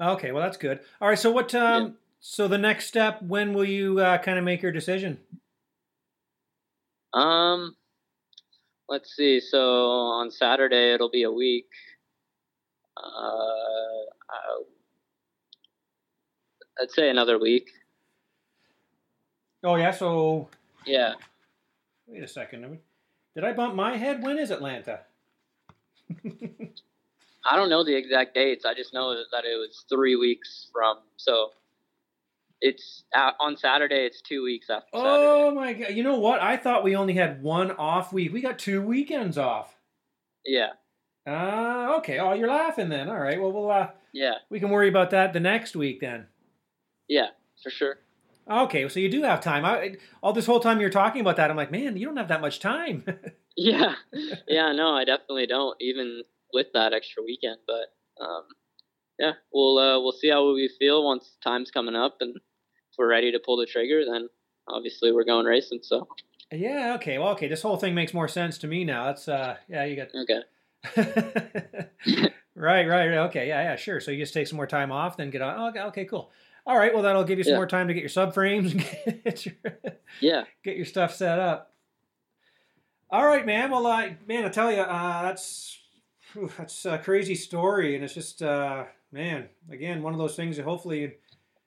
Okay, 0.00 0.30
well 0.32 0.42
that's 0.42 0.56
good. 0.56 0.80
All 1.00 1.08
right, 1.08 1.18
so 1.18 1.30
what? 1.30 1.54
Um, 1.54 1.96
so 2.20 2.46
the 2.48 2.58
next 2.58 2.86
step? 2.86 3.20
When 3.22 3.52
will 3.52 3.64
you 3.64 3.98
uh, 4.00 4.18
kind 4.18 4.38
of 4.38 4.44
make 4.44 4.62
your 4.62 4.72
decision? 4.72 5.18
um, 7.14 7.74
let's 8.88 9.16
see. 9.16 9.40
So 9.40 9.86
on 9.88 10.30
Saturday 10.30 10.92
it'll 10.94 11.10
be 11.10 11.24
a 11.24 11.32
week. 11.32 11.66
Uh, 12.96 13.00
uh, 13.00 14.62
I'd 16.80 16.90
say 16.90 17.08
another 17.10 17.38
week. 17.38 17.70
Oh 19.64 19.74
yeah, 19.74 19.90
so 19.90 20.48
Yeah. 20.86 21.14
wait 22.06 22.22
a 22.22 22.28
second. 22.28 22.78
Did 23.34 23.44
I 23.44 23.52
bump 23.52 23.74
my 23.74 23.96
head? 23.96 24.22
When 24.22 24.38
is 24.38 24.50
Atlanta? 24.52 25.00
I 27.44 27.56
don't 27.56 27.70
know 27.70 27.84
the 27.84 27.96
exact 27.96 28.34
dates. 28.34 28.64
I 28.64 28.74
just 28.74 28.92
know 28.94 29.14
that 29.14 29.44
it 29.44 29.56
was 29.56 29.84
three 29.88 30.16
weeks 30.16 30.68
from. 30.72 30.98
So 31.16 31.50
it's 32.60 33.04
uh, 33.16 33.32
on 33.40 33.56
Saturday. 33.56 34.06
It's 34.06 34.20
two 34.22 34.42
weeks 34.42 34.68
after 34.70 34.88
Saturday. 34.92 35.08
Oh 35.10 35.50
my 35.54 35.72
god! 35.72 35.90
You 35.94 36.02
know 36.02 36.18
what? 36.18 36.40
I 36.42 36.56
thought 36.56 36.82
we 36.84 36.96
only 36.96 37.14
had 37.14 37.42
one 37.42 37.70
off 37.72 38.12
week. 38.12 38.32
We 38.32 38.40
got 38.40 38.58
two 38.58 38.82
weekends 38.82 39.38
off. 39.38 39.76
Yeah. 40.44 40.70
Ah, 41.26 41.96
okay. 41.98 42.18
Oh, 42.18 42.32
you're 42.32 42.48
laughing 42.48 42.88
then. 42.88 43.08
All 43.08 43.18
right. 43.18 43.40
Well, 43.40 43.52
we'll 43.52 43.70
uh, 43.70 43.88
Yeah. 44.12 44.34
we 44.50 44.58
can 44.60 44.70
worry 44.70 44.88
about 44.88 45.10
that 45.10 45.32
the 45.34 45.40
next 45.40 45.76
week 45.76 46.00
then. 46.00 46.26
Yeah. 47.06 47.28
For 47.62 47.70
sure. 47.70 47.98
Okay, 48.50 48.88
so 48.88 48.98
you 48.98 49.10
do 49.10 49.22
have 49.24 49.42
time. 49.42 49.66
I, 49.66 49.96
all 50.22 50.32
this 50.32 50.46
whole 50.46 50.60
time 50.60 50.80
you're 50.80 50.88
talking 50.88 51.20
about 51.20 51.36
that, 51.36 51.50
I'm 51.50 51.56
like, 51.56 51.70
man, 51.70 51.98
you 51.98 52.06
don't 52.06 52.16
have 52.16 52.28
that 52.28 52.40
much 52.40 52.60
time. 52.60 53.04
Yeah. 53.60 53.94
yeah. 54.46 54.70
No, 54.70 54.90
I 54.94 55.04
definitely 55.04 55.48
don't. 55.48 55.76
Even 55.80 56.22
with 56.52 56.68
that 56.74 56.92
extra 56.92 57.22
weekend, 57.22 57.58
but 57.66 58.24
um, 58.24 58.42
yeah, 59.18 59.32
we'll 59.52 59.78
uh, 59.78 60.00
we'll 60.00 60.12
see 60.12 60.28
how 60.30 60.52
we 60.52 60.70
feel 60.78 61.04
once 61.04 61.36
time's 61.42 61.70
coming 61.70 61.94
up, 61.96 62.16
and 62.20 62.36
if 62.36 62.98
we're 62.98 63.08
ready 63.08 63.32
to 63.32 63.38
pull 63.44 63.56
the 63.56 63.66
trigger, 63.66 64.04
then 64.04 64.28
obviously 64.68 65.12
we're 65.12 65.24
going 65.24 65.46
racing. 65.46 65.80
So 65.82 66.08
yeah. 66.52 66.94
Okay. 66.96 67.18
Well, 67.18 67.30
okay. 67.30 67.48
This 67.48 67.62
whole 67.62 67.76
thing 67.76 67.94
makes 67.94 68.14
more 68.14 68.28
sense 68.28 68.58
to 68.58 68.66
me 68.66 68.84
now. 68.84 69.06
That's 69.06 69.28
uh, 69.28 69.56
yeah. 69.68 69.84
You 69.84 69.96
got. 69.96 70.08
okay. 70.14 70.42
right. 72.54 72.86
Right. 72.88 73.08
Okay. 73.28 73.48
Yeah. 73.48 73.62
Yeah. 73.62 73.76
Sure. 73.76 74.00
So 74.00 74.10
you 74.10 74.18
just 74.18 74.34
take 74.34 74.46
some 74.46 74.56
more 74.56 74.66
time 74.66 74.90
off, 74.92 75.16
then 75.16 75.30
get 75.30 75.42
on. 75.42 75.68
Okay. 75.70 75.80
Okay. 75.80 76.04
Cool. 76.04 76.30
All 76.66 76.76
right. 76.78 76.92
Well, 76.92 77.02
that'll 77.02 77.24
give 77.24 77.38
you 77.38 77.44
some 77.44 77.52
Yeah. 77.52 77.58
more 77.58 77.66
time 77.66 77.88
to 77.88 77.94
get 77.94 78.00
your 78.00 78.08
subframes 78.10 78.72
and 78.72 79.22
get 79.24 79.46
your 79.46 79.54
Yeah. 80.20 80.44
get 80.64 80.76
your 80.76 80.86
stuff 80.86 81.14
set 81.14 81.38
up. 81.38 81.74
All 83.10 83.26
right, 83.26 83.46
man. 83.46 83.70
Well, 83.70 83.86
uh, 83.86 84.10
man, 84.26 84.44
I 84.44 84.48
tell 84.50 84.70
you, 84.70 84.82
uh, 84.82 85.22
that's 85.22 85.77
whew, 86.32 86.50
that's 86.58 86.84
a 86.84 86.98
crazy 86.98 87.34
story, 87.34 87.94
and 87.94 88.04
it's 88.04 88.14
just, 88.14 88.42
uh, 88.42 88.84
man, 89.12 89.48
again, 89.70 90.02
one 90.02 90.12
of 90.12 90.18
those 90.18 90.36
things 90.36 90.56
that 90.56 90.64
hopefully, 90.64 91.16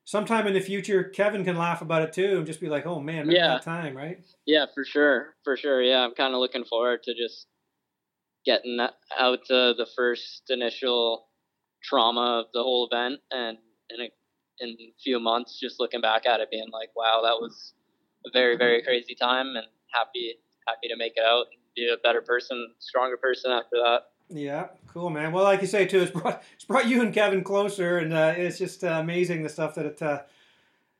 sometime 0.05 0.47
in 0.47 0.53
the 0.53 0.61
future, 0.61 1.03
Kevin 1.03 1.43
can 1.43 1.57
laugh 1.57 1.81
about 1.81 2.01
it 2.01 2.13
too, 2.13 2.37
and 2.37 2.45
just 2.45 2.61
be 2.61 2.69
like, 2.69 2.85
"Oh 2.85 2.99
man, 2.99 3.29
Yeah. 3.29 3.47
that 3.47 3.61
time, 3.63 3.95
right?" 3.95 4.19
Yeah, 4.45 4.65
for 4.73 4.83
sure, 4.83 5.35
for 5.43 5.55
sure. 5.57 5.81
Yeah, 5.81 6.03
I'm 6.03 6.13
kind 6.13 6.33
of 6.33 6.39
looking 6.39 6.65
forward 6.65 7.03
to 7.03 7.13
just 7.13 7.47
getting 8.45 8.79
out 8.79 9.39
uh, 9.49 9.73
the 9.73 9.87
first 9.95 10.43
initial 10.49 11.27
trauma 11.83 12.41
of 12.41 12.45
the 12.53 12.63
whole 12.63 12.87
event, 12.91 13.21
and 13.31 13.57
in 13.89 14.01
a 14.01 14.09
in 14.59 14.69
a 14.79 14.93
few 15.03 15.19
months, 15.19 15.59
just 15.59 15.79
looking 15.79 16.01
back 16.01 16.25
at 16.25 16.39
it, 16.39 16.51
being 16.51 16.69
like, 16.71 16.89
wow, 16.95 17.21
that 17.23 17.39
was 17.39 17.73
a 18.25 18.29
very 18.31 18.57
very 18.57 18.81
crazy 18.81 19.15
time, 19.15 19.55
and 19.55 19.65
happy 19.93 20.35
happy 20.67 20.87
to 20.87 20.95
make 20.97 21.13
it 21.15 21.25
out 21.25 21.47
and 21.51 21.61
be 21.75 21.89
a 21.91 21.97
better 21.97 22.21
person, 22.21 22.73
stronger 22.79 23.17
person 23.17 23.51
after 23.51 23.77
that. 23.77 24.01
Yeah, 24.33 24.67
cool, 24.87 25.09
man. 25.09 25.31
Well, 25.31 25.43
like 25.43 25.61
you 25.61 25.67
say 25.67 25.85
too, 25.85 26.01
it's 26.01 26.11
brought 26.11 26.43
it's 26.55 26.65
brought 26.65 26.87
you 26.87 27.01
and 27.01 27.13
Kevin 27.13 27.43
closer, 27.43 27.97
and 27.97 28.13
uh, 28.13 28.33
it's 28.35 28.57
just 28.57 28.83
uh, 28.83 28.87
amazing 29.01 29.43
the 29.43 29.49
stuff 29.49 29.75
that 29.75 29.85
it, 29.85 30.01
uh, 30.01 30.21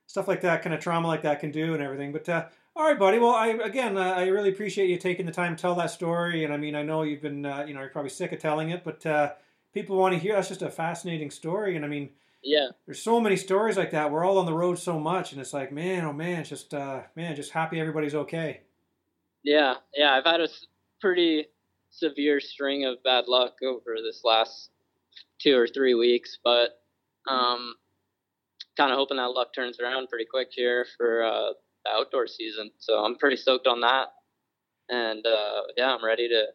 stuff 0.05 0.27
like 0.27 0.41
that, 0.41 0.61
kind 0.61 0.73
of 0.73 0.81
trauma 0.81 1.07
like 1.07 1.21
that, 1.23 1.39
can 1.39 1.51
do 1.51 1.73
and 1.73 1.81
everything. 1.81 2.11
But 2.11 2.27
uh, 2.27 2.45
all 2.75 2.85
right, 2.87 2.99
buddy. 2.99 3.19
Well, 3.19 3.31
I 3.33 3.47
again, 3.47 3.97
uh, 3.97 4.01
I 4.01 4.27
really 4.27 4.49
appreciate 4.49 4.89
you 4.89 4.97
taking 4.97 5.25
the 5.25 5.31
time 5.31 5.55
to 5.55 5.61
tell 5.61 5.75
that 5.75 5.91
story. 5.91 6.43
And 6.43 6.53
I 6.53 6.57
mean, 6.57 6.75
I 6.75 6.83
know 6.83 7.03
you've 7.03 7.21
been, 7.21 7.45
uh, 7.45 7.65
you 7.67 7.73
know, 7.73 7.79
you're 7.81 7.89
probably 7.89 8.09
sick 8.09 8.31
of 8.33 8.39
telling 8.39 8.69
it, 8.71 8.83
but 8.83 9.05
uh, 9.05 9.31
people 9.73 9.97
want 9.97 10.13
to 10.13 10.19
hear. 10.19 10.35
That's 10.35 10.49
just 10.49 10.61
a 10.61 10.69
fascinating 10.69 11.31
story, 11.31 11.75
and 11.75 11.85
I 11.85 11.87
mean, 11.87 12.09
Yeah, 12.43 12.69
there's 12.85 13.01
so 13.01 13.19
many 13.21 13.37
stories 13.37 13.77
like 13.77 13.91
that. 13.91 14.11
We're 14.11 14.25
all 14.25 14.37
on 14.39 14.45
the 14.45 14.53
road 14.53 14.79
so 14.79 14.99
much, 14.99 15.31
and 15.31 15.39
it's 15.39 15.53
like, 15.53 15.71
man, 15.71 16.05
oh 16.05 16.13
man, 16.13 16.41
it's 16.41 16.49
just, 16.49 16.73
uh, 16.73 17.01
man, 17.15 17.35
just 17.35 17.51
happy 17.51 17.79
everybody's 17.79 18.15
okay. 18.15 18.61
yeah, 19.43 19.75
yeah. 19.95 20.13
I've 20.13 20.25
had 20.25 20.41
a 20.41 20.47
pretty 20.99 21.47
severe 21.91 22.39
string 22.39 22.85
of 22.85 23.03
bad 23.03 23.25
luck 23.27 23.55
over 23.63 23.97
this 24.03 24.21
last 24.23 24.71
two 25.39 25.57
or 25.57 25.67
three 25.67 25.93
weeks, 25.93 26.39
but 26.43 26.81
um, 27.29 27.75
kind 28.77 28.91
of 28.91 28.97
hoping 28.97 29.17
that 29.17 29.31
luck 29.31 29.53
turns 29.53 29.79
around 29.79 30.07
pretty 30.07 30.25
quick 30.29 30.47
here 30.51 30.85
for 30.97 31.23
uh, 31.23 31.49
the 31.85 31.91
outdoor 31.91 32.27
season. 32.27 32.71
So 32.79 33.03
I'm 33.03 33.17
pretty 33.17 33.35
stoked 33.35 33.67
on 33.67 33.81
that, 33.81 34.07
and 34.89 35.25
uh, 35.25 35.61
yeah, 35.77 35.93
I'm 35.93 36.03
ready 36.03 36.27
to 36.29 36.45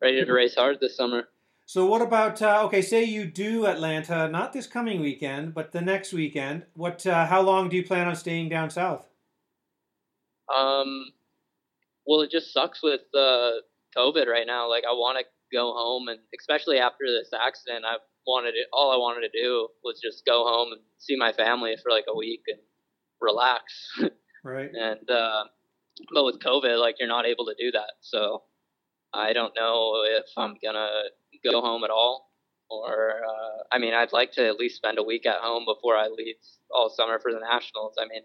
ready 0.00 0.24
to 0.24 0.32
race 0.32 0.54
hard 0.54 0.78
this 0.80 0.96
summer. 0.96 1.28
So 1.66 1.86
what 1.86 2.02
about 2.02 2.42
uh, 2.42 2.62
okay? 2.64 2.82
Say 2.82 3.04
you 3.04 3.24
do 3.24 3.66
Atlanta, 3.66 4.28
not 4.28 4.52
this 4.52 4.66
coming 4.66 5.00
weekend, 5.00 5.54
but 5.54 5.72
the 5.72 5.80
next 5.80 6.12
weekend. 6.12 6.64
What? 6.74 7.06
Uh, 7.06 7.26
how 7.26 7.40
long 7.40 7.68
do 7.68 7.76
you 7.76 7.84
plan 7.84 8.06
on 8.06 8.16
staying 8.16 8.48
down 8.48 8.70
south? 8.70 9.06
Um, 10.54 11.12
well, 12.06 12.20
it 12.20 12.30
just 12.30 12.52
sucks 12.52 12.82
with 12.82 13.00
uh, 13.16 13.52
COVID 13.96 14.26
right 14.26 14.46
now. 14.46 14.68
Like, 14.68 14.84
I 14.88 14.92
want 14.92 15.18
to 15.18 15.24
go 15.56 15.72
home, 15.72 16.08
and 16.08 16.18
especially 16.38 16.78
after 16.78 17.04
this 17.06 17.30
accident, 17.32 17.84
I 17.86 17.96
wanted 18.26 18.54
it. 18.54 18.66
All 18.72 18.92
I 18.92 18.96
wanted 18.96 19.28
to 19.28 19.42
do 19.42 19.68
was 19.82 20.00
just 20.02 20.24
go 20.26 20.44
home 20.44 20.72
and 20.72 20.80
see 20.98 21.16
my 21.16 21.32
family 21.32 21.76
for 21.82 21.90
like 21.90 22.04
a 22.08 22.16
week 22.16 22.42
and 22.48 22.58
relax. 23.20 23.62
Right. 24.44 24.70
and 24.74 25.10
uh, 25.10 25.44
but 26.12 26.24
with 26.24 26.40
COVID, 26.40 26.80
like, 26.80 26.96
you're 26.98 27.08
not 27.08 27.26
able 27.26 27.46
to 27.46 27.54
do 27.58 27.70
that. 27.72 27.92
So 28.00 28.42
I 29.12 29.32
don't 29.32 29.54
know 29.56 30.02
if 30.04 30.26
I'm 30.36 30.56
gonna 30.62 30.90
go 31.44 31.60
home 31.60 31.84
at 31.84 31.90
all. 31.90 32.30
Or, 32.70 33.20
uh, 33.24 33.62
I 33.70 33.78
mean, 33.78 33.94
I'd 33.94 34.12
like 34.12 34.32
to 34.32 34.48
at 34.48 34.56
least 34.56 34.76
spend 34.76 34.98
a 34.98 35.02
week 35.02 35.26
at 35.26 35.36
home 35.40 35.64
before 35.66 35.96
I 35.96 36.08
leave 36.08 36.36
all 36.74 36.88
summer 36.88 37.20
for 37.20 37.30
the 37.30 37.38
nationals. 37.38 37.94
I 38.00 38.08
mean, 38.08 38.22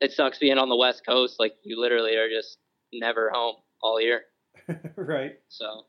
it 0.00 0.12
sucks 0.12 0.38
being 0.38 0.58
on 0.58 0.68
the 0.68 0.76
West 0.76 1.06
Coast. 1.06 1.36
Like 1.38 1.54
you 1.62 1.80
literally 1.80 2.16
are 2.16 2.28
just 2.28 2.58
never 2.92 3.30
home 3.32 3.56
all 3.82 4.00
year. 4.00 4.22
right. 4.96 5.38
So 5.48 5.82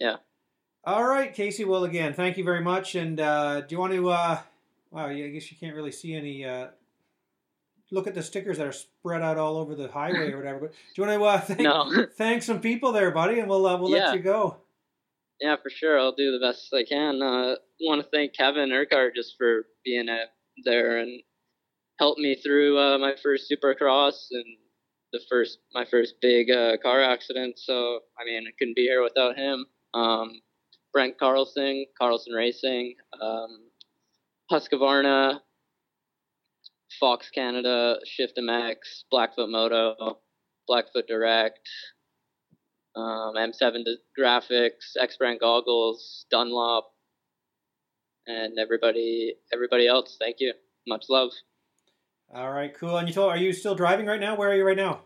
yeah. 0.00 0.16
All 0.84 1.04
right, 1.04 1.32
Casey. 1.32 1.64
Well, 1.64 1.84
again, 1.84 2.12
thank 2.14 2.36
you 2.36 2.44
very 2.44 2.60
much. 2.60 2.94
And 2.94 3.18
uh, 3.20 3.62
do 3.62 3.74
you 3.74 3.78
want 3.78 3.92
to? 3.94 4.10
Uh, 4.10 4.40
wow, 4.90 5.06
I 5.08 5.28
guess 5.28 5.50
you 5.50 5.56
can't 5.58 5.74
really 5.74 5.92
see 5.92 6.14
any. 6.14 6.44
Uh, 6.44 6.68
look 7.90 8.06
at 8.06 8.14
the 8.14 8.22
stickers 8.22 8.58
that 8.58 8.66
are 8.66 8.72
spread 8.72 9.22
out 9.22 9.38
all 9.38 9.56
over 9.56 9.74
the 9.74 9.88
highway 9.88 10.32
or 10.32 10.36
whatever. 10.38 10.58
But 10.60 10.72
do 10.72 11.02
you 11.02 11.08
want 11.08 11.20
to 11.20 11.24
uh, 11.24 11.40
thank, 11.40 11.60
no, 11.60 12.06
thank 12.18 12.42
some 12.42 12.60
people 12.60 12.92
there, 12.92 13.10
buddy, 13.12 13.38
and 13.38 13.48
we'll 13.48 13.66
uh, 13.66 13.78
we'll 13.78 13.90
Yeah. 13.90 14.06
let 14.06 14.16
you 14.16 14.22
go. 14.22 14.56
yeah, 15.40 15.56
for 15.62 15.70
sure. 15.70 15.98
I'll 15.98 16.12
do 16.14 16.32
the 16.32 16.44
best 16.44 16.72
I 16.74 16.82
can. 16.84 17.22
Uh, 17.22 17.54
want 17.80 18.02
to 18.02 18.08
thank 18.10 18.34
Kevin 18.36 18.72
Urquhart 18.72 19.14
just 19.14 19.34
for 19.38 19.66
being 19.84 20.08
uh, 20.08 20.24
there 20.64 20.98
and 20.98 21.22
helped 21.98 22.18
me 22.20 22.34
through 22.34 22.78
uh, 22.78 22.98
my 22.98 23.14
first 23.22 23.50
Supercross 23.50 24.26
and 24.32 24.44
the 25.14 25.20
first 25.30 25.58
my 25.72 25.84
first 25.84 26.14
big 26.20 26.50
uh, 26.50 26.76
car 26.82 27.00
accident. 27.02 27.58
So 27.58 28.00
I 28.20 28.24
mean, 28.24 28.44
I 28.46 28.52
couldn't 28.58 28.76
be 28.76 28.82
here 28.82 29.02
without 29.02 29.36
him. 29.36 29.64
Um, 29.94 30.42
Brent 30.92 31.18
Carlson, 31.18 31.86
Carlson 31.98 32.32
Racing, 32.34 32.94
um, 33.22 33.70
Husqvarna, 34.50 35.40
Fox 37.00 37.30
Canada, 37.30 37.96
Shift 38.04 38.38
MX, 38.38 38.76
Blackfoot 39.10 39.48
Moto, 39.48 40.18
Blackfoot 40.66 41.06
Direct, 41.06 41.68
um, 42.96 43.34
M7 43.36 43.84
Graphics, 44.18 44.96
X 45.00 45.16
Brand 45.16 45.40
Goggles, 45.40 46.26
Dunlop, 46.30 46.90
and 48.26 48.58
everybody 48.58 49.34
everybody 49.52 49.86
else. 49.86 50.16
Thank 50.18 50.36
you. 50.40 50.54
Much 50.88 51.06
love. 51.08 51.30
All 52.34 52.50
right, 52.50 52.74
cool. 52.74 52.96
And 52.96 53.08
you 53.08 53.14
told, 53.14 53.30
are 53.30 53.36
you 53.36 53.52
still 53.52 53.74
driving 53.74 54.06
right 54.06 54.20
now? 54.20 54.34
Where 54.36 54.50
are 54.50 54.56
you 54.56 54.66
right 54.66 54.76
now? 54.76 55.02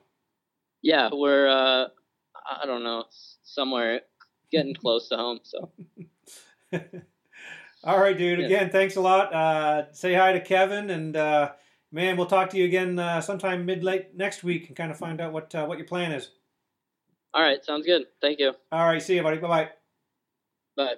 Yeah, 0.83 1.11
we're 1.13 1.49
uh, 1.49 1.89
I 2.49 2.67
don't 2.67 2.85
know 2.85 3.05
somewhere 3.43 4.01
getting 4.51 4.75
close 4.81 5.09
to 5.09 5.17
home. 5.17 5.41
So 5.43 5.71
All 7.85 8.01
right, 8.01 8.17
dude. 8.17 8.41
Yeah. 8.41 8.47
Again, 8.47 8.71
thanks 8.71 8.97
a 8.97 9.01
lot. 9.01 9.33
Uh, 9.33 9.93
say 9.93 10.15
hi 10.15 10.33
to 10.33 10.41
Kevin, 10.41 10.91
and 10.91 11.17
uh, 11.17 11.53
man, 11.93 12.17
we'll 12.17 12.27
talk 12.27 12.51
to 12.51 12.57
you 12.57 12.65
again 12.65 12.99
uh, 12.99 13.21
sometime 13.21 13.67
mid 13.67 13.85
late 13.85 14.17
next 14.17 14.43
week 14.43 14.69
and 14.69 14.77
kind 14.77 14.91
of 14.91 14.99
find 14.99 15.21
out 15.21 15.33
what 15.33 15.55
uh, 15.55 15.65
what 15.67 15.79
your 15.79 15.87
plan 15.87 16.13
is. 16.13 16.31
all 17.35 17.43
right, 17.43 17.65
sounds 17.65 17.87
good. 17.87 18.07
Thank 18.21 18.41
you. 18.41 18.53
All 18.73 18.87
right, 18.87 19.03
see 19.03 19.17
you, 19.17 19.23
buddy. 19.23 19.39
Bye 19.39 19.49
bye. 19.49 19.69
Bye. 20.77 20.95